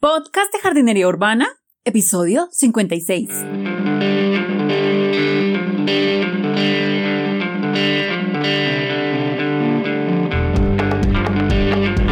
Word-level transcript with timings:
Podcast 0.00 0.50
de 0.54 0.60
Jardinería 0.60 1.06
Urbana, 1.06 1.46
episodio 1.84 2.48
56. 2.52 3.28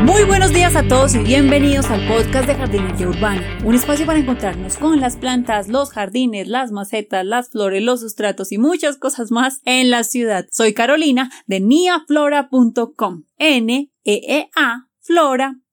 Muy 0.05 0.25
buenos 0.25 0.53
días 0.53 0.77
a 0.77 0.87
todos 0.87 1.15
y 1.15 1.21
bienvenidos 1.21 1.87
al 1.89 2.07
podcast 2.07 2.47
de 2.47 2.57
Jardinería 2.57 3.09
Urbana, 3.09 3.59
un 3.65 3.75
espacio 3.75 4.05
para 4.05 4.19
encontrarnos 4.19 4.77
con 4.77 5.01
las 5.01 5.17
plantas, 5.17 5.69
los 5.69 5.91
jardines, 5.91 6.47
las 6.47 6.71
macetas, 6.71 7.25
las 7.25 7.49
flores, 7.49 7.83
los 7.83 8.01
sustratos 8.01 8.53
y 8.53 8.59
muchas 8.59 8.99
cosas 8.99 9.31
más 9.31 9.63
en 9.65 9.91
la 9.91 10.05
ciudad. 10.05 10.47
Soy 10.53 10.75
Carolina 10.75 11.31
de 11.47 11.61
niaflora.com. 11.61 13.25
N 13.39 13.91
E 14.05 14.51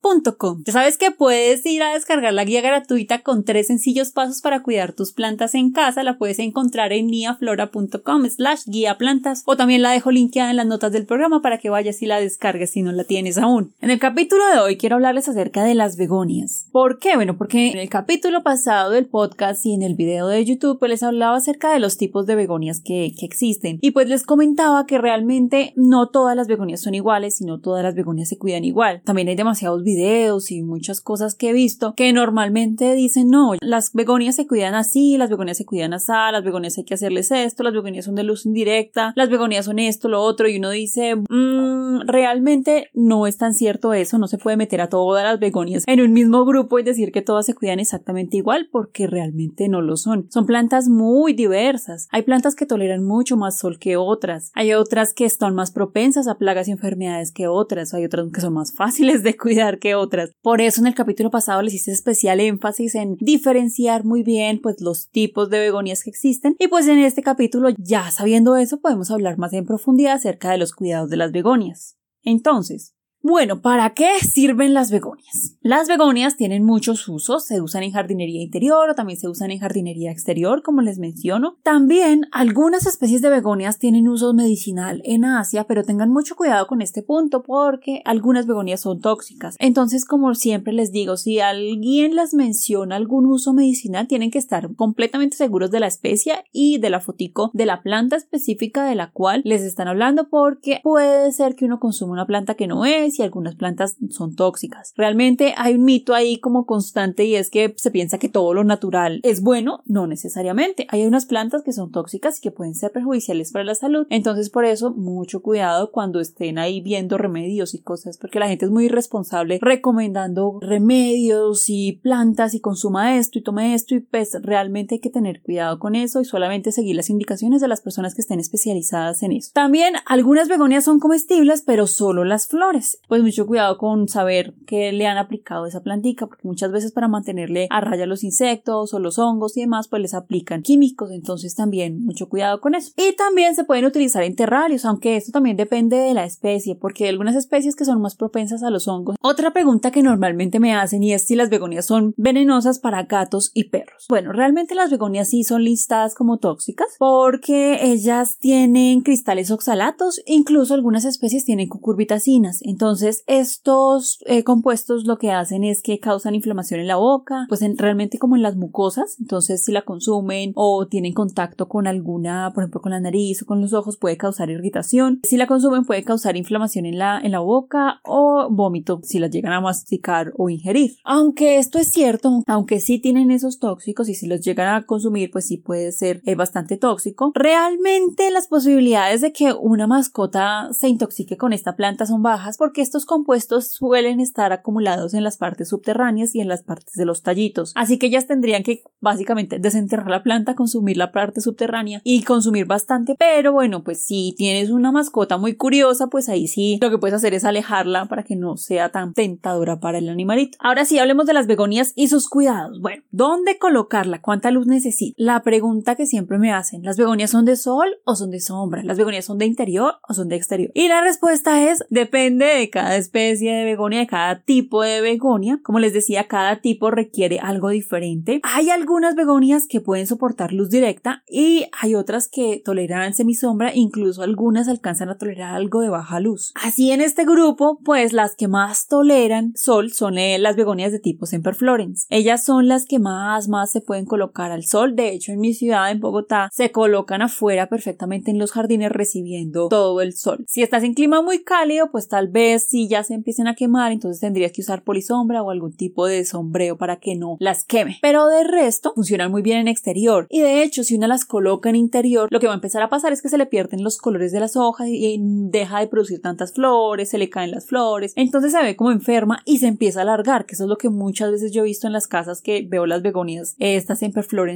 Flora 0.06 0.56
ya 0.64 0.72
sabes 0.72 0.98
que 0.98 1.10
puedes 1.10 1.66
ir 1.66 1.82
a 1.82 1.94
descargar 1.94 2.32
la 2.32 2.44
guía 2.44 2.60
gratuita 2.60 3.22
con 3.22 3.44
tres 3.44 3.66
sencillos 3.66 4.12
pasos 4.12 4.40
para 4.40 4.62
cuidar 4.62 4.92
tus 4.92 5.12
plantas 5.12 5.54
en 5.54 5.72
casa. 5.72 6.04
La 6.04 6.16
puedes 6.16 6.38
encontrar 6.38 6.92
en 6.92 7.08
niaflora.com 7.08 8.28
slash 8.28 8.62
guía 8.66 8.98
plantas 8.98 9.42
o 9.46 9.56
también 9.56 9.82
la 9.82 9.90
dejo 9.90 10.12
linkeada 10.12 10.50
en 10.50 10.56
las 10.56 10.66
notas 10.66 10.92
del 10.92 11.06
programa 11.06 11.42
para 11.42 11.58
que 11.58 11.70
vayas 11.70 12.02
y 12.02 12.06
la 12.06 12.20
descargues 12.20 12.70
si 12.70 12.82
no 12.82 12.92
la 12.92 13.02
tienes 13.02 13.36
aún. 13.36 13.72
En 13.80 13.90
el 13.90 13.98
capítulo 13.98 14.46
de 14.48 14.60
hoy 14.60 14.76
quiero 14.76 14.94
hablarles 14.94 15.28
acerca 15.28 15.64
de 15.64 15.74
las 15.74 15.96
begonias. 15.96 16.66
¿Por 16.70 16.98
qué? 17.00 17.16
Bueno, 17.16 17.36
porque 17.36 17.72
en 17.72 17.78
el 17.78 17.88
capítulo 17.88 18.44
pasado 18.44 18.92
del 18.92 19.06
podcast 19.06 19.66
y 19.66 19.74
en 19.74 19.82
el 19.82 19.94
video 19.94 20.28
de 20.28 20.44
YouTube 20.44 20.78
pues 20.78 20.90
les 20.90 21.02
hablaba 21.02 21.36
acerca 21.36 21.72
de 21.72 21.80
los 21.80 21.98
tipos 21.98 22.26
de 22.26 22.36
begonias 22.36 22.80
que, 22.80 23.12
que 23.18 23.26
existen 23.26 23.78
y 23.80 23.90
pues 23.90 24.08
les 24.08 24.22
comentaba 24.22 24.86
que 24.86 24.98
realmente 24.98 25.72
no 25.74 26.08
todas 26.08 26.36
las 26.36 26.46
begonias 26.46 26.80
son 26.80 26.94
iguales, 26.94 27.36
sino 27.36 27.60
todas 27.60 27.82
las 27.82 27.94
begonias 27.94 28.28
se 28.28 28.38
cuidan 28.38 28.64
igual. 28.64 29.02
También 29.04 29.28
hay 29.28 29.34
demasiados 29.34 29.82
videos 29.82 29.95
y 29.96 30.62
muchas 30.62 31.00
cosas 31.00 31.34
que 31.34 31.50
he 31.50 31.52
visto 31.52 31.94
que 31.96 32.12
normalmente 32.12 32.94
dicen 32.94 33.30
no, 33.30 33.54
las 33.60 33.92
begonias 33.92 34.36
se 34.36 34.46
cuidan 34.46 34.74
así, 34.74 35.16
las 35.16 35.30
begonias 35.30 35.56
se 35.56 35.64
cuidan 35.64 35.94
así, 35.94 36.12
las 36.32 36.44
begonias 36.44 36.76
hay 36.76 36.84
que 36.84 36.94
hacerles 36.94 37.30
esto, 37.30 37.62
las 37.62 37.72
begonias 37.72 38.04
son 38.04 38.14
de 38.14 38.22
luz 38.22 38.44
indirecta, 38.44 39.12
las 39.16 39.30
begonias 39.30 39.64
son 39.64 39.78
esto, 39.78 40.08
lo 40.08 40.20
otro 40.20 40.48
y 40.48 40.58
uno 40.58 40.70
dice 40.70 41.16
mmm, 41.16 42.00
realmente 42.06 42.90
no 42.92 43.26
es 43.26 43.38
tan 43.38 43.54
cierto 43.54 43.94
eso, 43.94 44.18
no 44.18 44.28
se 44.28 44.38
puede 44.38 44.56
meter 44.56 44.80
a 44.80 44.88
todas 44.88 45.24
las 45.24 45.40
begonias 45.40 45.84
en 45.86 46.00
un 46.00 46.12
mismo 46.12 46.44
grupo 46.44 46.78
y 46.78 46.82
decir 46.82 47.12
que 47.12 47.22
todas 47.22 47.46
se 47.46 47.54
cuidan 47.54 47.80
exactamente 47.80 48.36
igual 48.36 48.68
porque 48.70 49.06
realmente 49.06 49.68
no 49.68 49.80
lo 49.80 49.96
son. 49.96 50.26
Son 50.30 50.46
plantas 50.46 50.88
muy 50.88 51.32
diversas. 51.32 52.08
Hay 52.10 52.22
plantas 52.22 52.54
que 52.54 52.66
toleran 52.66 53.04
mucho 53.04 53.36
más 53.36 53.58
sol 53.58 53.78
que 53.78 53.96
otras. 53.96 54.50
Hay 54.54 54.74
otras 54.74 55.14
que 55.14 55.24
están 55.24 55.54
más 55.54 55.70
propensas 55.70 56.28
a 56.28 56.36
plagas 56.36 56.68
y 56.68 56.72
enfermedades 56.72 57.32
que 57.32 57.48
otras. 57.48 57.94
Hay 57.94 58.04
otras 58.04 58.30
que 58.32 58.40
son 58.40 58.54
más 58.54 58.74
fáciles 58.74 59.22
de 59.22 59.36
cuidar 59.36 59.78
otras. 59.94 60.30
Por 60.42 60.60
eso 60.60 60.80
en 60.80 60.86
el 60.86 60.94
capítulo 60.94 61.30
pasado 61.30 61.62
les 61.62 61.74
hice 61.74 61.92
especial 61.92 62.40
énfasis 62.40 62.94
en 62.94 63.16
diferenciar 63.16 64.04
muy 64.04 64.22
bien 64.22 64.60
pues 64.60 64.80
los 64.80 65.08
tipos 65.08 65.50
de 65.50 65.60
begonias 65.60 66.02
que 66.02 66.10
existen 66.10 66.56
y 66.58 66.68
pues 66.68 66.88
en 66.88 66.98
este 66.98 67.22
capítulo 67.22 67.68
ya 67.78 68.10
sabiendo 68.10 68.56
eso 68.56 68.80
podemos 68.80 69.10
hablar 69.10 69.38
más 69.38 69.52
en 69.52 69.66
profundidad 69.66 70.14
acerca 70.14 70.50
de 70.50 70.58
los 70.58 70.72
cuidados 70.72 71.10
de 71.10 71.16
las 71.16 71.32
begonias. 71.32 71.96
Entonces, 72.22 72.95
bueno, 73.26 73.60
¿para 73.60 73.90
qué 73.90 74.20
sirven 74.20 74.72
las 74.72 74.92
begonias? 74.92 75.56
Las 75.60 75.88
begonias 75.88 76.36
tienen 76.36 76.64
muchos 76.64 77.08
usos, 77.08 77.44
se 77.44 77.60
usan 77.60 77.82
en 77.82 77.90
jardinería 77.90 78.40
interior 78.40 78.88
o 78.88 78.94
también 78.94 79.18
se 79.18 79.28
usan 79.28 79.50
en 79.50 79.58
jardinería 79.58 80.12
exterior, 80.12 80.62
como 80.62 80.80
les 80.80 81.00
menciono. 81.00 81.56
También 81.64 82.28
algunas 82.30 82.86
especies 82.86 83.22
de 83.22 83.30
begonias 83.30 83.80
tienen 83.80 84.06
uso 84.06 84.32
medicinal 84.32 85.02
en 85.04 85.24
Asia, 85.24 85.64
pero 85.64 85.82
tengan 85.82 86.12
mucho 86.12 86.36
cuidado 86.36 86.68
con 86.68 86.82
este 86.82 87.02
punto 87.02 87.42
porque 87.42 88.00
algunas 88.04 88.46
begonias 88.46 88.82
son 88.82 89.00
tóxicas. 89.00 89.56
Entonces, 89.58 90.04
como 90.04 90.32
siempre 90.36 90.72
les 90.72 90.92
digo, 90.92 91.16
si 91.16 91.40
alguien 91.40 92.14
les 92.14 92.32
menciona 92.32 92.94
algún 92.94 93.26
uso 93.26 93.52
medicinal, 93.52 94.06
tienen 94.06 94.30
que 94.30 94.38
estar 94.38 94.72
completamente 94.76 95.36
seguros 95.36 95.72
de 95.72 95.80
la 95.80 95.88
especie 95.88 96.44
y 96.52 96.78
de 96.78 96.90
la 96.90 97.00
fotico 97.00 97.50
de 97.54 97.66
la 97.66 97.82
planta 97.82 98.14
específica 98.14 98.84
de 98.84 98.94
la 98.94 99.10
cual 99.10 99.42
les 99.44 99.62
están 99.62 99.88
hablando 99.88 100.28
porque 100.28 100.78
puede 100.84 101.32
ser 101.32 101.56
que 101.56 101.64
uno 101.64 101.80
consuma 101.80 102.12
una 102.12 102.26
planta 102.26 102.54
que 102.54 102.68
no 102.68 102.84
es 102.84 103.15
y 103.18 103.22
algunas 103.22 103.56
plantas 103.56 103.96
son 104.10 104.34
tóxicas. 104.34 104.92
Realmente 104.96 105.54
hay 105.56 105.74
un 105.74 105.84
mito 105.84 106.14
ahí 106.14 106.38
como 106.38 106.66
constante 106.66 107.24
y 107.24 107.36
es 107.36 107.50
que 107.50 107.74
se 107.76 107.90
piensa 107.90 108.18
que 108.18 108.28
todo 108.28 108.54
lo 108.54 108.64
natural 108.64 109.20
es 109.22 109.42
bueno, 109.42 109.82
no 109.86 110.06
necesariamente. 110.06 110.86
Hay 110.90 111.06
unas 111.06 111.26
plantas 111.26 111.62
que 111.62 111.72
son 111.72 111.90
tóxicas 111.90 112.38
y 112.38 112.40
que 112.40 112.50
pueden 112.50 112.74
ser 112.74 112.92
perjudiciales 112.92 113.52
para 113.52 113.64
la 113.64 113.74
salud. 113.74 114.06
Entonces 114.10 114.50
por 114.50 114.64
eso 114.64 114.92
mucho 114.92 115.40
cuidado 115.40 115.90
cuando 115.92 116.20
estén 116.20 116.58
ahí 116.58 116.80
viendo 116.80 117.18
remedios 117.18 117.74
y 117.74 117.80
cosas 117.80 118.18
porque 118.18 118.38
la 118.38 118.48
gente 118.48 118.64
es 118.64 118.70
muy 118.70 118.86
irresponsable 118.86 119.58
recomendando 119.60 120.58
remedios 120.60 121.68
y 121.68 121.92
plantas 122.02 122.54
y 122.54 122.60
consuma 122.60 123.16
esto 123.16 123.38
y 123.38 123.42
tome 123.42 123.74
esto 123.74 123.94
y 123.94 124.00
pues 124.00 124.36
realmente 124.42 124.96
hay 124.96 125.00
que 125.00 125.10
tener 125.10 125.42
cuidado 125.42 125.78
con 125.78 125.94
eso 125.94 126.20
y 126.20 126.24
solamente 126.24 126.72
seguir 126.72 126.96
las 126.96 127.10
indicaciones 127.10 127.60
de 127.60 127.68
las 127.68 127.80
personas 127.80 128.14
que 128.14 128.20
estén 128.20 128.40
especializadas 128.40 129.22
en 129.22 129.32
eso. 129.32 129.50
También 129.54 129.94
algunas 130.06 130.48
begonias 130.48 130.84
son 130.84 130.98
comestibles 130.98 131.62
pero 131.62 131.86
solo 131.86 132.24
las 132.24 132.46
flores 132.46 132.95
pues 133.08 133.22
mucho 133.22 133.46
cuidado 133.46 133.78
con 133.78 134.08
saber 134.08 134.54
qué 134.66 134.92
le 134.92 135.06
han 135.06 135.18
aplicado 135.18 135.66
esa 135.66 135.82
plantica, 135.82 136.26
porque 136.26 136.48
muchas 136.48 136.72
veces 136.72 136.92
para 136.92 137.08
mantenerle 137.08 137.68
a 137.70 137.80
raya 137.80 138.06
los 138.06 138.24
insectos 138.24 138.92
o 138.94 138.98
los 138.98 139.18
hongos 139.18 139.56
y 139.56 139.60
demás, 139.60 139.88
pues 139.88 140.02
les 140.02 140.14
aplican 140.14 140.62
químicos, 140.62 141.10
entonces 141.10 141.54
también 141.54 142.04
mucho 142.04 142.28
cuidado 142.28 142.60
con 142.60 142.74
eso. 142.74 142.92
Y 142.96 143.14
también 143.16 143.54
se 143.54 143.64
pueden 143.64 143.84
utilizar 143.84 144.22
en 144.22 144.36
terrarios, 144.36 144.84
aunque 144.84 145.16
esto 145.16 145.32
también 145.32 145.56
depende 145.56 145.96
de 145.96 146.14
la 146.14 146.24
especie, 146.24 146.74
porque 146.74 147.04
hay 147.04 147.10
algunas 147.10 147.36
especies 147.36 147.76
que 147.76 147.84
son 147.84 148.00
más 148.00 148.16
propensas 148.16 148.62
a 148.62 148.70
los 148.70 148.88
hongos. 148.88 149.16
Otra 149.20 149.52
pregunta 149.52 149.90
que 149.90 150.02
normalmente 150.02 150.60
me 150.60 150.74
hacen 150.74 151.02
y 151.02 151.12
es 151.12 151.22
si 151.22 151.36
las 151.36 151.50
begonias 151.50 151.86
son 151.86 152.14
venenosas 152.16 152.78
para 152.78 153.04
gatos 153.04 153.50
y 153.54 153.64
perros. 153.64 154.06
Bueno, 154.08 154.32
realmente 154.32 154.74
las 154.74 154.90
begonias 154.90 155.30
sí 155.30 155.44
son 155.44 155.64
listadas 155.64 156.14
como 156.14 156.38
tóxicas 156.38 156.88
porque 156.98 157.78
ellas 157.82 158.36
tienen 158.38 159.00
cristales 159.00 159.50
oxalatos, 159.50 160.20
incluso 160.26 160.74
algunas 160.74 161.04
especies 161.04 161.44
tienen 161.44 161.68
cucurbitacinas, 161.68 162.60
entonces 162.62 162.85
entonces, 162.86 163.24
estos 163.26 164.20
eh, 164.26 164.44
compuestos 164.44 165.06
lo 165.06 165.18
que 165.18 165.32
hacen 165.32 165.64
es 165.64 165.82
que 165.82 165.98
causan 165.98 166.36
inflamación 166.36 166.78
en 166.78 166.86
la 166.86 166.94
boca, 166.94 167.46
pues 167.48 167.60
realmente 167.78 168.20
como 168.20 168.36
en 168.36 168.42
las 168.42 168.54
mucosas. 168.54 169.16
Entonces, 169.18 169.64
si 169.64 169.72
la 169.72 169.82
consumen 169.82 170.52
o 170.54 170.86
tienen 170.86 171.12
contacto 171.12 171.66
con 171.66 171.88
alguna, 171.88 172.52
por 172.54 172.62
ejemplo, 172.62 172.80
con 172.80 172.92
la 172.92 173.00
nariz 173.00 173.42
o 173.42 173.46
con 173.46 173.60
los 173.60 173.72
ojos, 173.72 173.96
puede 173.96 174.16
causar 174.16 174.50
irritación. 174.50 175.18
Si 175.24 175.36
la 175.36 175.48
consumen, 175.48 175.84
puede 175.84 176.04
causar 176.04 176.36
inflamación 176.36 176.86
en 176.86 176.98
la, 176.98 177.20
en 177.20 177.32
la 177.32 177.40
boca 177.40 178.00
o 178.04 178.46
vómito 178.52 179.00
si 179.02 179.18
la 179.18 179.26
llegan 179.26 179.52
a 179.52 179.60
masticar 179.60 180.32
o 180.36 180.48
ingerir. 180.48 180.92
Aunque 181.02 181.58
esto 181.58 181.80
es 181.80 181.90
cierto, 181.90 182.44
aunque 182.46 182.78
sí 182.78 183.00
tienen 183.00 183.32
esos 183.32 183.58
tóxicos 183.58 184.08
y 184.08 184.14
si 184.14 184.28
los 184.28 184.42
llegan 184.42 184.72
a 184.72 184.86
consumir, 184.86 185.32
pues 185.32 185.48
sí 185.48 185.56
puede 185.56 185.90
ser 185.90 186.22
eh, 186.24 186.36
bastante 186.36 186.76
tóxico. 186.76 187.32
Realmente 187.34 188.30
las 188.30 188.46
posibilidades 188.46 189.22
de 189.22 189.32
que 189.32 189.52
una 189.52 189.88
mascota 189.88 190.68
se 190.70 190.86
intoxique 190.86 191.36
con 191.36 191.52
esta 191.52 191.74
planta 191.74 192.06
son 192.06 192.22
bajas 192.22 192.56
porque 192.56 192.75
estos 192.82 193.06
compuestos 193.06 193.68
suelen 193.68 194.20
estar 194.20 194.52
acumulados 194.52 195.14
en 195.14 195.24
las 195.24 195.36
partes 195.36 195.68
subterráneas 195.68 196.34
y 196.34 196.40
en 196.40 196.48
las 196.48 196.62
partes 196.62 196.94
de 196.94 197.04
los 197.04 197.22
tallitos. 197.22 197.72
Así 197.74 197.98
que 197.98 198.06
ellas 198.06 198.26
tendrían 198.26 198.62
que 198.62 198.82
básicamente 199.00 199.58
desenterrar 199.58 200.08
la 200.08 200.22
planta, 200.22 200.54
consumir 200.54 200.96
la 200.96 201.12
parte 201.12 201.40
subterránea 201.40 202.00
y 202.04 202.22
consumir 202.22 202.66
bastante. 202.66 203.14
Pero 203.18 203.52
bueno, 203.52 203.84
pues 203.84 204.04
si 204.04 204.34
tienes 204.36 204.70
una 204.70 204.92
mascota 204.92 205.38
muy 205.38 205.54
curiosa, 205.54 206.08
pues 206.08 206.28
ahí 206.28 206.48
sí 206.48 206.78
lo 206.80 206.90
que 206.90 206.98
puedes 206.98 207.14
hacer 207.14 207.34
es 207.34 207.44
alejarla 207.44 208.06
para 208.06 208.22
que 208.22 208.36
no 208.36 208.56
sea 208.56 208.90
tan 208.90 209.14
tentadora 209.14 209.80
para 209.80 209.98
el 209.98 210.08
animalito. 210.08 210.58
Ahora 210.60 210.84
sí, 210.84 210.98
hablemos 210.98 211.26
de 211.26 211.34
las 211.34 211.46
begonias 211.46 211.92
y 211.94 212.08
sus 212.08 212.28
cuidados. 212.28 212.80
Bueno, 212.80 213.02
¿dónde 213.10 213.58
colocarla? 213.58 214.20
¿Cuánta 214.20 214.50
luz 214.50 214.66
necesita? 214.66 215.14
La 215.18 215.42
pregunta 215.42 215.94
que 215.94 216.06
siempre 216.06 216.38
me 216.38 216.52
hacen, 216.52 216.82
¿las 216.82 216.96
begonias 216.96 217.30
son 217.30 217.44
de 217.44 217.56
sol 217.56 217.88
o 218.04 218.16
son 218.16 218.30
de 218.30 218.40
sombra? 218.40 218.82
¿Las 218.82 218.98
begonias 218.98 219.24
son 219.24 219.38
de 219.38 219.46
interior 219.46 219.94
o 220.08 220.14
son 220.14 220.28
de 220.28 220.36
exterior? 220.36 220.70
Y 220.74 220.88
la 220.88 221.00
respuesta 221.00 221.70
es 221.70 221.84
depende 221.90 222.46
de 222.46 222.65
cada 222.70 222.96
especie 222.96 223.52
de 223.52 223.64
begonia, 223.64 224.00
de 224.00 224.06
cada 224.06 224.40
tipo 224.40 224.82
de 224.82 225.00
begonia. 225.00 225.60
Como 225.62 225.78
les 225.78 225.92
decía, 225.92 226.28
cada 226.28 226.60
tipo 226.60 226.90
requiere 226.90 227.38
algo 227.38 227.70
diferente. 227.70 228.40
Hay 228.42 228.70
algunas 228.70 229.14
begonias 229.14 229.66
que 229.68 229.80
pueden 229.80 230.06
soportar 230.06 230.52
luz 230.52 230.70
directa 230.70 231.22
y 231.28 231.66
hay 231.80 231.94
otras 231.94 232.28
que 232.28 232.62
toleran 232.64 233.14
semisombra, 233.14 233.74
incluso 233.74 234.22
algunas 234.22 234.68
alcanzan 234.68 235.08
a 235.08 235.18
tolerar 235.18 235.54
algo 235.54 235.80
de 235.80 235.88
baja 235.88 236.20
luz. 236.20 236.52
Así 236.54 236.90
en 236.90 237.00
este 237.00 237.24
grupo, 237.24 237.78
pues 237.84 238.12
las 238.12 238.36
que 238.36 238.48
más 238.48 238.86
toleran 238.86 239.52
sol 239.54 239.92
son 239.92 240.18
eh, 240.18 240.38
las 240.38 240.56
begonias 240.56 240.92
de 240.92 240.98
tipo 240.98 241.26
Semperflorens. 241.26 242.06
Ellas 242.10 242.44
son 242.44 242.68
las 242.68 242.86
que 242.86 242.98
más, 242.98 243.48
más 243.48 243.70
se 243.70 243.80
pueden 243.80 244.04
colocar 244.04 244.50
al 244.50 244.64
sol. 244.64 244.96
De 244.96 245.10
hecho, 245.10 245.32
en 245.32 245.40
mi 245.40 245.54
ciudad, 245.54 245.90
en 245.90 246.00
Bogotá, 246.00 246.48
se 246.52 246.70
colocan 246.70 247.22
afuera 247.22 247.68
perfectamente 247.68 248.30
en 248.30 248.38
los 248.38 248.52
jardines 248.52 248.90
recibiendo 248.90 249.68
todo 249.68 250.00
el 250.00 250.14
sol. 250.14 250.44
Si 250.48 250.62
estás 250.62 250.82
en 250.82 250.94
clima 250.94 251.22
muy 251.22 251.42
cálido, 251.42 251.90
pues 251.90 252.08
tal 252.08 252.28
vez 252.28 252.55
si 252.58 252.88
ya 252.88 253.04
se 253.04 253.14
empiezan 253.14 253.46
a 253.46 253.54
quemar, 253.54 253.92
entonces 253.92 254.20
tendrías 254.20 254.52
que 254.52 254.62
usar 254.62 254.82
polisombra 254.82 255.42
o 255.42 255.50
algún 255.50 255.72
tipo 255.72 256.06
de 256.06 256.24
sombreo 256.24 256.76
para 256.76 256.96
que 256.96 257.16
no 257.16 257.36
las 257.40 257.64
queme. 257.64 257.98
Pero 258.02 258.26
de 258.26 258.44
resto, 258.44 258.92
funcionan 258.94 259.30
muy 259.30 259.42
bien 259.42 259.58
en 259.58 259.68
exterior. 259.68 260.26
Y 260.30 260.40
de 260.40 260.62
hecho, 260.62 260.82
si 260.84 260.96
una 260.96 261.08
las 261.08 261.24
coloca 261.24 261.68
en 261.68 261.76
interior, 261.76 262.28
lo 262.30 262.40
que 262.40 262.46
va 262.46 262.52
a 262.52 262.56
empezar 262.56 262.82
a 262.82 262.88
pasar 262.88 263.12
es 263.12 263.22
que 263.22 263.28
se 263.28 263.38
le 263.38 263.46
pierden 263.46 263.84
los 263.84 263.98
colores 263.98 264.32
de 264.32 264.40
las 264.40 264.56
hojas 264.56 264.88
y 264.88 265.18
deja 265.20 265.80
de 265.80 265.86
producir 265.86 266.20
tantas 266.20 266.52
flores, 266.52 267.10
se 267.10 267.18
le 267.18 267.30
caen 267.30 267.50
las 267.50 267.66
flores. 267.66 268.12
Entonces 268.16 268.52
se 268.52 268.62
ve 268.62 268.76
como 268.76 268.90
enferma 268.90 269.42
y 269.44 269.58
se 269.58 269.66
empieza 269.66 270.00
a 270.00 270.02
alargar, 270.02 270.46
que 270.46 270.54
eso 270.54 270.64
es 270.64 270.70
lo 270.70 270.78
que 270.78 270.88
muchas 270.88 271.30
veces 271.30 271.52
yo 271.52 271.62
he 271.62 271.66
visto 271.66 271.86
en 271.86 271.92
las 271.92 272.06
casas 272.06 272.40
que 272.40 272.66
veo 272.68 272.86
las 272.86 273.02
begonias, 273.02 273.54
estas 273.58 274.02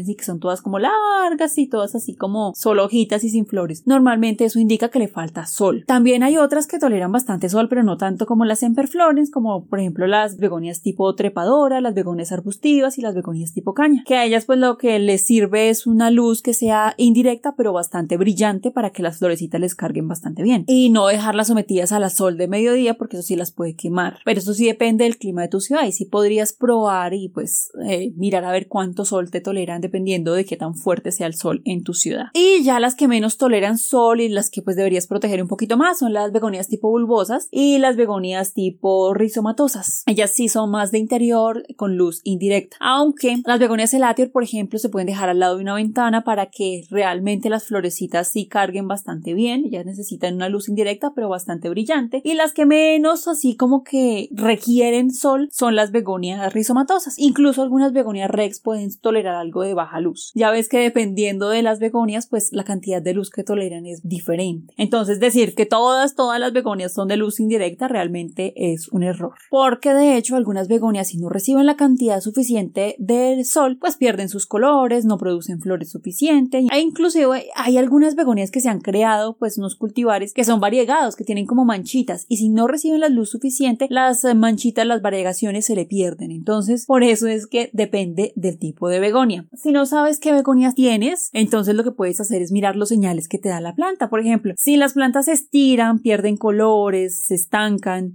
y 0.07 0.15
que 0.15 0.25
son 0.25 0.41
todas 0.41 0.63
como 0.63 0.79
largas 0.79 1.59
y 1.59 1.67
todas 1.67 1.95
así 1.95 2.15
como 2.15 2.53
solo 2.55 2.85
hojitas 2.85 3.25
y 3.25 3.31
sin 3.31 3.47
flores. 3.47 3.83
Normalmente 3.87 4.45
eso 4.45 4.59
indica 4.59 4.89
que 4.89 4.99
le 4.99 5.09
falta 5.09 5.47
sol. 5.47 5.85
También 5.87 6.23
hay 6.23 6.37
otras 6.37 6.67
que 6.67 6.79
toleran 6.79 7.13
bastante 7.13 7.49
sol, 7.49 7.69
pero 7.69 7.83
no 7.83 7.90
tanto 7.97 8.27
como 8.27 8.45
las 8.45 8.61
Semperflorens, 8.61 9.31
como 9.31 9.67
por 9.67 9.81
ejemplo 9.81 10.07
las 10.07 10.37
begonias 10.37 10.83
tipo 10.83 11.15
trepadora, 11.15 11.81
las 11.81 11.95
begonias 11.95 12.33
arbustivas 12.33 12.99
y 12.99 13.03
las 13.03 13.15
begonias 13.15 13.53
tipo 13.53 13.75
caña, 13.75 14.03
que 14.07 14.17
a 14.17 14.25
ellas 14.25 14.45
pues 14.45 14.59
lo 14.59 14.79
que 14.79 14.99
les 14.99 15.25
sirve 15.25 15.69
es 15.69 15.87
una 15.87 16.11
luz 16.11 16.43
que 16.43 16.55
sea 16.55 16.95
indirecta 16.97 17.55
pero 17.57 17.73
bastante 17.73 18.17
brillante 18.17 18.71
para 18.71 18.91
que 18.91 19.03
las 19.03 19.19
florecitas 19.19 19.61
les 19.61 19.75
carguen 19.75 20.09
bastante 20.09 20.43
bien 20.43 20.65
y 20.67 20.91
no 20.91 21.07
dejarlas 21.07 21.49
sometidas 21.49 21.93
a 21.93 21.99
la 21.99 22.11
sol 22.11 22.37
de 22.37 22.49
mediodía 22.49 22.95
porque 22.95 23.17
eso 23.17 23.27
sí 23.27 23.37
las 23.37 23.53
puede 23.53 23.75
quemar. 23.75 24.19
Pero 24.25 24.41
eso 24.41 24.55
sí 24.55 24.67
depende 24.67 25.05
del 25.05 25.19
clima 25.19 25.43
de 25.43 25.49
tu 25.49 25.61
ciudad 25.61 25.85
y 25.87 25.93
sí 25.93 26.05
podrías 26.05 26.53
probar 26.53 27.15
y 27.15 27.29
pues 27.29 27.71
eh, 27.87 28.13
mirar 28.17 28.45
a 28.45 28.53
ver 28.53 28.69
cuánto 28.69 29.05
sol 29.05 29.31
te 29.31 29.41
toleran 29.41 29.81
dependiendo 29.81 30.35
de 30.35 30.45
qué 30.45 30.57
tan 30.57 30.75
fuerte 30.75 31.13
sea 31.13 31.27
el 31.27 31.35
sol 31.35 31.63
en 31.65 31.83
tu 31.83 31.95
ciudad. 31.95 32.27
Y 32.35 32.63
ya 32.63 32.81
las 32.81 32.95
que 32.95 33.09
menos 33.09 33.37
toleran 33.37 33.79
sol 33.79 34.21
y 34.21 34.29
las 34.29 34.51
que 34.51 34.63
pues 34.63 34.77
deberías 34.77 35.07
proteger 35.07 35.43
un 35.43 35.49
poquito 35.49 35.77
más 35.77 35.99
son 35.99 36.13
las 36.13 36.33
begonias 36.33 36.69
tipo 36.69 36.91
bulbosas 36.91 37.49
y 37.51 37.79
las 37.81 37.97
begonias 37.97 38.55
tipo 38.55 39.15
rizomatosas. 39.15 40.05
Ellas 40.07 40.33
sí 40.33 40.49
son 40.49 40.71
más 40.71 40.91
de 40.91 40.99
interior 40.99 41.65
con 41.77 41.97
luz 41.97 42.21
indirecta. 42.25 42.77
Aunque 42.81 43.43
las 43.45 43.59
begonias 43.59 43.95
elatior, 43.95 44.31
por 44.31 44.43
ejemplo, 44.43 44.79
se 44.79 44.89
pueden 44.89 45.07
dejar 45.07 45.29
al 45.29 45.39
lado 45.39 45.57
de 45.57 45.63
una 45.63 45.75
ventana 45.75 46.25
para 46.25 46.47
que 46.47 46.85
realmente 46.91 47.51
las 47.51 47.65
florecitas 47.65 48.29
sí 48.29 48.47
carguen 48.47 48.89
bastante 48.89 49.35
bien. 49.35 49.65
Ellas 49.65 49.87
necesitan 49.87 50.35
una 50.35 50.49
luz 50.49 50.69
indirecta 50.69 51.13
pero 51.15 51.29
bastante 51.29 51.69
brillante. 51.69 52.21
Y 52.25 52.35
las 52.35 52.53
que 52.53 52.67
menos 52.67 53.29
así 53.29 53.57
como 53.57 53.83
que 53.85 54.29
requieren 54.33 55.11
sol 55.13 55.49
son 55.53 55.77
las 55.77 55.91
begonias 55.91 56.53
rizomatosas. 56.53 57.19
Incluso 57.19 57.63
algunas 57.63 57.93
begonias 57.93 58.31
rex 58.31 58.61
pueden 58.61 58.91
tolerar 58.99 59.35
algo 59.35 59.63
de 59.63 59.75
baja 59.75 60.01
luz. 60.01 60.33
Ya 60.35 60.51
ves 60.51 60.69
que 60.69 60.79
dependiendo 60.79 61.49
de 61.49 61.63
las 61.63 61.79
begonias, 61.79 62.27
pues 62.27 62.53
la 62.53 62.65
cantidad 62.65 63.03
de 63.03 63.15
luz 63.15 63.31
que 63.31 63.45
toleran 63.45 63.87
es 63.87 64.03
diferente. 64.03 64.75
Entonces 64.77 65.21
decir 65.21 65.55
que 65.55 65.67
todas, 65.67 66.15
todas 66.15 66.41
las 66.41 66.53
begonias 66.53 66.93
son 66.93 67.09
de 67.09 67.17
luz 67.17 67.41
indirecta 67.41 67.70
realmente 67.79 68.53
es 68.57 68.89
un 68.89 69.03
error. 69.03 69.35
Porque 69.51 69.93
de 69.95 70.17
hecho 70.17 70.37
algunas 70.37 70.69
begonias 70.69 71.09
si 71.09 71.19
no 71.19 71.29
reciben 71.29 71.67
la 71.67 71.77
cantidad 71.77 72.21
suficiente 72.21 72.97
del 72.99 73.45
sol, 73.45 73.79
pues 73.81 73.97
pierden 73.97 74.29
sus 74.29 74.47
colores, 74.47 75.05
no 75.05 75.19
producen 75.19 75.61
flores 75.61 75.91
suficientes. 75.91 76.67
E 76.73 76.81
inclusive 76.81 77.47
hay 77.55 77.77
algunas 77.79 78.15
begonias 78.15 78.51
que 78.51 78.61
se 78.61 78.69
han 78.69 78.81
creado, 78.81 79.37
pues 79.39 79.59
unos 79.59 79.77
cultivares 79.77 80.33
que 80.33 80.45
son 80.45 80.61
variegados, 80.61 81.17
que 81.17 81.25
tienen 81.25 81.47
como 81.47 81.65
manchitas 81.65 82.27
y 82.29 82.37
si 82.37 82.49
no 82.49 82.67
reciben 82.67 83.01
la 83.01 83.09
luz 83.09 83.31
suficiente, 83.31 83.87
las 83.91 84.25
manchitas, 84.35 84.87
las 84.87 85.03
variegaciones 85.03 85.67
se 85.67 85.75
le 85.75 85.85
pierden. 85.85 86.31
Entonces, 86.31 86.87
por 86.87 87.03
eso 87.03 87.27
es 87.27 87.47
que 87.47 87.71
depende 87.73 88.33
del 88.37 88.59
tipo 88.59 88.89
de 88.89 89.01
begonia. 89.01 89.47
Si 89.55 89.73
no 89.73 89.87
sabes 89.87 90.19
qué 90.19 90.33
begonias 90.33 90.75
tienes, 90.75 91.31
entonces 91.33 91.75
lo 91.75 91.85
que 91.85 91.93
puedes 91.93 92.21
hacer 92.21 92.43
es 92.43 92.53
mirar 92.53 92.77
los 92.77 92.89
señales 92.89 93.29
que 93.29 93.39
te 93.39 93.49
da 93.49 93.61
la 93.61 93.75
planta. 93.75 94.11
Por 94.11 94.21
ejemplo, 94.21 94.55
si 94.57 94.77
las 94.77 94.95
plantas 94.95 95.27
se 95.27 95.33
estiran, 95.33 96.01
pierden 96.01 96.37
colores, 96.37 97.25
se 97.25 97.35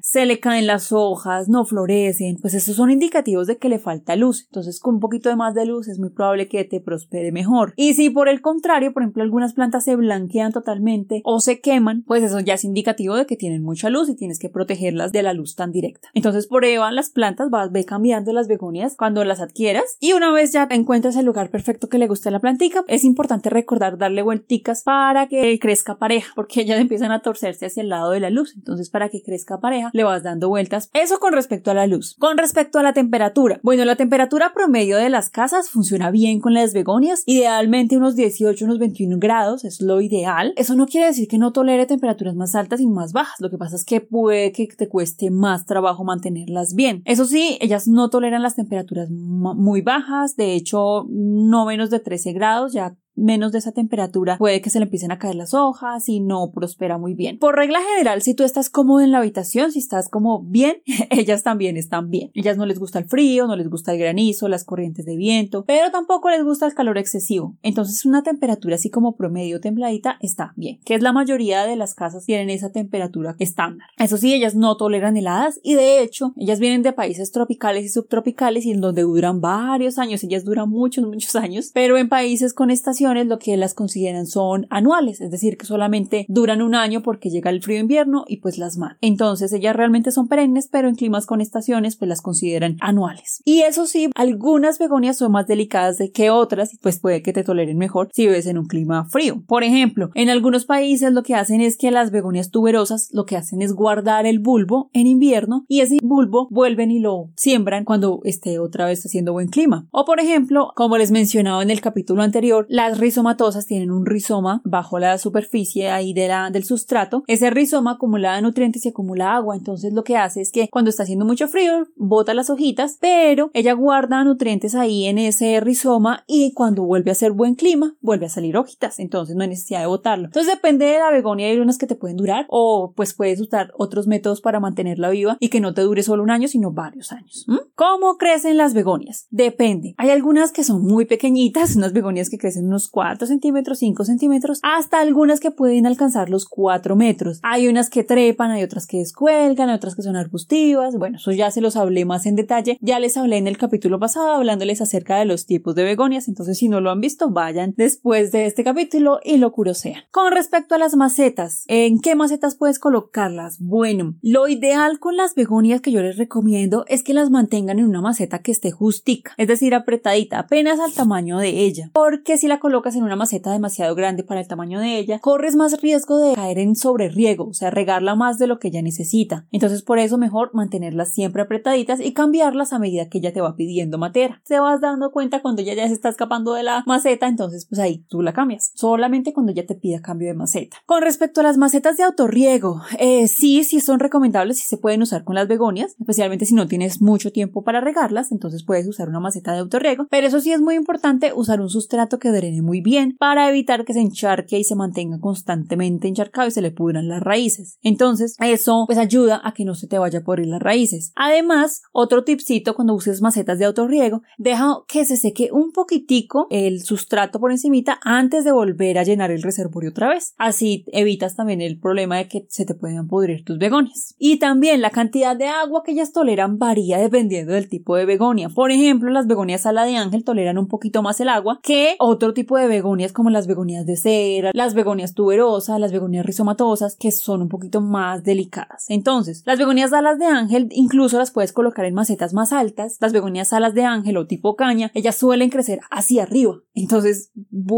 se 0.01 0.25
le 0.25 0.39
caen 0.39 0.67
las 0.67 0.91
hojas, 0.91 1.47
no 1.49 1.65
florecen, 1.65 2.37
pues 2.41 2.53
esos 2.53 2.75
son 2.75 2.91
indicativos 2.91 3.47
de 3.47 3.57
que 3.57 3.69
le 3.69 3.79
falta 3.79 4.15
luz. 4.15 4.45
Entonces, 4.45 4.79
con 4.79 4.95
un 4.95 4.99
poquito 4.99 5.29
de 5.29 5.35
más 5.35 5.53
de 5.53 5.65
luz 5.65 5.87
es 5.87 5.99
muy 5.99 6.09
probable 6.09 6.47
que 6.47 6.63
te 6.63 6.79
prospere 6.79 7.31
mejor. 7.31 7.73
Y 7.75 7.93
si 7.93 8.09
por 8.09 8.29
el 8.29 8.41
contrario, 8.41 8.93
por 8.93 9.03
ejemplo, 9.03 9.23
algunas 9.23 9.53
plantas 9.53 9.83
se 9.83 9.95
blanquean 9.95 10.51
totalmente 10.51 11.21
o 11.23 11.39
se 11.39 11.59
queman, 11.59 12.03
pues 12.07 12.23
eso 12.23 12.39
ya 12.39 12.55
es 12.55 12.63
indicativo 12.63 13.15
de 13.15 13.25
que 13.25 13.35
tienen 13.35 13.63
mucha 13.63 13.89
luz 13.89 14.09
y 14.09 14.15
tienes 14.15 14.39
que 14.39 14.49
protegerlas 14.49 15.11
de 15.11 15.23
la 15.23 15.33
luz 15.33 15.55
tan 15.55 15.71
directa. 15.71 16.09
Entonces, 16.13 16.47
prueba 16.47 16.91
las 16.91 17.09
plantas, 17.09 17.49
vas 17.49 17.71
ve 17.71 17.85
cambiando 17.85 18.33
las 18.33 18.47
begonias 18.47 18.95
cuando 18.97 19.23
las 19.23 19.41
adquieras 19.41 19.97
y 19.99 20.13
una 20.13 20.31
vez 20.31 20.51
ya 20.51 20.67
encuentres 20.71 21.15
el 21.15 21.25
lugar 21.25 21.49
perfecto 21.49 21.89
que 21.89 21.97
le 21.97 22.07
guste 22.07 22.29
a 22.29 22.31
la 22.31 22.39
plantica, 22.39 22.83
es 22.87 23.03
importante 23.03 23.49
recordar 23.49 23.97
darle 23.97 24.21
vuelticas 24.21 24.83
para 24.83 25.27
que 25.27 25.57
crezca 25.59 25.97
pareja, 25.97 26.31
porque 26.35 26.61
ellas 26.61 26.79
empiezan 26.79 27.11
a 27.11 27.21
torcerse 27.21 27.65
hacia 27.65 27.81
el 27.81 27.89
lado 27.89 28.11
de 28.11 28.19
la 28.19 28.29
luz. 28.29 28.53
Entonces, 28.55 28.89
para 28.89 29.09
que 29.09 29.21
crezca 29.25 29.59
pareja, 29.59 29.89
le 29.93 30.03
vas 30.03 30.23
dando 30.23 30.47
vueltas. 30.49 30.89
Eso 30.93 31.19
con 31.19 31.33
respecto 31.33 31.71
a 31.71 31.73
la 31.73 31.87
luz. 31.87 32.15
Con 32.19 32.37
respecto 32.37 32.79
a 32.79 32.83
la 32.83 32.93
temperatura. 32.93 33.59
Bueno, 33.63 33.83
la 33.83 33.95
temperatura 33.95 34.53
promedio 34.53 34.97
de 34.97 35.09
las 35.09 35.29
casas 35.29 35.69
funciona 35.69 36.11
bien 36.11 36.39
con 36.39 36.53
las 36.53 36.73
begonias, 36.73 37.23
idealmente 37.25 37.97
unos 37.97 38.15
18, 38.15 38.65
unos 38.65 38.79
21 38.79 39.17
grados, 39.19 39.65
es 39.65 39.81
lo 39.81 40.01
ideal. 40.01 40.53
Eso 40.55 40.75
no 40.75 40.85
quiere 40.85 41.07
decir 41.07 41.27
que 41.27 41.37
no 41.37 41.51
tolere 41.51 41.85
temperaturas 41.85 42.35
más 42.35 42.55
altas 42.55 42.79
y 42.79 42.87
más 42.87 43.11
bajas. 43.11 43.35
Lo 43.39 43.49
que 43.49 43.57
pasa 43.57 43.75
es 43.75 43.83
que 43.83 44.01
puede 44.01 44.51
que 44.51 44.67
te 44.67 44.87
cueste 44.87 45.31
más 45.31 45.65
trabajo 45.65 46.03
mantenerlas 46.03 46.75
bien. 46.75 47.01
Eso 47.05 47.25
sí, 47.25 47.57
ellas 47.61 47.87
no 47.87 48.09
toleran 48.09 48.41
las 48.41 48.55
temperaturas 48.55 49.09
muy 49.09 49.81
bajas, 49.81 50.35
de 50.35 50.53
hecho, 50.53 51.05
no 51.09 51.65
menos 51.65 51.89
de 51.89 51.99
13 51.99 52.33
grados, 52.33 52.73
ya 52.73 52.95
menos 53.15 53.51
de 53.51 53.59
esa 53.59 53.71
temperatura 53.71 54.37
puede 54.37 54.61
que 54.61 54.69
se 54.69 54.79
le 54.79 54.85
empiecen 54.85 55.11
a 55.11 55.19
caer 55.19 55.35
las 55.35 55.53
hojas 55.53 56.07
y 56.09 56.19
no 56.19 56.51
prospera 56.51 56.97
muy 56.97 57.13
bien. 57.13 57.39
Por 57.39 57.55
regla 57.55 57.79
general, 57.93 58.21
si 58.21 58.33
tú 58.33 58.43
estás 58.43 58.69
cómodo 58.69 59.01
en 59.01 59.11
la 59.11 59.19
habitación, 59.19 59.71
si 59.71 59.79
estás 59.79 60.09
como 60.09 60.41
bien, 60.43 60.77
ellas 61.09 61.43
también 61.43 61.77
están 61.77 62.09
bien. 62.09 62.31
Ellas 62.33 62.57
no 62.57 62.65
les 62.65 62.79
gusta 62.79 62.99
el 62.99 63.05
frío, 63.05 63.47
no 63.47 63.55
les 63.55 63.69
gusta 63.69 63.93
el 63.93 63.99
granizo, 63.99 64.47
las 64.47 64.63
corrientes 64.63 65.05
de 65.05 65.15
viento, 65.15 65.65
pero 65.65 65.91
tampoco 65.91 66.29
les 66.29 66.43
gusta 66.43 66.65
el 66.65 66.73
calor 66.73 66.97
excesivo. 66.97 67.55
Entonces 67.61 68.05
una 68.05 68.23
temperatura 68.23 68.75
así 68.75 68.89
como 68.89 69.15
promedio 69.15 69.59
templadita 69.59 70.17
está 70.21 70.53
bien, 70.55 70.79
que 70.85 70.95
es 70.95 71.01
la 71.01 71.13
mayoría 71.13 71.65
de 71.65 71.75
las 71.75 71.95
casas 71.95 72.25
tienen 72.25 72.49
esa 72.49 72.71
temperatura 72.71 73.35
estándar. 73.39 73.87
Eso 73.97 74.17
sí, 74.17 74.33
ellas 74.33 74.55
no 74.55 74.77
toleran 74.77 75.17
heladas 75.17 75.59
y 75.63 75.75
de 75.75 76.01
hecho, 76.01 76.33
ellas 76.37 76.59
vienen 76.59 76.83
de 76.83 76.93
países 76.93 77.31
tropicales 77.31 77.85
y 77.85 77.89
subtropicales 77.89 78.65
y 78.65 78.71
en 78.71 78.81
donde 78.81 79.03
duran 79.03 79.41
varios 79.41 79.97
años, 79.97 80.23
ellas 80.23 80.43
duran 80.45 80.69
muchos, 80.69 81.05
muchos 81.05 81.35
años, 81.35 81.71
pero 81.73 81.97
en 81.97 82.09
países 82.09 82.53
con 82.53 82.71
lo 83.05 83.39
que 83.39 83.55
las 83.55 83.73
consideran 83.73 84.25
son 84.25 84.67
anuales, 84.69 85.21
es 85.21 85.31
decir, 85.31 85.57
que 85.57 85.65
solamente 85.65 86.25
duran 86.27 86.61
un 86.61 86.75
año 86.75 87.01
porque 87.03 87.29
llega 87.29 87.51
el 87.51 87.61
frío 87.61 87.79
invierno 87.79 88.25
y 88.27 88.37
pues 88.37 88.57
las 88.57 88.77
matan. 88.77 88.97
Entonces 89.01 89.53
ellas 89.53 89.75
realmente 89.75 90.11
son 90.11 90.27
perennes, 90.27 90.67
pero 90.67 90.89
en 90.89 90.95
climas 90.95 91.25
con 91.25 91.41
estaciones 91.41 91.95
pues 91.95 92.09
las 92.09 92.21
consideran 92.21 92.77
anuales. 92.81 93.41
Y 93.45 93.61
eso 93.61 93.85
sí, 93.85 94.09
algunas 94.15 94.79
begonias 94.79 95.17
son 95.17 95.31
más 95.31 95.45
delicadas 95.47 95.97
de 95.97 96.11
que 96.11 96.29
otras 96.29 96.77
pues 96.81 96.99
puede 96.99 97.21
que 97.21 97.33
te 97.33 97.43
toleren 97.43 97.77
mejor 97.77 98.09
si 98.13 98.25
vives 98.25 98.47
en 98.47 98.57
un 98.57 98.65
clima 98.65 99.05
frío. 99.05 99.43
Por 99.47 99.63
ejemplo, 99.63 100.09
en 100.15 100.29
algunos 100.29 100.65
países 100.65 101.13
lo 101.13 101.23
que 101.23 101.35
hacen 101.35 101.61
es 101.61 101.77
que 101.77 101.91
las 101.91 102.11
begonias 102.11 102.49
tuberosas 102.49 103.09
lo 103.11 103.25
que 103.25 103.37
hacen 103.37 103.61
es 103.61 103.73
guardar 103.73 104.25
el 104.25 104.39
bulbo 104.39 104.89
en 104.93 105.07
invierno 105.07 105.65
y 105.67 105.81
ese 105.81 105.99
bulbo 106.01 106.47
vuelven 106.49 106.91
y 106.91 106.99
lo 106.99 107.29
siembran 107.35 107.85
cuando 107.85 108.21
esté 108.23 108.59
otra 108.59 108.87
vez 108.87 109.05
haciendo 109.05 109.33
buen 109.33 109.47
clima. 109.47 109.87
O 109.91 110.05
por 110.05 110.19
ejemplo, 110.19 110.71
como 110.75 110.97
les 110.97 111.11
mencionaba 111.11 111.61
en 111.61 111.69
el 111.69 111.81
capítulo 111.81 112.23
anterior, 112.23 112.65
las 112.69 112.94
rizomatosas 112.97 113.65
tienen 113.65 113.91
un 113.91 114.05
rizoma 114.05 114.61
bajo 114.63 114.99
la 114.99 115.17
superficie 115.17 115.89
ahí 115.89 116.13
de 116.13 116.27
la, 116.27 116.49
del 116.49 116.63
sustrato. 116.63 117.23
Ese 117.27 117.49
rizoma 117.49 117.91
acumula 117.91 118.39
nutrientes 118.41 118.85
y 118.85 118.89
acumula 118.89 119.35
agua. 119.35 119.55
Entonces 119.55 119.93
lo 119.93 120.03
que 120.03 120.17
hace 120.17 120.41
es 120.41 120.51
que 120.51 120.69
cuando 120.69 120.89
está 120.89 121.03
haciendo 121.03 121.25
mucho 121.25 121.47
frío, 121.47 121.87
bota 121.95 122.33
las 122.33 122.49
hojitas, 122.49 122.97
pero 122.99 123.49
ella 123.53 123.73
guarda 123.73 124.23
nutrientes 124.23 124.75
ahí 124.75 125.05
en 125.05 125.17
ese 125.17 125.59
rizoma 125.59 126.23
y 126.27 126.53
cuando 126.53 126.83
vuelve 126.83 127.11
a 127.11 127.13
hacer 127.13 127.31
buen 127.31 127.55
clima, 127.55 127.95
vuelve 128.01 128.25
a 128.25 128.29
salir 128.29 128.57
hojitas. 128.57 128.99
Entonces 128.99 129.35
no 129.35 129.43
hay 129.43 129.49
necesidad 129.49 129.81
de 129.81 129.87
botarlo. 129.87 130.25
Entonces 130.25 130.53
depende 130.53 130.85
de 130.85 130.99
la 130.99 131.11
begonia, 131.11 131.47
hay 131.47 131.59
unas 131.59 131.77
que 131.77 131.87
te 131.87 131.95
pueden 131.95 132.17
durar 132.17 132.45
o 132.49 132.93
pues 132.95 133.13
puedes 133.13 133.39
usar 133.41 133.71
otros 133.77 134.07
métodos 134.07 134.41
para 134.41 134.59
mantenerla 134.59 135.09
viva 135.09 135.37
y 135.39 135.49
que 135.49 135.59
no 135.59 135.73
te 135.73 135.81
dure 135.81 136.03
solo 136.03 136.23
un 136.23 136.31
año, 136.31 136.47
sino 136.47 136.71
varios 136.71 137.11
años. 137.11 137.45
¿Cómo 137.75 138.17
crecen 138.17 138.57
las 138.57 138.73
begonias? 138.73 139.27
Depende. 139.29 139.95
Hay 139.97 140.09
algunas 140.09 140.51
que 140.51 140.63
son 140.63 140.83
muy 140.83 141.05
pequeñitas, 141.05 141.75
unas 141.75 141.93
begonias 141.93 142.29
que 142.29 142.37
crecen 142.37 142.65
unos 142.65 142.84
4 142.89 143.27
centímetros, 143.27 143.79
5 143.79 144.05
centímetros, 144.05 144.59
hasta 144.63 144.99
algunas 144.99 145.39
que 145.39 145.51
pueden 145.51 145.85
alcanzar 145.85 146.29
los 146.29 146.45
4 146.45 146.95
metros. 146.95 147.39
Hay 147.43 147.67
unas 147.67 147.89
que 147.89 148.03
trepan, 148.03 148.51
hay 148.51 148.63
otras 148.63 148.87
que 148.87 148.97
descuelgan, 148.97 149.69
hay 149.69 149.75
otras 149.75 149.95
que 149.95 150.01
son 150.01 150.15
arbustivas. 150.15 150.97
Bueno, 150.97 151.17
eso 151.17 151.31
ya 151.31 151.51
se 151.51 151.61
los 151.61 151.75
hablé 151.75 152.05
más 152.05 152.25
en 152.25 152.35
detalle. 152.35 152.77
Ya 152.81 152.99
les 152.99 153.17
hablé 153.17 153.37
en 153.37 153.47
el 153.47 153.57
capítulo 153.57 153.99
pasado 153.99 154.31
hablándoles 154.31 154.81
acerca 154.81 155.17
de 155.17 155.25
los 155.25 155.45
tipos 155.45 155.75
de 155.75 155.83
begonias. 155.83 156.27
Entonces, 156.27 156.57
si 156.57 156.69
no 156.69 156.81
lo 156.81 156.91
han 156.91 157.01
visto, 157.01 157.29
vayan 157.29 157.73
después 157.77 158.31
de 158.31 158.45
este 158.45 158.63
capítulo 158.63 159.19
y 159.23 159.37
lo 159.37 159.51
curosean. 159.51 160.03
Con 160.11 160.31
respecto 160.31 160.75
a 160.75 160.77
las 160.77 160.95
macetas, 160.95 161.63
¿en 161.67 161.99
qué 161.99 162.15
macetas 162.15 162.55
puedes 162.55 162.79
colocarlas? 162.79 163.57
Bueno, 163.59 164.15
lo 164.21 164.47
ideal 164.47 164.99
con 164.99 165.17
las 165.17 165.35
begonias 165.35 165.81
que 165.81 165.91
yo 165.91 166.01
les 166.01 166.17
recomiendo 166.17 166.85
es 166.87 167.03
que 167.03 167.13
las 167.13 167.29
mantengan 167.29 167.79
en 167.79 167.85
una 167.85 168.01
maceta 168.01 168.39
que 168.39 168.51
esté 168.51 168.71
justica, 168.71 169.33
es 169.37 169.47
decir, 169.47 169.73
apretadita, 169.73 170.39
apenas 170.39 170.79
al 170.79 170.93
tamaño 170.93 171.37
de 171.37 171.49
ella. 171.65 171.89
Porque 171.93 172.37
si 172.37 172.47
la 172.47 172.59
colocas 172.59 172.74
colocas 172.75 172.97
en 172.97 173.03
una 173.03 173.15
maceta 173.15 173.53
demasiado 173.53 173.95
grande 173.95 174.25
para 174.25 174.41
el 174.41 174.49
tamaño 174.49 174.81
de 174.81 174.97
ella, 174.97 175.19
corres 175.19 175.55
más 175.55 175.81
riesgo 175.81 176.17
de 176.17 176.35
caer 176.35 176.59
en 176.59 176.75
sobreriego, 176.75 177.47
o 177.47 177.53
sea, 177.53 177.69
regarla 177.69 178.15
más 178.15 178.37
de 178.37 178.47
lo 178.47 178.59
que 178.59 178.67
ella 178.67 178.81
necesita. 178.81 179.47
Entonces, 179.53 179.81
por 179.81 179.97
eso 179.97 180.17
mejor 180.17 180.49
mantenerlas 180.53 181.13
siempre 181.13 181.43
apretaditas 181.43 182.01
y 182.01 182.11
cambiarlas 182.11 182.73
a 182.73 182.79
medida 182.79 183.07
que 183.07 183.19
ella 183.19 183.31
te 183.31 183.39
va 183.39 183.55
pidiendo 183.55 183.97
materia. 183.97 184.41
Te 184.45 184.59
vas 184.59 184.81
dando 184.81 185.11
cuenta 185.11 185.41
cuando 185.41 185.61
ella 185.61 185.73
ya 185.73 185.87
se 185.87 185.93
está 185.93 186.09
escapando 186.09 186.53
de 186.53 186.63
la 186.63 186.83
maceta, 186.85 187.29
entonces 187.29 187.65
pues 187.65 187.79
ahí 187.79 188.03
tú 188.09 188.21
la 188.21 188.33
cambias. 188.33 188.73
Solamente 188.75 189.31
cuando 189.31 189.53
ella 189.53 189.65
te 189.65 189.75
pida 189.75 190.01
cambio 190.01 190.27
de 190.27 190.33
maceta. 190.33 190.75
Con 190.85 191.01
respecto 191.01 191.39
a 191.39 191.43
las 191.43 191.55
macetas 191.55 191.95
de 191.95 192.03
autorriego, 192.03 192.81
eh, 192.99 193.29
sí, 193.29 193.63
sí 193.63 193.79
son 193.79 194.01
recomendables, 194.01 194.59
y 194.59 194.63
se 194.63 194.75
pueden 194.75 195.01
usar 195.01 195.23
con 195.23 195.35
las 195.35 195.47
begonias, 195.47 195.95
especialmente 195.97 196.45
si 196.45 196.55
no 196.55 196.67
tienes 196.67 197.01
mucho 197.01 197.31
tiempo 197.31 197.63
para 197.63 197.79
regarlas, 197.79 198.33
entonces 198.33 198.65
puedes 198.65 198.85
usar 198.85 199.07
una 199.07 199.21
maceta 199.21 199.53
de 199.53 199.59
autorriego, 199.59 200.07
pero 200.09 200.27
eso 200.27 200.41
sí 200.41 200.51
es 200.51 200.59
muy 200.59 200.75
importante 200.75 201.31
usar 201.33 201.61
un 201.61 201.69
sustrato 201.69 202.19
que 202.19 202.31
drene 202.31 202.61
muy 202.65 202.81
bien 202.81 203.15
para 203.17 203.47
evitar 203.49 203.85
que 203.85 203.93
se 203.93 204.01
encharque 204.01 204.59
y 204.59 204.63
se 204.63 204.75
mantenga 204.75 205.19
constantemente 205.19 206.07
encharcado 206.07 206.47
y 206.47 206.51
se 206.51 206.61
le 206.61 206.71
pudran 206.71 207.07
las 207.07 207.21
raíces. 207.21 207.77
Entonces, 207.81 208.35
eso 208.39 208.83
pues 208.87 208.97
ayuda 208.97 209.41
a 209.43 209.53
que 209.53 209.65
no 209.65 209.75
se 209.75 209.87
te 209.87 209.99
vaya 209.99 210.19
a 210.19 210.23
pudrir 210.23 210.47
las 210.47 210.61
raíces. 210.61 211.13
Además, 211.15 211.83
otro 211.91 212.23
tipcito 212.23 212.75
cuando 212.75 212.93
uses 212.93 213.21
macetas 213.21 213.59
de 213.59 213.65
autorriego, 213.65 214.21
deja 214.37 214.79
que 214.87 215.05
se 215.05 215.17
seque 215.17 215.49
un 215.51 215.71
poquitico 215.71 216.47
el 216.49 216.81
sustrato 216.81 217.39
por 217.39 217.51
encimita 217.51 217.99
antes 218.03 218.43
de 218.43 218.51
volver 218.51 218.97
a 218.97 219.03
llenar 219.03 219.31
el 219.31 219.43
reservorio 219.43 219.91
otra 219.91 220.09
vez. 220.09 220.33
Así 220.37 220.85
evitas 220.87 221.35
también 221.35 221.61
el 221.61 221.79
problema 221.79 222.17
de 222.17 222.27
que 222.27 222.45
se 222.49 222.65
te 222.65 222.73
puedan 222.73 223.07
pudrir 223.07 223.43
tus 223.45 223.57
begonias. 223.57 224.15
Y 224.17 224.37
también 224.37 224.81
la 224.81 224.89
cantidad 224.89 225.35
de 225.35 225.47
agua 225.47 225.83
que 225.83 225.91
ellas 225.91 226.11
toleran 226.11 226.57
varía 226.57 226.97
dependiendo 226.97 227.53
del 227.53 227.69
tipo 227.69 227.95
de 227.95 228.05
begonia. 228.05 228.49
Por 228.49 228.71
ejemplo, 228.71 229.11
las 229.11 229.27
begonias 229.27 229.65
ala 229.65 229.85
de 229.85 229.97
ángel 229.97 230.23
toleran 230.23 230.57
un 230.57 230.67
poquito 230.67 231.01
más 231.01 231.19
el 231.19 231.29
agua 231.29 231.59
que 231.61 231.95
otro 231.99 232.33
tipo 232.33 232.44
de 232.45 232.67
begonias 232.67 233.11
como 233.11 233.29
las 233.29 233.47
begonias 233.47 233.85
de 233.85 233.97
cera, 233.97 234.51
las 234.53 234.73
begonias 234.73 235.13
tuberosas, 235.13 235.79
las 235.79 235.91
begonias 235.91 236.25
rizomatosas, 236.25 236.95
que 236.95 237.11
son 237.11 237.41
un 237.41 237.49
poquito 237.49 237.81
más 237.81 238.23
delicadas. 238.23 238.85
Entonces, 238.89 239.41
las 239.45 239.57
begonias 239.57 239.91
alas 239.93 240.19
de 240.19 240.25
ángel 240.25 240.69
incluso 240.71 241.17
las 241.17 241.31
puedes 241.31 241.51
colocar 241.51 241.85
en 241.85 241.93
macetas 241.93 242.33
más 242.33 242.53
altas. 242.53 242.97
Las 242.99 243.13
begonias 243.13 243.53
alas 243.53 243.73
de 243.73 243.83
ángel 243.83 244.17
o 244.17 244.27
tipo 244.27 244.55
caña, 244.55 244.91
ellas 244.93 245.15
suelen 245.15 245.49
crecer 245.49 245.79
hacia 245.89 246.23
arriba. 246.23 246.59
Entonces, 246.73 247.31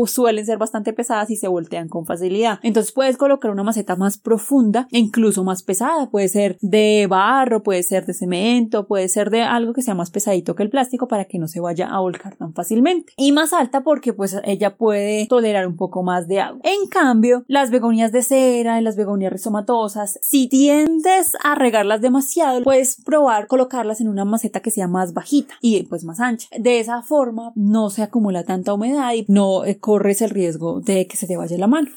suelen 0.05 0.45
ser 0.45 0.57
bastante 0.57 0.93
pesadas 0.93 1.29
y 1.29 1.35
se 1.35 1.47
voltean 1.47 1.87
con 1.87 2.05
facilidad. 2.05 2.59
Entonces, 2.63 2.91
puedes 2.91 3.17
colocar 3.17 3.51
una 3.51 3.63
maceta 3.63 3.95
más 3.95 4.17
profunda 4.17 4.87
e 4.91 4.99
incluso 4.99 5.43
más 5.43 5.63
pesada. 5.63 6.09
Puede 6.09 6.27
ser 6.27 6.57
de 6.61 7.07
barro, 7.09 7.63
puede 7.63 7.83
ser 7.83 8.05
de 8.05 8.13
cemento, 8.13 8.87
puede 8.87 9.07
ser 9.07 9.29
de 9.29 9.43
algo 9.43 9.73
que 9.73 9.81
sea 9.81 9.95
más 9.95 10.11
pesadito 10.11 10.55
que 10.55 10.63
el 10.63 10.69
plástico 10.69 11.07
para 11.07 11.25
que 11.25 11.39
no 11.39 11.47
se 11.47 11.59
vaya 11.59 11.87
a 11.87 11.99
volcar 11.99 12.35
tan 12.35 12.53
fácilmente. 12.53 13.13
Y 13.17 13.31
más 13.31 13.53
alta 13.53 13.83
porque 13.83 14.13
pues 14.13 14.35
ella 14.57 14.75
puede 14.75 15.27
tolerar 15.27 15.67
un 15.67 15.77
poco 15.77 16.03
más 16.03 16.27
de 16.27 16.41
agua. 16.41 16.59
En 16.63 16.87
cambio, 16.89 17.43
las 17.47 17.71
begonias 17.71 18.11
de 18.11 18.23
cera 18.23 18.79
y 18.79 18.83
las 18.83 18.95
begonias 18.95 19.31
rizomatosas, 19.31 20.19
si 20.21 20.49
tiendes 20.49 21.33
a 21.43 21.55
regarlas 21.55 22.01
demasiado, 22.01 22.63
puedes 22.63 23.01
probar 23.03 23.47
colocarlas 23.47 24.01
en 24.01 24.09
una 24.09 24.25
maceta 24.25 24.59
que 24.59 24.71
sea 24.71 24.87
más 24.87 25.13
bajita 25.13 25.55
y 25.61 25.83
pues 25.83 26.03
más 26.03 26.19
ancha. 26.19 26.47
De 26.57 26.79
esa 26.79 27.01
forma 27.03 27.51
no 27.55 27.89
se 27.89 28.03
acumula 28.03 28.43
tanta 28.43 28.73
humedad 28.73 29.13
y 29.13 29.25
no 29.27 29.65
eh, 29.65 29.79
corres 29.79 30.21
el 30.21 30.31
riesgo 30.31 30.81
de 30.81 31.07
que 31.07 31.17
se 31.17 31.27
te 31.27 31.37
vaya 31.37 31.57
la 31.57 31.67
mano. 31.67 31.89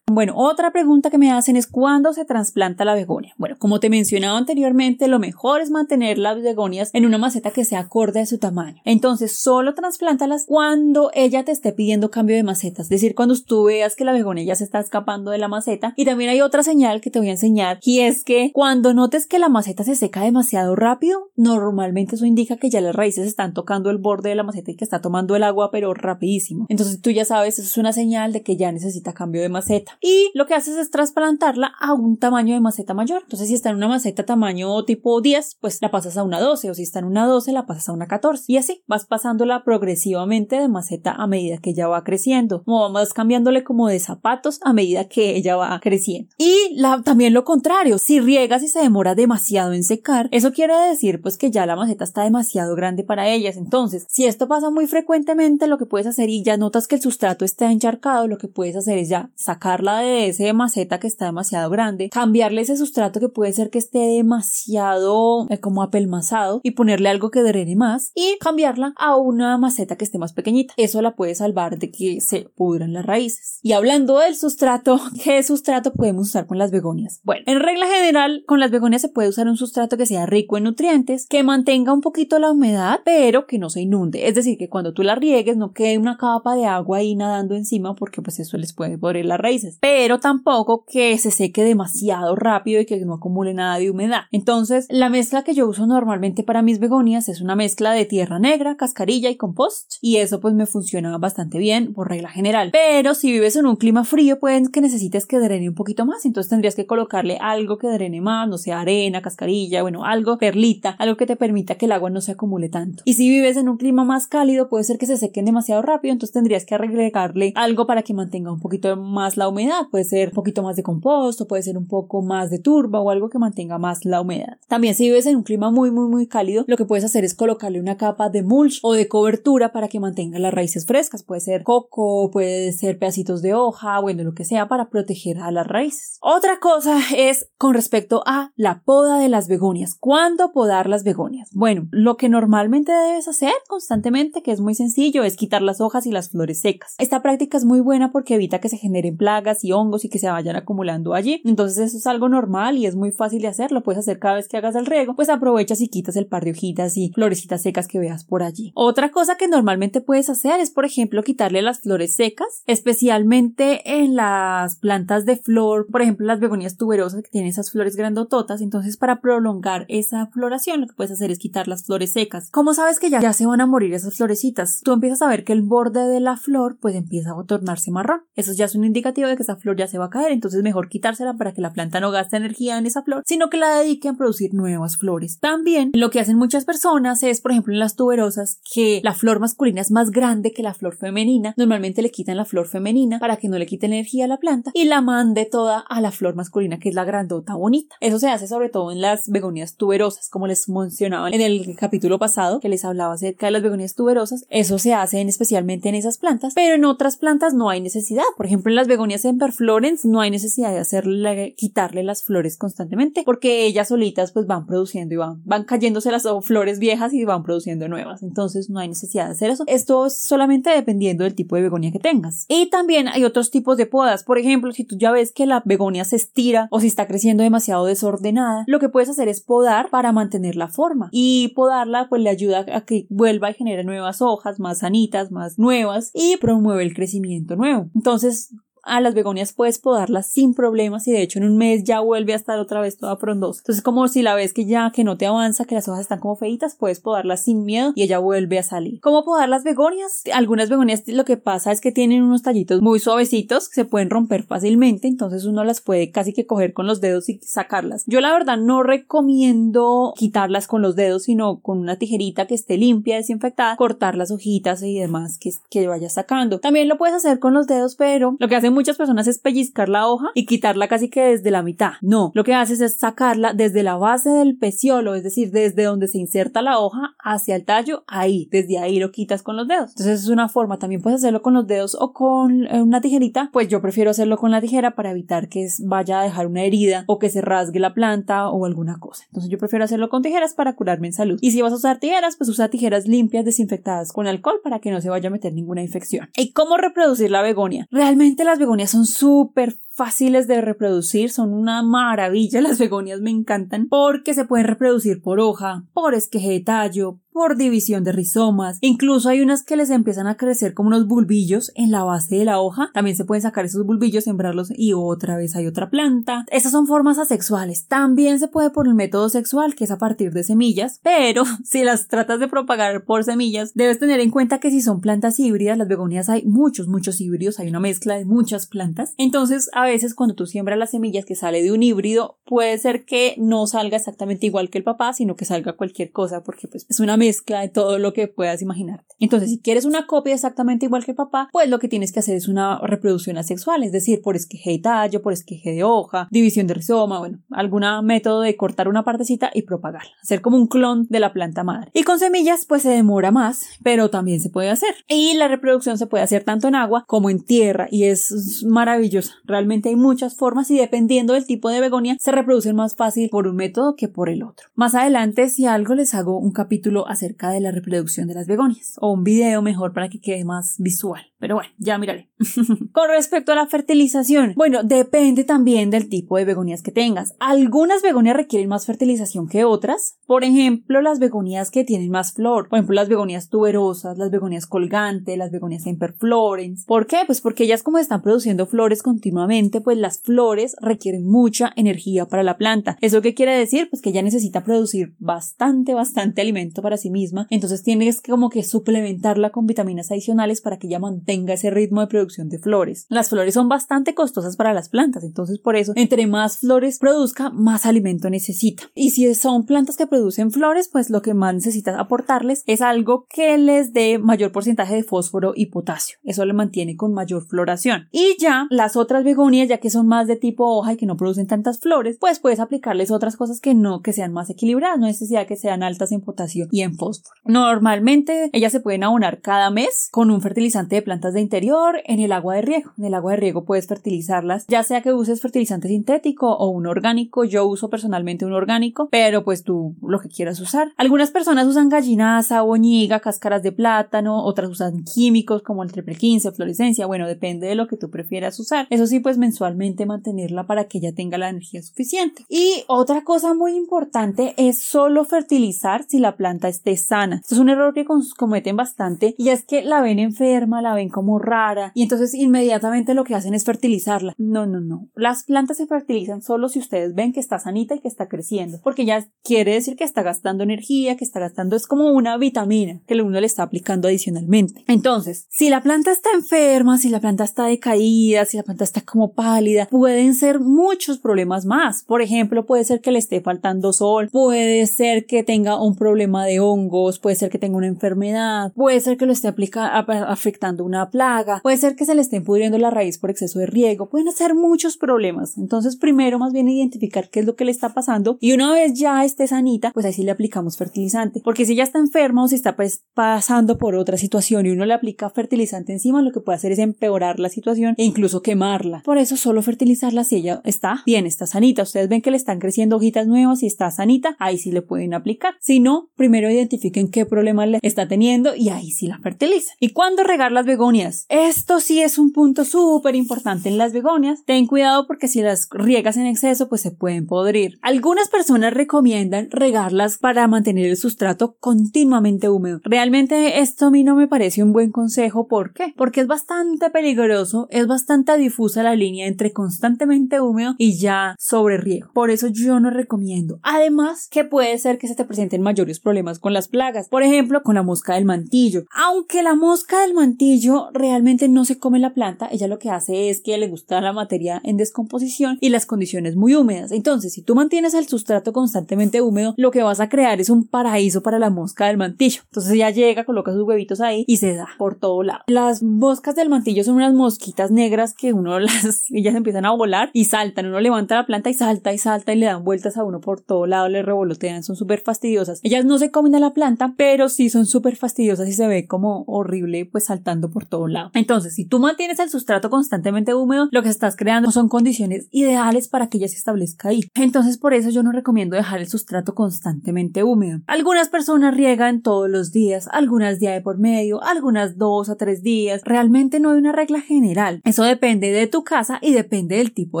Bueno, 0.06 0.34
otra 0.36 0.72
pregunta 0.72 1.08
que 1.08 1.18
me 1.18 1.30
hacen 1.30 1.56
es 1.56 1.68
¿cuándo 1.68 2.12
se 2.12 2.24
trasplanta 2.24 2.84
la 2.84 2.94
begonia? 2.94 3.34
Bueno, 3.38 3.56
como 3.58 3.78
te 3.78 3.90
mencionaba 3.90 4.36
anteriormente, 4.36 5.06
lo 5.06 5.20
mejor 5.20 5.60
es 5.60 5.70
mantener 5.70 6.18
las 6.18 6.42
begonias 6.42 6.90
en 6.92 7.06
una 7.06 7.16
maceta 7.16 7.52
que 7.52 7.64
sea 7.64 7.80
acorde 7.80 8.20
a 8.20 8.26
su 8.26 8.38
tamaño. 8.38 8.82
Entonces, 8.84 9.36
solo 9.36 9.74
trasplántalas 9.74 10.46
cuando 10.46 11.10
ella 11.14 11.44
te 11.44 11.52
esté 11.52 11.72
pidiendo 11.72 12.09
cambio 12.10 12.36
de 12.36 12.42
maceta, 12.42 12.82
es 12.82 12.88
decir, 12.88 13.14
cuando 13.14 13.34
tú 13.46 13.64
veas 13.64 13.96
que 13.96 14.04
la 14.04 14.12
begonia 14.12 14.44
ya 14.44 14.54
se 14.54 14.64
está 14.64 14.80
escapando 14.80 15.30
de 15.30 15.38
la 15.38 15.48
maceta. 15.48 15.94
Y 15.96 16.04
también 16.04 16.30
hay 16.30 16.40
otra 16.40 16.62
señal 16.62 17.00
que 17.00 17.10
te 17.10 17.18
voy 17.18 17.28
a 17.28 17.32
enseñar 17.32 17.78
y 17.82 18.00
es 18.00 18.24
que 18.24 18.50
cuando 18.52 18.94
notes 18.94 19.26
que 19.26 19.38
la 19.38 19.48
maceta 19.48 19.84
se 19.84 19.94
seca 19.94 20.22
demasiado 20.22 20.76
rápido, 20.76 21.30
normalmente 21.36 22.16
eso 22.16 22.26
indica 22.26 22.56
que 22.56 22.70
ya 22.70 22.80
las 22.80 22.94
raíces 22.94 23.26
están 23.26 23.54
tocando 23.54 23.90
el 23.90 23.98
borde 23.98 24.30
de 24.30 24.34
la 24.34 24.42
maceta 24.42 24.70
y 24.70 24.76
que 24.76 24.84
está 24.84 25.00
tomando 25.00 25.36
el 25.36 25.42
agua 25.42 25.70
pero 25.70 25.94
rapidísimo. 25.94 26.66
Entonces 26.68 27.00
tú 27.00 27.10
ya 27.10 27.24
sabes, 27.24 27.58
eso 27.58 27.68
es 27.68 27.78
una 27.78 27.92
señal 27.92 28.32
de 28.32 28.42
que 28.42 28.56
ya 28.56 28.72
necesita 28.72 29.12
cambio 29.12 29.42
de 29.42 29.48
maceta 29.48 29.98
y 30.00 30.30
lo 30.34 30.46
que 30.46 30.54
haces 30.54 30.76
es 30.76 30.90
trasplantarla 30.90 31.72
a 31.78 31.92
un 31.92 32.18
tamaño 32.18 32.54
de 32.54 32.60
maceta 32.60 32.94
mayor. 32.94 33.22
Entonces, 33.22 33.48
si 33.48 33.54
está 33.54 33.70
en 33.70 33.76
una 33.76 33.88
maceta 33.88 34.24
tamaño 34.24 34.84
tipo 34.84 35.20
10, 35.20 35.58
pues 35.60 35.78
la 35.80 35.90
pasas 35.90 36.16
a 36.16 36.22
una 36.22 36.40
12 36.40 36.70
o 36.70 36.74
si 36.74 36.82
está 36.82 36.98
en 36.98 37.06
una 37.06 37.26
12 37.26 37.52
la 37.52 37.66
pasas 37.66 37.88
a 37.88 37.92
una 37.92 38.06
14 38.06 38.44
y 38.48 38.56
así 38.56 38.82
vas 38.86 39.06
pasándola 39.06 39.64
progresivamente 39.64 40.58
de 40.58 40.68
maceta 40.68 41.12
a 41.12 41.26
medida 41.26 41.58
que 41.58 41.70
ella 41.70 41.88
va 41.88 41.99
creciendo, 42.04 42.62
como 42.64 42.90
vas 42.92 43.12
cambiándole 43.12 43.64
como 43.64 43.88
de 43.88 43.98
zapatos 43.98 44.60
a 44.62 44.72
medida 44.72 45.08
que 45.08 45.36
ella 45.36 45.56
va 45.56 45.78
creciendo. 45.80 46.30
Y 46.38 46.74
la, 46.74 47.02
también 47.02 47.34
lo 47.34 47.44
contrario, 47.44 47.98
si 47.98 48.20
riegas 48.20 48.62
y 48.62 48.68
se 48.68 48.80
demora 48.80 49.14
demasiado 49.14 49.72
en 49.72 49.84
secar, 49.84 50.28
eso 50.30 50.52
quiere 50.52 50.74
decir 50.88 51.20
pues 51.20 51.36
que 51.36 51.50
ya 51.50 51.66
la 51.66 51.76
maceta 51.76 52.04
está 52.04 52.24
demasiado 52.24 52.74
grande 52.74 53.04
para 53.04 53.28
ellas. 53.28 53.56
Entonces, 53.56 54.06
si 54.08 54.26
esto 54.26 54.48
pasa 54.48 54.70
muy 54.70 54.86
frecuentemente, 54.86 55.66
lo 55.66 55.78
que 55.78 55.86
puedes 55.86 56.06
hacer 56.06 56.28
y 56.28 56.42
ya 56.42 56.56
notas 56.56 56.88
que 56.88 56.96
el 56.96 57.02
sustrato 57.02 57.44
está 57.44 57.70
encharcado, 57.70 58.26
lo 58.26 58.38
que 58.38 58.48
puedes 58.48 58.76
hacer 58.76 58.98
es 58.98 59.08
ya 59.08 59.30
sacarla 59.34 59.98
de 59.98 60.28
ese 60.28 60.52
maceta 60.52 61.00
que 61.00 61.06
está 61.06 61.26
demasiado 61.26 61.70
grande, 61.70 62.10
cambiarle 62.10 62.62
ese 62.62 62.76
sustrato 62.76 63.20
que 63.20 63.28
puede 63.28 63.52
ser 63.52 63.70
que 63.70 63.78
esté 63.78 63.98
demasiado 63.98 65.46
eh, 65.48 65.58
como 65.58 65.82
apelmazado 65.82 66.60
y 66.62 66.72
ponerle 66.72 67.08
algo 67.08 67.30
que 67.30 67.42
drene 67.42 67.76
más 67.76 68.12
y 68.14 68.36
cambiarla 68.40 68.94
a 68.96 69.16
una 69.16 69.56
maceta 69.58 69.96
que 69.96 70.04
esté 70.04 70.18
más 70.18 70.32
pequeñita. 70.32 70.74
Eso 70.76 71.02
la 71.02 71.14
puede 71.14 71.34
salvar 71.34 71.78
de 71.78 71.89
que 71.90 72.20
se 72.20 72.48
pudran 72.56 72.92
las 72.92 73.06
raíces. 73.06 73.58
Y 73.62 73.72
hablando 73.72 74.18
del 74.18 74.36
sustrato, 74.36 75.00
¿qué 75.24 75.42
sustrato 75.42 75.92
podemos 75.92 76.28
usar 76.28 76.46
con 76.46 76.58
las 76.58 76.70
begonias? 76.70 77.20
Bueno, 77.24 77.42
en 77.46 77.60
regla 77.60 77.86
general, 77.86 78.44
con 78.46 78.60
las 78.60 78.70
begonias 78.70 79.02
se 79.02 79.08
puede 79.08 79.28
usar 79.28 79.48
un 79.48 79.56
sustrato 79.56 79.96
que 79.96 80.06
sea 80.06 80.26
rico 80.26 80.56
en 80.56 80.64
nutrientes, 80.64 81.26
que 81.26 81.42
mantenga 81.42 81.92
un 81.92 82.00
poquito 82.00 82.38
la 82.38 82.50
humedad, 82.50 83.00
pero 83.04 83.46
que 83.46 83.58
no 83.58 83.70
se 83.70 83.82
inunde. 83.82 84.28
Es 84.28 84.34
decir, 84.34 84.58
que 84.58 84.68
cuando 84.68 84.92
tú 84.92 85.02
la 85.02 85.14
riegues 85.14 85.56
no 85.56 85.72
quede 85.72 85.98
una 85.98 86.16
capa 86.16 86.54
de 86.54 86.66
agua 86.66 86.98
ahí 86.98 87.14
nadando 87.14 87.54
encima 87.54 87.94
porque 87.94 88.22
pues 88.22 88.40
eso 88.40 88.56
les 88.56 88.72
puede 88.72 88.98
poner 88.98 89.24
las 89.24 89.38
raíces 89.38 89.60
pero 89.80 90.20
tampoco 90.20 90.84
que 90.86 91.16
se 91.18 91.30
seque 91.30 91.64
demasiado 91.64 92.36
rápido 92.36 92.80
y 92.80 92.86
que 92.86 92.98
no 93.04 93.14
acumule 93.14 93.54
nada 93.54 93.78
de 93.78 93.90
humedad. 93.90 94.22
Entonces, 94.30 94.86
la 94.90 95.08
mezcla 95.08 95.42
que 95.42 95.54
yo 95.54 95.66
uso 95.66 95.86
normalmente 95.86 96.42
para 96.42 96.62
mis 96.62 96.78
begonias 96.78 97.28
es 97.28 97.40
una 97.40 97.56
mezcla 97.56 97.92
de 97.92 98.04
tierra 98.04 98.38
negra, 98.38 98.76
cascarilla 98.76 99.30
y 99.30 99.36
compost, 99.36 99.94
y 100.00 100.16
eso 100.16 100.40
pues 100.40 100.54
me 100.54 100.66
funciona 100.66 101.16
bastante 101.18 101.58
bien 101.58 101.79
por 101.88 102.08
regla 102.08 102.28
general. 102.28 102.70
Pero 102.72 103.14
si 103.14 103.32
vives 103.32 103.56
en 103.56 103.66
un 103.66 103.76
clima 103.76 104.04
frío, 104.04 104.38
pueden 104.38 104.68
que 104.68 104.80
necesites 104.80 105.26
que 105.26 105.38
drene 105.38 105.68
un 105.68 105.74
poquito 105.74 106.06
más, 106.06 106.24
entonces 106.24 106.50
tendrías 106.50 106.74
que 106.74 106.86
colocarle 106.86 107.38
algo 107.40 107.78
que 107.78 107.88
drene 107.88 108.20
más, 108.20 108.48
no 108.48 108.58
sé, 108.58 108.72
arena, 108.72 109.22
cascarilla, 109.22 109.82
bueno, 109.82 110.04
algo, 110.04 110.38
perlita, 110.38 110.90
algo 110.98 111.16
que 111.16 111.26
te 111.26 111.36
permita 111.36 111.74
que 111.74 111.86
el 111.86 111.92
agua 111.92 112.10
no 112.10 112.20
se 112.20 112.32
acumule 112.32 112.68
tanto. 112.68 113.02
Y 113.04 113.14
si 113.14 113.28
vives 113.28 113.56
en 113.56 113.68
un 113.68 113.76
clima 113.76 114.04
más 114.04 114.26
cálido, 114.26 114.68
puede 114.68 114.84
ser 114.84 114.98
que 114.98 115.06
se 115.06 115.16
sequen 115.16 115.44
demasiado 115.44 115.82
rápido, 115.82 116.12
entonces 116.12 116.34
tendrías 116.34 116.64
que 116.64 116.74
agregarle 116.74 117.52
algo 117.56 117.86
para 117.86 118.02
que 118.02 118.14
mantenga 118.14 118.52
un 118.52 118.60
poquito 118.60 118.96
más 118.96 119.36
la 119.36 119.48
humedad 119.48 119.70
puede 119.90 120.04
ser 120.04 120.28
un 120.28 120.34
poquito 120.34 120.62
más 120.62 120.76
de 120.76 120.82
composto, 120.82 121.46
puede 121.46 121.62
ser 121.62 121.76
un 121.76 121.86
poco 121.86 122.22
más 122.22 122.50
de 122.50 122.58
turba 122.58 123.00
o 123.00 123.10
algo 123.10 123.28
que 123.28 123.38
mantenga 123.38 123.78
más 123.78 124.04
la 124.04 124.20
humedad. 124.20 124.58
También 124.68 124.94
si 124.94 125.04
vives 125.04 125.26
en 125.26 125.36
un 125.36 125.42
clima 125.42 125.70
muy 125.70 125.90
muy 125.90 126.08
muy 126.08 126.26
cálido, 126.26 126.64
lo 126.66 126.76
que 126.76 126.84
puedes 126.84 127.04
hacer 127.04 127.24
es 127.24 127.34
colocarle 127.34 127.80
una 127.80 127.96
capa 127.96 128.28
de 128.28 128.42
mulch 128.42 128.80
o 128.82 128.92
de 128.92 129.08
cobertura 129.08 129.72
para 129.72 129.88
que 129.88 130.00
mantenga 130.00 130.38
las 130.38 130.54
raíces 130.54 130.86
frescas. 130.86 131.22
Puede 131.22 131.40
ser 131.40 131.62
coco, 131.70 132.32
puede 132.32 132.72
ser 132.72 132.98
pedacitos 132.98 133.42
de 133.42 133.54
hoja, 133.54 134.00
bueno, 134.00 134.24
lo 134.24 134.34
que 134.34 134.44
sea 134.44 134.66
para 134.66 134.90
proteger 134.90 135.38
a 135.38 135.52
las 135.52 135.68
raíces. 135.68 136.18
Otra 136.20 136.58
cosa 136.58 136.98
es 137.16 137.48
con 137.58 137.74
respecto 137.74 138.24
a 138.26 138.50
la 138.56 138.82
poda 138.82 139.20
de 139.20 139.28
las 139.28 139.46
begonias. 139.46 139.94
¿Cuándo 139.94 140.50
podar 140.50 140.88
las 140.88 141.04
begonias? 141.04 141.48
Bueno, 141.52 141.86
lo 141.92 142.16
que 142.16 142.28
normalmente 142.28 142.90
debes 142.90 143.28
hacer 143.28 143.52
constantemente, 143.68 144.42
que 144.42 144.50
es 144.50 144.60
muy 144.60 144.74
sencillo, 144.74 145.22
es 145.22 145.36
quitar 145.36 145.62
las 145.62 145.80
hojas 145.80 146.06
y 146.06 146.10
las 146.10 146.30
flores 146.30 146.58
secas. 146.58 146.96
Esta 146.98 147.22
práctica 147.22 147.56
es 147.56 147.64
muy 147.64 147.78
buena 147.78 148.10
porque 148.10 148.34
evita 148.34 148.58
que 148.58 148.68
se 148.68 148.76
generen 148.76 149.16
plagas 149.16 149.62
y 149.62 149.70
hongos 149.70 150.04
y 150.04 150.08
que 150.08 150.18
se 150.18 150.28
vayan 150.28 150.56
acumulando 150.56 151.14
allí. 151.14 151.40
Entonces 151.44 151.78
eso 151.78 151.98
es 151.98 152.06
algo 152.08 152.28
normal 152.28 152.78
y 152.78 152.86
es 152.86 152.96
muy 152.96 153.12
fácil 153.12 153.42
de 153.42 153.48
hacer, 153.48 153.70
lo 153.70 153.84
puedes 153.84 154.00
hacer 154.00 154.18
cada 154.18 154.34
vez 154.34 154.48
que 154.48 154.56
hagas 154.56 154.74
el 154.74 154.86
riego, 154.86 155.14
pues 155.14 155.28
aprovechas 155.28 155.80
y 155.80 155.88
quitas 155.88 156.16
el 156.16 156.26
par 156.26 156.44
de 156.44 156.50
hojitas 156.50 156.96
y 156.96 157.12
florecitas 157.14 157.62
secas 157.62 157.86
que 157.86 158.00
veas 158.00 158.24
por 158.24 158.42
allí. 158.42 158.72
Otra 158.74 159.12
cosa 159.12 159.36
que 159.36 159.46
normalmente 159.46 160.00
puedes 160.00 160.28
hacer 160.28 160.58
es, 160.58 160.72
por 160.72 160.84
ejemplo, 160.84 161.22
quitarle 161.22 161.59
las 161.62 161.80
flores 161.80 162.14
secas, 162.14 162.62
especialmente 162.66 163.82
en 164.02 164.16
las 164.16 164.76
plantas 164.76 165.24
de 165.24 165.36
flor, 165.36 165.86
por 165.90 166.02
ejemplo, 166.02 166.26
las 166.26 166.40
begonias 166.40 166.76
tuberosas 166.76 167.22
que 167.22 167.30
tienen 167.30 167.50
esas 167.50 167.70
flores 167.70 167.96
grandototas, 167.96 168.60
entonces 168.60 168.96
para 168.96 169.20
prolongar 169.20 169.86
esa 169.88 170.26
floración 170.26 170.80
lo 170.80 170.86
que 170.86 170.94
puedes 170.94 171.12
hacer 171.12 171.30
es 171.30 171.38
quitar 171.38 171.68
las 171.68 171.84
flores 171.84 172.12
secas. 172.12 172.50
¿Cómo 172.50 172.74
sabes 172.74 172.98
que 172.98 173.10
ya, 173.10 173.20
ya 173.20 173.32
se 173.32 173.46
van 173.46 173.60
a 173.60 173.66
morir 173.66 173.94
esas 173.94 174.16
florecitas? 174.16 174.80
Tú 174.82 174.92
empiezas 174.92 175.22
a 175.22 175.28
ver 175.28 175.44
que 175.44 175.52
el 175.52 175.62
borde 175.62 176.06
de 176.06 176.20
la 176.20 176.36
flor 176.36 176.78
pues 176.80 176.94
empieza 176.94 177.32
a 177.32 177.44
tornarse 177.44 177.90
marrón. 177.90 178.22
Eso 178.34 178.52
ya 178.52 178.66
es 178.66 178.74
un 178.74 178.84
indicativo 178.84 179.28
de 179.28 179.36
que 179.36 179.42
esa 179.42 179.56
flor 179.56 179.76
ya 179.76 179.86
se 179.86 179.98
va 179.98 180.06
a 180.06 180.10
caer, 180.10 180.32
entonces 180.32 180.62
mejor 180.62 180.88
quitársela 180.88 181.34
para 181.34 181.52
que 181.52 181.60
la 181.60 181.72
planta 181.72 182.00
no 182.00 182.10
gaste 182.10 182.36
energía 182.36 182.78
en 182.78 182.86
esa 182.86 183.02
flor, 183.02 183.22
sino 183.26 183.50
que 183.50 183.56
la 183.56 183.76
dedique 183.76 184.08
a 184.08 184.14
producir 184.14 184.54
nuevas 184.54 184.96
flores. 184.96 185.38
También 185.40 185.90
lo 185.94 186.10
que 186.10 186.20
hacen 186.20 186.36
muchas 186.36 186.64
personas 186.64 187.22
es, 187.22 187.40
por 187.40 187.52
ejemplo, 187.52 187.72
en 187.72 187.80
las 187.80 187.96
tuberosas, 187.96 188.60
que 188.72 189.00
la 189.02 189.14
flor 189.14 189.40
masculina 189.40 189.80
es 189.80 189.90
más 189.90 190.10
grande 190.10 190.52
que 190.52 190.62
la 190.62 190.74
flor 190.74 190.96
femenina. 190.96 191.39
Normalmente 191.56 192.02
le 192.02 192.10
quitan 192.10 192.36
la 192.36 192.44
flor 192.44 192.66
femenina 192.66 193.18
para 193.18 193.36
que 193.36 193.48
no 193.48 193.58
le 193.58 193.66
quite 193.66 193.86
energía 193.86 194.26
a 194.26 194.28
la 194.28 194.38
planta 194.38 194.70
y 194.74 194.84
la 194.84 195.00
mande 195.00 195.46
toda 195.46 195.80
a 195.80 196.00
la 196.00 196.10
flor 196.10 196.34
masculina, 196.34 196.78
que 196.78 196.90
es 196.90 196.94
la 196.94 197.04
grandota 197.04 197.54
bonita. 197.54 197.96
Eso 198.00 198.18
se 198.18 198.28
hace 198.28 198.46
sobre 198.46 198.68
todo 198.68 198.92
en 198.92 199.00
las 199.00 199.28
begonias 199.28 199.76
tuberosas, 199.76 200.28
como 200.28 200.46
les 200.46 200.68
mencionaba 200.68 201.30
en 201.30 201.40
el 201.40 201.76
capítulo 201.76 202.18
pasado, 202.18 202.60
que 202.60 202.68
les 202.68 202.84
hablaba 202.84 203.14
acerca 203.14 203.46
de 203.46 203.52
las 203.52 203.62
begonias 203.62 203.94
tuberosas. 203.94 204.44
Eso 204.50 204.78
se 204.78 204.94
hace 204.94 205.20
especialmente 205.28 205.88
en 205.88 205.94
esas 205.94 206.18
plantas, 206.18 206.54
pero 206.54 206.74
en 206.74 206.84
otras 206.84 207.16
plantas 207.16 207.54
no 207.54 207.70
hay 207.70 207.80
necesidad. 207.80 208.24
Por 208.36 208.46
ejemplo, 208.46 208.70
en 208.70 208.76
las 208.76 208.88
begonias 208.88 209.24
Emberflorens 209.24 210.04
no 210.04 210.20
hay 210.20 210.30
necesidad 210.30 210.72
de 210.72 210.78
hacerle, 210.78 211.54
quitarle 211.56 212.02
las 212.02 212.22
flores 212.22 212.56
constantemente, 212.56 213.22
porque 213.24 213.66
ellas 213.66 213.88
solitas 213.88 214.32
pues 214.32 214.46
van 214.46 214.66
produciendo 214.66 215.14
y 215.14 215.18
van, 215.18 215.42
van 215.44 215.64
cayéndose 215.64 216.10
las 216.10 216.26
flores 216.42 216.78
viejas 216.78 217.12
y 217.12 217.24
van 217.24 217.42
produciendo 217.42 217.88
nuevas. 217.88 218.22
Entonces 218.22 218.70
no 218.70 218.78
hay 218.78 218.88
necesidad 218.88 219.26
de 219.26 219.32
hacer 219.32 219.50
eso. 219.50 219.64
Esto 219.66 220.06
es 220.06 220.20
solamente 220.20 220.70
dependiendo 220.70 221.24
tipo 221.34 221.56
de 221.56 221.62
begonia 221.62 221.92
que 221.92 221.98
tengas. 221.98 222.46
Y 222.48 222.70
también 222.70 223.08
hay 223.08 223.24
otros 223.24 223.50
tipos 223.50 223.76
de 223.76 223.86
podas. 223.86 224.24
Por 224.24 224.38
ejemplo, 224.38 224.72
si 224.72 224.84
tú 224.84 224.96
ya 224.98 225.12
ves 225.12 225.32
que 225.32 225.46
la 225.46 225.62
begonia 225.64 226.04
se 226.04 226.16
estira 226.16 226.68
o 226.70 226.80
si 226.80 226.86
está 226.86 227.06
creciendo 227.06 227.42
demasiado 227.42 227.84
desordenada, 227.86 228.64
lo 228.66 228.78
que 228.78 228.88
puedes 228.88 229.08
hacer 229.08 229.28
es 229.28 229.40
podar 229.40 229.90
para 229.90 230.12
mantener 230.12 230.56
la 230.56 230.68
forma. 230.68 231.08
Y 231.12 231.48
podarla 231.54 232.08
pues 232.08 232.22
le 232.22 232.30
ayuda 232.30 232.64
a 232.72 232.80
que 232.82 233.06
vuelva 233.08 233.50
y 233.50 233.54
genere 233.54 233.84
nuevas 233.84 234.22
hojas 234.22 234.60
más 234.60 234.78
sanitas, 234.80 235.30
más 235.30 235.58
nuevas 235.58 236.10
y 236.14 236.36
promueve 236.36 236.82
el 236.82 236.94
crecimiento 236.94 237.56
nuevo. 237.56 237.90
Entonces, 237.94 238.54
a 238.82 239.00
las 239.00 239.14
begonias 239.14 239.52
puedes 239.52 239.78
podarlas 239.78 240.26
sin 240.26 240.54
problemas 240.54 241.06
y 241.08 241.12
de 241.12 241.22
hecho 241.22 241.38
en 241.38 241.44
un 241.44 241.56
mes 241.56 241.84
ya 241.84 242.00
vuelve 242.00 242.32
a 242.32 242.36
estar 242.36 242.58
otra 242.58 242.80
vez 242.80 242.96
toda 242.96 243.16
frondosa. 243.16 243.60
Entonces 243.60 243.82
como 243.82 244.08
si 244.08 244.22
la 244.22 244.34
ves 244.34 244.52
que 244.52 244.66
ya 244.66 244.90
que 244.94 245.04
no 245.04 245.16
te 245.16 245.26
avanza, 245.26 245.64
que 245.64 245.74
las 245.74 245.88
hojas 245.88 246.02
están 246.02 246.20
como 246.20 246.36
feitas, 246.36 246.74
puedes 246.74 247.00
podarlas 247.00 247.44
sin 247.44 247.64
miedo 247.64 247.92
y 247.94 248.02
ella 248.02 248.18
vuelve 248.18 248.58
a 248.58 248.62
salir. 248.62 249.00
¿Cómo 249.00 249.24
podar 249.24 249.48
las 249.48 249.64
begonias? 249.64 250.22
Algunas 250.32 250.68
begonias 250.68 251.02
lo 251.06 251.24
que 251.24 251.36
pasa 251.36 251.72
es 251.72 251.80
que 251.80 251.92
tienen 251.92 252.22
unos 252.22 252.42
tallitos 252.42 252.80
muy 252.80 252.98
suavecitos 253.00 253.68
que 253.68 253.74
se 253.74 253.84
pueden 253.84 254.10
romper 254.10 254.44
fácilmente, 254.44 255.08
entonces 255.08 255.44
uno 255.44 255.64
las 255.64 255.80
puede 255.80 256.10
casi 256.10 256.32
que 256.32 256.46
coger 256.46 256.72
con 256.72 256.86
los 256.86 257.00
dedos 257.00 257.28
y 257.28 257.40
sacarlas. 257.42 258.04
Yo 258.06 258.20
la 258.20 258.32
verdad 258.32 258.56
no 258.56 258.82
recomiendo 258.82 260.14
quitarlas 260.16 260.66
con 260.66 260.82
los 260.82 260.96
dedos, 260.96 261.24
sino 261.24 261.60
con 261.60 261.78
una 261.78 261.96
tijerita 261.96 262.46
que 262.46 262.54
esté 262.54 262.76
limpia, 262.78 263.16
desinfectada, 263.16 263.76
cortar 263.76 264.16
las 264.16 264.30
hojitas 264.30 264.82
y 264.82 264.98
demás 264.98 265.38
que, 265.38 265.50
que 265.68 265.86
vaya 265.86 266.08
sacando. 266.08 266.60
También 266.60 266.88
lo 266.88 266.98
puedes 266.98 267.14
hacer 267.14 267.38
con 267.38 267.54
los 267.54 267.66
dedos, 267.66 267.96
pero 267.96 268.36
lo 268.38 268.48
que 268.48 268.56
hace 268.56 268.69
muchas 268.70 268.96
personas 268.96 269.26
es 269.26 269.38
pellizcar 269.38 269.88
la 269.88 270.06
hoja 270.08 270.28
y 270.34 270.46
quitarla 270.46 270.88
casi 270.88 271.08
que 271.08 271.22
desde 271.22 271.50
la 271.50 271.62
mitad. 271.62 271.92
No, 272.00 272.32
lo 272.34 272.44
que 272.44 272.54
haces 272.54 272.80
es 272.80 272.96
sacarla 272.96 273.52
desde 273.52 273.82
la 273.82 273.96
base 273.96 274.30
del 274.30 274.56
peciolo, 274.56 275.14
es 275.14 275.22
decir, 275.22 275.50
desde 275.50 275.84
donde 275.84 276.08
se 276.08 276.18
inserta 276.18 276.62
la 276.62 276.78
hoja 276.78 277.14
hacia 277.22 277.56
el 277.56 277.64
tallo, 277.64 278.04
ahí, 278.06 278.48
desde 278.50 278.78
ahí 278.78 278.98
lo 278.98 279.10
quitas 279.10 279.42
con 279.42 279.56
los 279.56 279.68
dedos. 279.68 279.90
Entonces 279.90 280.22
es 280.22 280.28
una 280.28 280.48
forma, 280.48 280.78
también 280.78 281.02
puedes 281.02 281.20
hacerlo 281.20 281.42
con 281.42 281.54
los 281.54 281.66
dedos 281.66 281.96
o 281.98 282.12
con 282.12 282.66
eh, 282.66 282.82
una 282.82 283.00
tijerita, 283.00 283.50
pues 283.52 283.68
yo 283.68 283.80
prefiero 283.80 284.10
hacerlo 284.10 284.36
con 284.36 284.50
la 284.50 284.60
tijera 284.60 284.94
para 284.94 285.10
evitar 285.10 285.48
que 285.48 285.66
vaya 285.80 286.20
a 286.20 286.24
dejar 286.24 286.46
una 286.46 286.62
herida 286.62 287.04
o 287.06 287.18
que 287.18 287.30
se 287.30 287.40
rasgue 287.40 287.80
la 287.80 287.94
planta 287.94 288.48
o 288.48 288.66
alguna 288.66 288.98
cosa. 288.98 289.24
Entonces 289.26 289.50
yo 289.50 289.58
prefiero 289.58 289.84
hacerlo 289.84 290.08
con 290.08 290.22
tijeras 290.22 290.54
para 290.54 290.74
curarme 290.74 291.08
en 291.08 291.12
salud. 291.12 291.38
Y 291.40 291.50
si 291.50 291.62
vas 291.62 291.72
a 291.72 291.76
usar 291.76 291.98
tijeras, 291.98 292.36
pues 292.36 292.48
usa 292.48 292.68
tijeras 292.68 293.06
limpias, 293.06 293.44
desinfectadas 293.44 294.12
con 294.12 294.26
alcohol 294.26 294.60
para 294.62 294.80
que 294.80 294.90
no 294.90 295.00
se 295.00 295.10
vaya 295.10 295.28
a 295.28 295.32
meter 295.32 295.52
ninguna 295.52 295.82
infección. 295.82 296.28
¿Y 296.36 296.52
cómo 296.52 296.76
reproducir 296.76 297.30
la 297.30 297.42
begonia? 297.42 297.86
Realmente 297.90 298.44
las 298.44 298.58
begonias 298.60 298.90
son 298.90 299.06
súper 299.06 299.76
fáciles 299.90 300.46
de 300.46 300.60
reproducir, 300.60 301.30
son 301.30 301.52
una 301.52 301.82
maravilla, 301.82 302.60
las 302.62 302.78
begonias 302.78 303.20
me 303.20 303.30
encantan 303.30 303.88
porque 303.88 304.34
se 304.34 304.44
pueden 304.44 304.66
reproducir 304.66 305.20
por 305.20 305.40
hoja, 305.40 305.84
por 305.92 306.14
esqueje 306.14 306.50
de 306.50 306.60
tallo, 306.60 307.20
por 307.32 307.56
división 307.56 308.04
de 308.04 308.12
rizomas. 308.12 308.78
Incluso 308.80 309.28
hay 309.28 309.40
unas 309.40 309.62
que 309.62 309.76
les 309.76 309.90
empiezan 309.90 310.26
a 310.26 310.36
crecer 310.36 310.74
como 310.74 310.88
unos 310.88 311.06
bulbillos 311.06 311.72
en 311.74 311.90
la 311.90 312.02
base 312.02 312.36
de 312.36 312.44
la 312.44 312.60
hoja. 312.60 312.90
También 312.92 313.16
se 313.16 313.24
pueden 313.24 313.42
sacar 313.42 313.64
esos 313.64 313.86
bulbillos, 313.86 314.24
sembrarlos 314.24 314.72
y 314.76 314.92
otra 314.94 315.36
vez 315.36 315.54
hay 315.56 315.66
otra 315.66 315.90
planta. 315.90 316.44
Esas 316.50 316.72
son 316.72 316.86
formas 316.86 317.18
asexuales. 317.18 317.86
También 317.86 318.38
se 318.38 318.48
puede 318.48 318.70
por 318.70 318.86
el 318.86 318.94
método 318.94 319.28
sexual, 319.28 319.74
que 319.74 319.84
es 319.84 319.90
a 319.90 319.98
partir 319.98 320.32
de 320.32 320.42
semillas, 320.42 321.00
pero 321.02 321.44
si 321.64 321.84
las 321.84 322.08
tratas 322.08 322.40
de 322.40 322.48
propagar 322.48 323.04
por 323.04 323.24
semillas, 323.24 323.72
debes 323.74 323.98
tener 323.98 324.20
en 324.20 324.30
cuenta 324.30 324.58
que 324.58 324.70
si 324.70 324.80
son 324.80 325.00
plantas 325.00 325.38
híbridas, 325.38 325.78
las 325.78 325.88
begonias 325.88 326.28
hay 326.28 326.44
muchos, 326.44 326.88
muchos 326.88 327.20
híbridos, 327.20 327.60
hay 327.60 327.68
una 327.68 327.80
mezcla 327.80 328.16
de 328.16 328.24
muchas 328.24 328.66
plantas. 328.66 329.14
Entonces, 329.16 329.70
a 329.82 329.86
veces 329.86 330.14
cuando 330.14 330.34
tú 330.34 330.46
siembras 330.46 330.78
las 330.78 330.90
semillas 330.90 331.24
que 331.24 331.34
sale 331.34 331.62
de 331.62 331.72
un 331.72 331.82
híbrido, 331.82 332.38
puede 332.44 332.78
ser 332.78 333.04
que 333.04 333.34
no 333.38 333.66
salga 333.66 333.96
exactamente 333.96 334.46
igual 334.46 334.70
que 334.70 334.78
el 334.78 334.84
papá, 334.84 335.12
sino 335.12 335.36
que 335.36 335.44
salga 335.44 335.74
cualquier 335.74 336.12
cosa, 336.12 336.42
porque 336.42 336.68
pues 336.68 336.86
es 336.88 337.00
una 337.00 337.16
mezcla 337.16 337.60
de 337.60 337.68
todo 337.68 337.98
lo 337.98 338.12
que 338.12 338.28
puedas 338.28 338.62
imaginarte. 338.62 339.04
Entonces, 339.18 339.50
si 339.50 339.58
quieres 339.58 339.84
una 339.84 340.06
copia 340.06 340.34
exactamente 340.34 340.86
igual 340.86 341.04
que 341.04 341.12
el 341.12 341.16
papá, 341.16 341.48
pues 341.52 341.68
lo 341.68 341.78
que 341.78 341.88
tienes 341.88 342.12
que 342.12 342.20
hacer 342.20 342.36
es 342.36 342.48
una 342.48 342.78
reproducción 342.78 343.36
asexual, 343.38 343.82
es 343.82 343.92
decir, 343.92 344.22
por 344.22 344.36
esqueje 344.36 344.70
de 344.70 344.78
tallo, 344.78 345.22
por 345.22 345.32
esqueje 345.32 345.72
de 345.72 345.84
hoja, 345.84 346.28
división 346.30 346.66
de 346.66 346.74
rizoma, 346.74 347.18
bueno, 347.18 347.40
algún 347.50 347.80
método 348.02 348.42
de 348.42 348.56
cortar 348.56 348.88
una 348.88 349.04
partecita 349.04 349.50
y 349.54 349.62
propagarla, 349.62 350.12
hacer 350.22 350.40
como 350.40 350.56
un 350.56 350.66
clon 350.66 351.06
de 351.08 351.20
la 351.20 351.32
planta 351.32 351.64
madre. 351.64 351.90
Y 351.94 352.02
con 352.02 352.18
semillas, 352.18 352.66
pues 352.66 352.82
se 352.82 352.90
demora 352.90 353.30
más, 353.30 353.62
pero 353.82 354.10
también 354.10 354.40
se 354.40 354.50
puede 354.50 354.70
hacer. 354.70 354.94
Y 355.08 355.34
la 355.34 355.48
reproducción 355.48 355.96
se 355.98 356.06
puede 356.06 356.24
hacer 356.24 356.44
tanto 356.44 356.68
en 356.68 356.74
agua 356.74 357.04
como 357.06 357.30
en 357.30 357.42
tierra 357.42 357.88
y 357.90 358.04
es 358.04 358.64
maravillosa. 358.66 359.34
Realmente 359.44 359.69
hay 359.70 359.96
muchas 359.96 360.36
formas 360.36 360.70
y 360.70 360.78
dependiendo 360.78 361.34
del 361.34 361.46
tipo 361.46 361.70
de 361.70 361.80
begonia 361.80 362.16
se 362.20 362.32
reproducen 362.32 362.76
más 362.76 362.94
fácil 362.94 363.28
por 363.30 363.46
un 363.46 363.56
método 363.56 363.94
que 363.96 364.08
por 364.08 364.28
el 364.28 364.42
otro. 364.42 364.68
Más 364.74 364.94
adelante, 364.94 365.48
si 365.48 365.66
algo 365.66 365.94
les 365.94 366.14
hago 366.14 366.38
un 366.38 366.52
capítulo 366.52 367.08
acerca 367.08 367.50
de 367.50 367.60
la 367.60 367.70
reproducción 367.70 368.28
de 368.28 368.34
las 368.34 368.46
begonias 368.46 368.96
o 369.00 369.12
un 369.12 369.24
video 369.24 369.62
mejor 369.62 369.92
para 369.92 370.08
que 370.08 370.20
quede 370.20 370.44
más 370.44 370.76
visual. 370.78 371.22
Pero 371.38 371.54
bueno, 371.56 371.70
ya 371.78 371.98
miraré. 371.98 372.29
Con 372.92 373.08
respecto 373.08 373.52
a 373.52 373.54
la 373.54 373.66
fertilización, 373.66 374.54
bueno, 374.56 374.82
depende 374.82 375.44
también 375.44 375.90
del 375.90 376.08
tipo 376.08 376.36
de 376.36 376.44
begonias 376.44 376.82
que 376.82 376.92
tengas. 376.92 377.34
Algunas 377.38 378.02
begonias 378.02 378.36
requieren 378.36 378.68
más 378.68 378.86
fertilización 378.86 379.48
que 379.48 379.64
otras. 379.64 380.18
Por 380.26 380.44
ejemplo, 380.44 381.00
las 381.00 381.18
begonias 381.18 381.70
que 381.70 381.84
tienen 381.84 382.10
más 382.10 382.32
flor. 382.32 382.68
Por 382.68 382.78
ejemplo, 382.78 382.94
las 382.94 383.08
begonias 383.08 383.48
tuberosas, 383.48 384.18
las 384.18 384.30
begonias 384.30 384.66
colgantes, 384.66 385.38
las 385.38 385.50
begonias 385.50 385.86
imperflorens. 385.86 386.84
¿Por 386.86 387.06
qué? 387.06 387.18
Pues 387.26 387.40
porque 387.40 387.64
ellas 387.64 387.82
como 387.82 387.98
están 387.98 388.22
produciendo 388.22 388.66
flores 388.66 389.02
continuamente, 389.02 389.80
pues 389.80 389.98
las 389.98 390.20
flores 390.20 390.76
requieren 390.80 391.26
mucha 391.26 391.72
energía 391.76 392.26
para 392.26 392.42
la 392.42 392.58
planta. 392.58 392.96
¿Eso 393.00 393.22
qué 393.22 393.34
quiere 393.34 393.56
decir? 393.56 393.88
Pues 393.88 394.02
que 394.02 394.10
ella 394.10 394.22
necesita 394.22 394.64
producir 394.64 395.14
bastante, 395.18 395.94
bastante 395.94 396.40
alimento 396.40 396.82
para 396.82 396.96
sí 396.96 397.10
misma. 397.10 397.46
Entonces 397.50 397.82
tienes 397.82 398.20
que 398.20 398.30
como 398.30 398.50
que 398.50 398.62
suplementarla 398.62 399.50
con 399.50 399.66
vitaminas 399.66 400.10
adicionales 400.10 400.60
para 400.60 400.78
que 400.78 400.86
ella 400.86 400.98
mantenga 400.98 401.30
tenga 401.30 401.54
ese 401.54 401.70
ritmo 401.70 402.00
de 402.00 402.08
producción 402.08 402.29
de 402.38 402.58
flores. 402.58 403.06
Las 403.08 403.28
flores 403.28 403.54
son 403.54 403.68
bastante 403.68 404.14
costosas 404.14 404.56
para 404.56 404.72
las 404.72 404.88
plantas, 404.88 405.24
entonces 405.24 405.58
por 405.58 405.76
eso, 405.76 405.92
entre 405.96 406.26
más 406.26 406.58
flores 406.58 406.98
produzca, 406.98 407.50
más 407.50 407.86
alimento 407.86 408.30
necesita. 408.30 408.84
Y 408.94 409.10
si 409.10 409.34
son 409.34 409.66
plantas 409.66 409.96
que 409.96 410.06
producen 410.06 410.50
flores, 410.50 410.88
pues 410.90 411.10
lo 411.10 411.22
que 411.22 411.34
más 411.34 411.54
necesitas 411.54 411.98
aportarles 411.98 412.62
es 412.66 412.80
algo 412.80 413.26
que 413.28 413.58
les 413.58 413.92
dé 413.92 414.18
mayor 414.18 414.52
porcentaje 414.52 414.94
de 414.94 415.04
fósforo 415.04 415.52
y 415.54 415.66
potasio. 415.66 416.18
Eso 416.24 416.44
le 416.44 416.52
mantiene 416.52 416.96
con 416.96 417.12
mayor 417.12 417.46
floración. 417.46 418.08
Y 418.10 418.36
ya 418.38 418.66
las 418.70 418.96
otras 418.96 419.24
begonias, 419.24 419.68
ya 419.68 419.78
que 419.78 419.90
son 419.90 420.06
más 420.06 420.26
de 420.26 420.36
tipo 420.36 420.66
hoja 420.66 420.94
y 420.94 420.96
que 420.96 421.06
no 421.06 421.16
producen 421.16 421.46
tantas 421.46 421.80
flores, 421.80 422.16
pues 422.18 422.38
puedes 422.38 422.60
aplicarles 422.60 423.10
otras 423.10 423.36
cosas 423.36 423.60
que 423.60 423.74
no, 423.74 424.02
que 424.02 424.12
sean 424.12 424.32
más 424.32 424.50
equilibradas, 424.50 424.98
no 424.98 425.06
necesidad 425.06 425.46
que 425.46 425.56
sean 425.56 425.82
altas 425.82 426.12
en 426.12 426.20
potasio 426.20 426.68
y 426.70 426.82
en 426.82 426.96
fósforo. 426.96 427.34
Normalmente 427.44 428.50
ellas 428.52 428.72
se 428.72 428.80
pueden 428.80 429.04
abonar 429.04 429.40
cada 429.40 429.70
mes 429.70 430.08
con 430.10 430.30
un 430.30 430.40
fertilizante 430.40 430.96
de 430.96 431.02
plantas 431.02 431.34
de 431.34 431.40
interior 431.40 432.00
el 432.20 432.32
agua 432.32 432.56
de 432.56 432.62
riego. 432.62 432.92
En 432.98 433.04
el 433.04 433.14
agua 433.14 433.32
de 433.32 433.38
riego 433.38 433.64
puedes 433.64 433.86
fertilizarlas, 433.86 434.66
ya 434.68 434.82
sea 434.82 435.02
que 435.02 435.12
uses 435.12 435.40
fertilizante 435.40 435.88
sintético 435.88 436.50
o 436.52 436.68
un 436.68 436.86
orgánico. 436.86 437.44
Yo 437.44 437.66
uso 437.66 437.90
personalmente 437.90 438.44
un 438.44 438.52
orgánico, 438.52 439.08
pero 439.10 439.44
pues 439.44 439.64
tú 439.64 439.94
lo 440.02 440.20
que 440.20 440.28
quieras 440.28 440.60
usar. 440.60 440.92
Algunas 440.96 441.30
personas 441.30 441.66
usan 441.66 441.88
gallinaza, 441.88 442.62
boñiga, 442.62 443.20
cáscaras 443.20 443.62
de 443.62 443.72
plátano, 443.72 444.44
otras 444.44 444.70
usan 444.70 445.04
químicos 445.04 445.62
como 445.62 445.82
el 445.82 445.92
triple 445.92 446.14
15, 446.14 446.52
fluorescencia. 446.52 447.06
Bueno, 447.06 447.26
depende 447.26 447.66
de 447.66 447.74
lo 447.74 447.86
que 447.86 447.96
tú 447.96 448.10
prefieras 448.10 448.58
usar. 448.60 448.86
Eso 448.90 449.06
sí, 449.06 449.20
pues 449.20 449.38
mensualmente 449.38 450.06
mantenerla 450.06 450.66
para 450.66 450.84
que 450.84 450.98
ella 450.98 451.14
tenga 451.14 451.38
la 451.38 451.48
energía 451.48 451.82
suficiente. 451.82 452.44
Y 452.48 452.84
otra 452.88 453.24
cosa 453.24 453.54
muy 453.54 453.76
importante 453.76 454.54
es 454.56 454.82
solo 454.82 455.24
fertilizar 455.24 456.04
si 456.08 456.18
la 456.18 456.36
planta 456.36 456.68
esté 456.68 456.96
sana. 456.96 457.36
Esto 457.36 457.54
es 457.54 457.60
un 457.60 457.68
error 457.68 457.94
que 457.94 458.04
cometen 458.36 458.76
bastante 458.76 459.34
y 459.38 459.48
es 459.50 459.64
que 459.64 459.82
la 459.82 460.00
ven 460.00 460.18
enferma, 460.18 460.82
la 460.82 460.94
ven 460.94 461.08
como 461.08 461.38
rara 461.38 461.92
y 461.94 462.04
entonces 462.10 462.34
inmediatamente 462.34 463.14
lo 463.14 463.22
que 463.22 463.36
hacen 463.36 463.54
es 463.54 463.64
fertilizarla. 463.64 464.34
No, 464.36 464.66
no, 464.66 464.80
no. 464.80 465.08
Las 465.14 465.44
plantas 465.44 465.76
se 465.76 465.86
fertilizan 465.86 466.42
solo 466.42 466.68
si 466.68 466.80
ustedes 466.80 467.14
ven 467.14 467.32
que 467.32 467.38
está 467.38 467.60
sanita 467.60 467.94
y 467.94 468.00
que 468.00 468.08
está 468.08 468.28
creciendo, 468.28 468.80
porque 468.82 469.04
ya 469.04 469.28
quiere 469.44 469.74
decir 469.74 469.96
que 469.96 470.02
está 470.02 470.22
gastando 470.22 470.64
energía, 470.64 471.16
que 471.16 471.24
está 471.24 471.38
gastando 471.38 471.76
es 471.76 471.86
como 471.86 472.10
una 472.10 472.36
vitamina 472.36 473.00
que 473.06 473.20
uno 473.20 473.40
le 473.40 473.46
está 473.46 473.62
aplicando 473.62 474.08
adicionalmente. 474.08 474.84
Entonces, 474.88 475.46
si 475.50 475.70
la 475.70 475.82
planta 475.82 476.10
está 476.10 476.30
enferma, 476.34 476.98
si 476.98 477.10
la 477.10 477.20
planta 477.20 477.44
está 477.44 477.66
decaída, 477.66 478.44
si 478.44 478.56
la 478.56 478.62
planta 478.62 478.82
está 478.82 479.02
como 479.02 479.32
pálida, 479.32 479.86
pueden 479.86 480.34
ser 480.34 480.58
muchos 480.58 481.18
problemas 481.18 481.66
más. 481.66 482.02
Por 482.02 482.22
ejemplo, 482.22 482.66
puede 482.66 482.84
ser 482.84 483.00
que 483.00 483.12
le 483.12 483.18
esté 483.18 483.40
faltando 483.40 483.92
sol, 483.92 484.30
puede 484.32 484.86
ser 484.86 485.26
que 485.26 485.44
tenga 485.44 485.80
un 485.80 485.94
problema 485.94 486.44
de 486.44 486.60
hongos, 486.60 487.18
puede 487.18 487.36
ser 487.36 487.50
que 487.50 487.58
tenga 487.58 487.76
una 487.76 487.86
enfermedad, 487.86 488.72
puede 488.74 489.00
ser 489.00 489.16
que 489.16 489.26
lo 489.26 489.32
esté 489.32 489.48
afectando 489.48 490.84
una 490.84 491.10
plaga, 491.10 491.60
puede 491.62 491.76
ser 491.76 491.96
que 491.96 491.99
se 492.04 492.14
le 492.14 492.22
esté 492.22 492.40
pudriendo 492.40 492.78
la 492.78 492.90
raíz 492.90 493.18
por 493.18 493.30
exceso 493.30 493.58
de 493.58 493.66
riego, 493.66 494.08
pueden 494.08 494.32
ser 494.32 494.54
muchos 494.54 494.96
problemas. 494.96 495.58
Entonces, 495.58 495.96
primero 495.96 496.38
más 496.38 496.52
bien 496.52 496.68
identificar 496.68 497.30
qué 497.30 497.40
es 497.40 497.46
lo 497.46 497.56
que 497.56 497.64
le 497.64 497.70
está 497.70 497.94
pasando 497.94 498.38
y 498.40 498.52
una 498.52 498.72
vez 498.72 498.94
ya 498.94 499.24
esté 499.24 499.46
sanita, 499.46 499.90
pues 499.92 500.06
ahí 500.06 500.12
sí 500.12 500.22
le 500.22 500.30
aplicamos 500.30 500.76
fertilizante. 500.76 501.40
Porque 501.44 501.64
si 501.64 501.74
ya 501.74 501.84
está 501.84 501.98
enferma 501.98 502.44
o 502.44 502.48
si 502.48 502.54
está 502.54 502.76
pues 502.76 503.04
pasando 503.14 503.78
por 503.78 503.94
otra 503.94 504.16
situación 504.16 504.66
y 504.66 504.70
uno 504.70 504.84
le 504.84 504.94
aplica 504.94 505.30
fertilizante 505.30 505.92
encima, 505.92 506.22
lo 506.22 506.32
que 506.32 506.40
puede 506.40 506.56
hacer 506.56 506.72
es 506.72 506.78
empeorar 506.78 507.40
la 507.40 507.48
situación 507.48 507.94
e 507.98 508.04
incluso 508.04 508.42
quemarla. 508.42 509.02
Por 509.04 509.18
eso 509.18 509.36
solo 509.36 509.62
fertilizarla 509.62 510.24
si 510.24 510.36
ella 510.36 510.60
está 510.64 511.02
bien, 511.06 511.26
está 511.26 511.46
sanita. 511.46 511.82
Ustedes 511.82 512.08
ven 512.08 512.22
que 512.22 512.30
le 512.30 512.36
están 512.36 512.58
creciendo 512.58 512.96
hojitas 512.96 513.26
nuevas 513.26 513.62
y 513.62 513.66
está 513.66 513.90
sanita, 513.90 514.36
ahí 514.38 514.58
sí 514.58 514.72
le 514.72 514.82
pueden 514.82 515.14
aplicar. 515.14 515.54
Si 515.60 515.80
no, 515.80 516.10
primero 516.16 516.50
identifiquen 516.50 517.10
qué 517.10 517.26
problema 517.26 517.66
le 517.66 517.78
está 517.82 518.08
teniendo 518.08 518.54
y 518.54 518.68
ahí 518.68 518.90
sí 518.90 519.06
la 519.06 519.18
fertilizan. 519.18 519.76
¿Y 519.80 519.90
cuándo 519.90 520.22
regar 520.22 520.52
las 520.52 520.66
begonias? 520.66 521.26
Esto 521.28 521.79
sí 521.80 522.00
es 522.00 522.18
un 522.18 522.32
punto 522.32 522.64
súper 522.64 523.14
importante 523.14 523.68
en 523.68 523.78
las 523.78 523.92
begonias. 523.92 524.44
Ten 524.44 524.66
cuidado 524.66 525.06
porque 525.06 525.28
si 525.28 525.42
las 525.42 525.68
riegas 525.70 526.16
en 526.16 526.26
exceso, 526.26 526.68
pues 526.68 526.80
se 526.80 526.90
pueden 526.90 527.26
podrir. 527.26 527.78
Algunas 527.82 528.28
personas 528.28 528.74
recomiendan 528.74 529.48
regarlas 529.50 530.18
para 530.18 530.46
mantener 530.48 530.86
el 530.86 530.96
sustrato 530.96 531.56
continuamente 531.58 532.48
húmedo. 532.48 532.80
Realmente 532.84 533.60
esto 533.60 533.86
a 533.86 533.90
mí 533.90 534.04
no 534.04 534.16
me 534.16 534.28
parece 534.28 534.62
un 534.62 534.72
buen 534.72 534.90
consejo. 534.90 535.48
¿Por 535.48 535.72
qué? 535.72 535.94
Porque 535.96 536.20
es 536.20 536.26
bastante 536.26 536.90
peligroso, 536.90 537.66
es 537.70 537.86
bastante 537.86 538.36
difusa 538.36 538.82
la 538.82 538.94
línea 538.94 539.26
entre 539.26 539.52
constantemente 539.52 540.40
húmedo 540.40 540.74
y 540.78 540.98
ya 540.98 541.34
sobre 541.38 541.76
riego. 541.78 542.10
Por 542.12 542.30
eso 542.30 542.48
yo 542.48 542.80
no 542.80 542.90
recomiendo. 542.90 543.58
Además, 543.62 544.28
que 544.30 544.44
puede 544.44 544.78
ser 544.78 544.98
que 544.98 545.08
se 545.08 545.14
te 545.14 545.24
presenten 545.24 545.62
mayores 545.62 546.00
problemas 546.00 546.38
con 546.38 546.52
las 546.52 546.68
plagas. 546.68 547.08
Por 547.08 547.22
ejemplo, 547.22 547.62
con 547.62 547.74
la 547.74 547.82
mosca 547.82 548.14
del 548.14 548.24
mantillo. 548.24 548.84
Aunque 548.94 549.42
la 549.42 549.54
mosca 549.54 550.00
del 550.00 550.14
mantillo 550.14 550.90
realmente 550.92 551.48
no 551.48 551.64
se 551.70 551.78
come 551.78 552.00
la 552.00 552.14
planta, 552.14 552.48
ella 552.50 552.66
lo 552.66 552.80
que 552.80 552.90
hace 552.90 553.30
es 553.30 553.40
que 553.40 553.56
le 553.56 553.68
gusta 553.68 554.00
la 554.00 554.12
materia 554.12 554.60
en 554.64 554.76
descomposición 554.76 555.56
y 555.60 555.68
las 555.68 555.86
condiciones 555.86 556.34
muy 556.34 556.56
húmedas. 556.56 556.90
Entonces, 556.90 557.32
si 557.32 557.42
tú 557.42 557.54
mantienes 557.54 557.94
el 557.94 558.08
sustrato 558.08 558.52
constantemente 558.52 559.22
húmedo, 559.22 559.54
lo 559.56 559.70
que 559.70 559.84
vas 559.84 560.00
a 560.00 560.08
crear 560.08 560.40
es 560.40 560.50
un 560.50 560.66
paraíso 560.66 561.22
para 561.22 561.38
la 561.38 561.48
mosca 561.48 561.86
del 561.86 561.96
mantillo. 561.96 562.42
Entonces 562.46 562.72
ella 562.72 562.90
llega, 562.90 563.24
coloca 563.24 563.52
sus 563.52 563.62
huevitos 563.62 564.00
ahí 564.00 564.24
y 564.26 564.38
se 564.38 564.56
da 564.56 564.66
por 564.78 564.96
todo 564.96 565.22
lado. 565.22 565.44
Las 565.46 565.80
moscas 565.84 566.34
del 566.34 566.48
mantillo 566.48 566.82
son 566.82 566.96
unas 566.96 567.14
mosquitas 567.14 567.70
negras 567.70 568.14
que 568.14 568.32
uno 568.32 568.58
las, 568.58 569.04
ellas 569.10 569.36
empiezan 569.36 569.64
a 569.64 569.70
volar 569.70 570.10
y 570.12 570.24
saltan. 570.24 570.66
Uno 570.66 570.80
levanta 570.80 571.14
la 571.14 571.26
planta 571.26 571.50
y 571.50 571.54
salta 571.54 571.92
y 571.92 571.98
salta 571.98 572.32
y 572.32 572.36
le 572.36 572.46
dan 572.46 572.64
vueltas 572.64 572.96
a 572.96 573.04
uno 573.04 573.20
por 573.20 573.40
todo 573.40 573.66
lado, 573.66 573.88
le 573.88 574.02
revolotean, 574.02 574.64
son 574.64 574.74
súper 574.74 575.02
fastidiosas. 575.02 575.60
Ellas 575.62 575.84
no 575.84 575.98
se 575.98 576.10
comen 576.10 576.34
a 576.34 576.40
la 576.40 576.52
planta, 576.52 576.94
pero 576.96 577.28
sí 577.28 577.48
son 577.48 577.64
súper 577.64 577.94
fastidiosas 577.94 578.48
y 578.48 578.54
se 578.54 578.66
ve 578.66 578.88
como 578.88 579.22
horrible 579.28 579.86
pues 579.86 580.06
saltando 580.06 580.50
por 580.50 580.66
todo 580.66 580.88
lado. 580.88 581.12
Entonces, 581.14 581.54
si 581.60 581.66
tú 581.66 581.78
mantienes 581.78 582.18
el 582.20 582.30
sustrato 582.30 582.70
constantemente 582.70 583.34
húmedo, 583.34 583.68
lo 583.70 583.82
que 583.82 583.90
estás 583.90 584.16
creando 584.16 584.50
son 584.50 584.70
condiciones 584.70 585.28
ideales 585.30 585.88
para 585.88 586.06
que 586.06 586.16
ella 586.16 586.26
se 586.26 586.38
establezca 586.38 586.88
ahí. 586.88 587.02
Entonces, 587.14 587.58
por 587.58 587.74
eso 587.74 587.90
yo 587.90 588.02
no 588.02 588.12
recomiendo 588.12 588.56
dejar 588.56 588.80
el 588.80 588.88
sustrato 588.88 589.34
constantemente 589.34 590.24
húmedo. 590.24 590.60
Algunas 590.66 591.10
personas 591.10 591.54
riegan 591.54 592.00
todos 592.00 592.30
los 592.30 592.50
días, 592.50 592.88
algunas 592.92 593.40
día 593.40 593.50
de 593.50 593.60
por 593.60 593.78
medio, 593.78 594.22
algunas 594.22 594.78
dos 594.78 595.10
a 595.10 595.16
tres 595.16 595.42
días. 595.42 595.82
Realmente 595.84 596.40
no 596.40 596.52
hay 596.52 596.56
una 596.56 596.72
regla 596.72 597.02
general. 597.02 597.60
Eso 597.66 597.82
depende 597.84 598.32
de 598.32 598.46
tu 598.46 598.64
casa 598.64 598.98
y 599.02 599.12
depende 599.12 599.56
del 599.56 599.74
tipo 599.74 600.00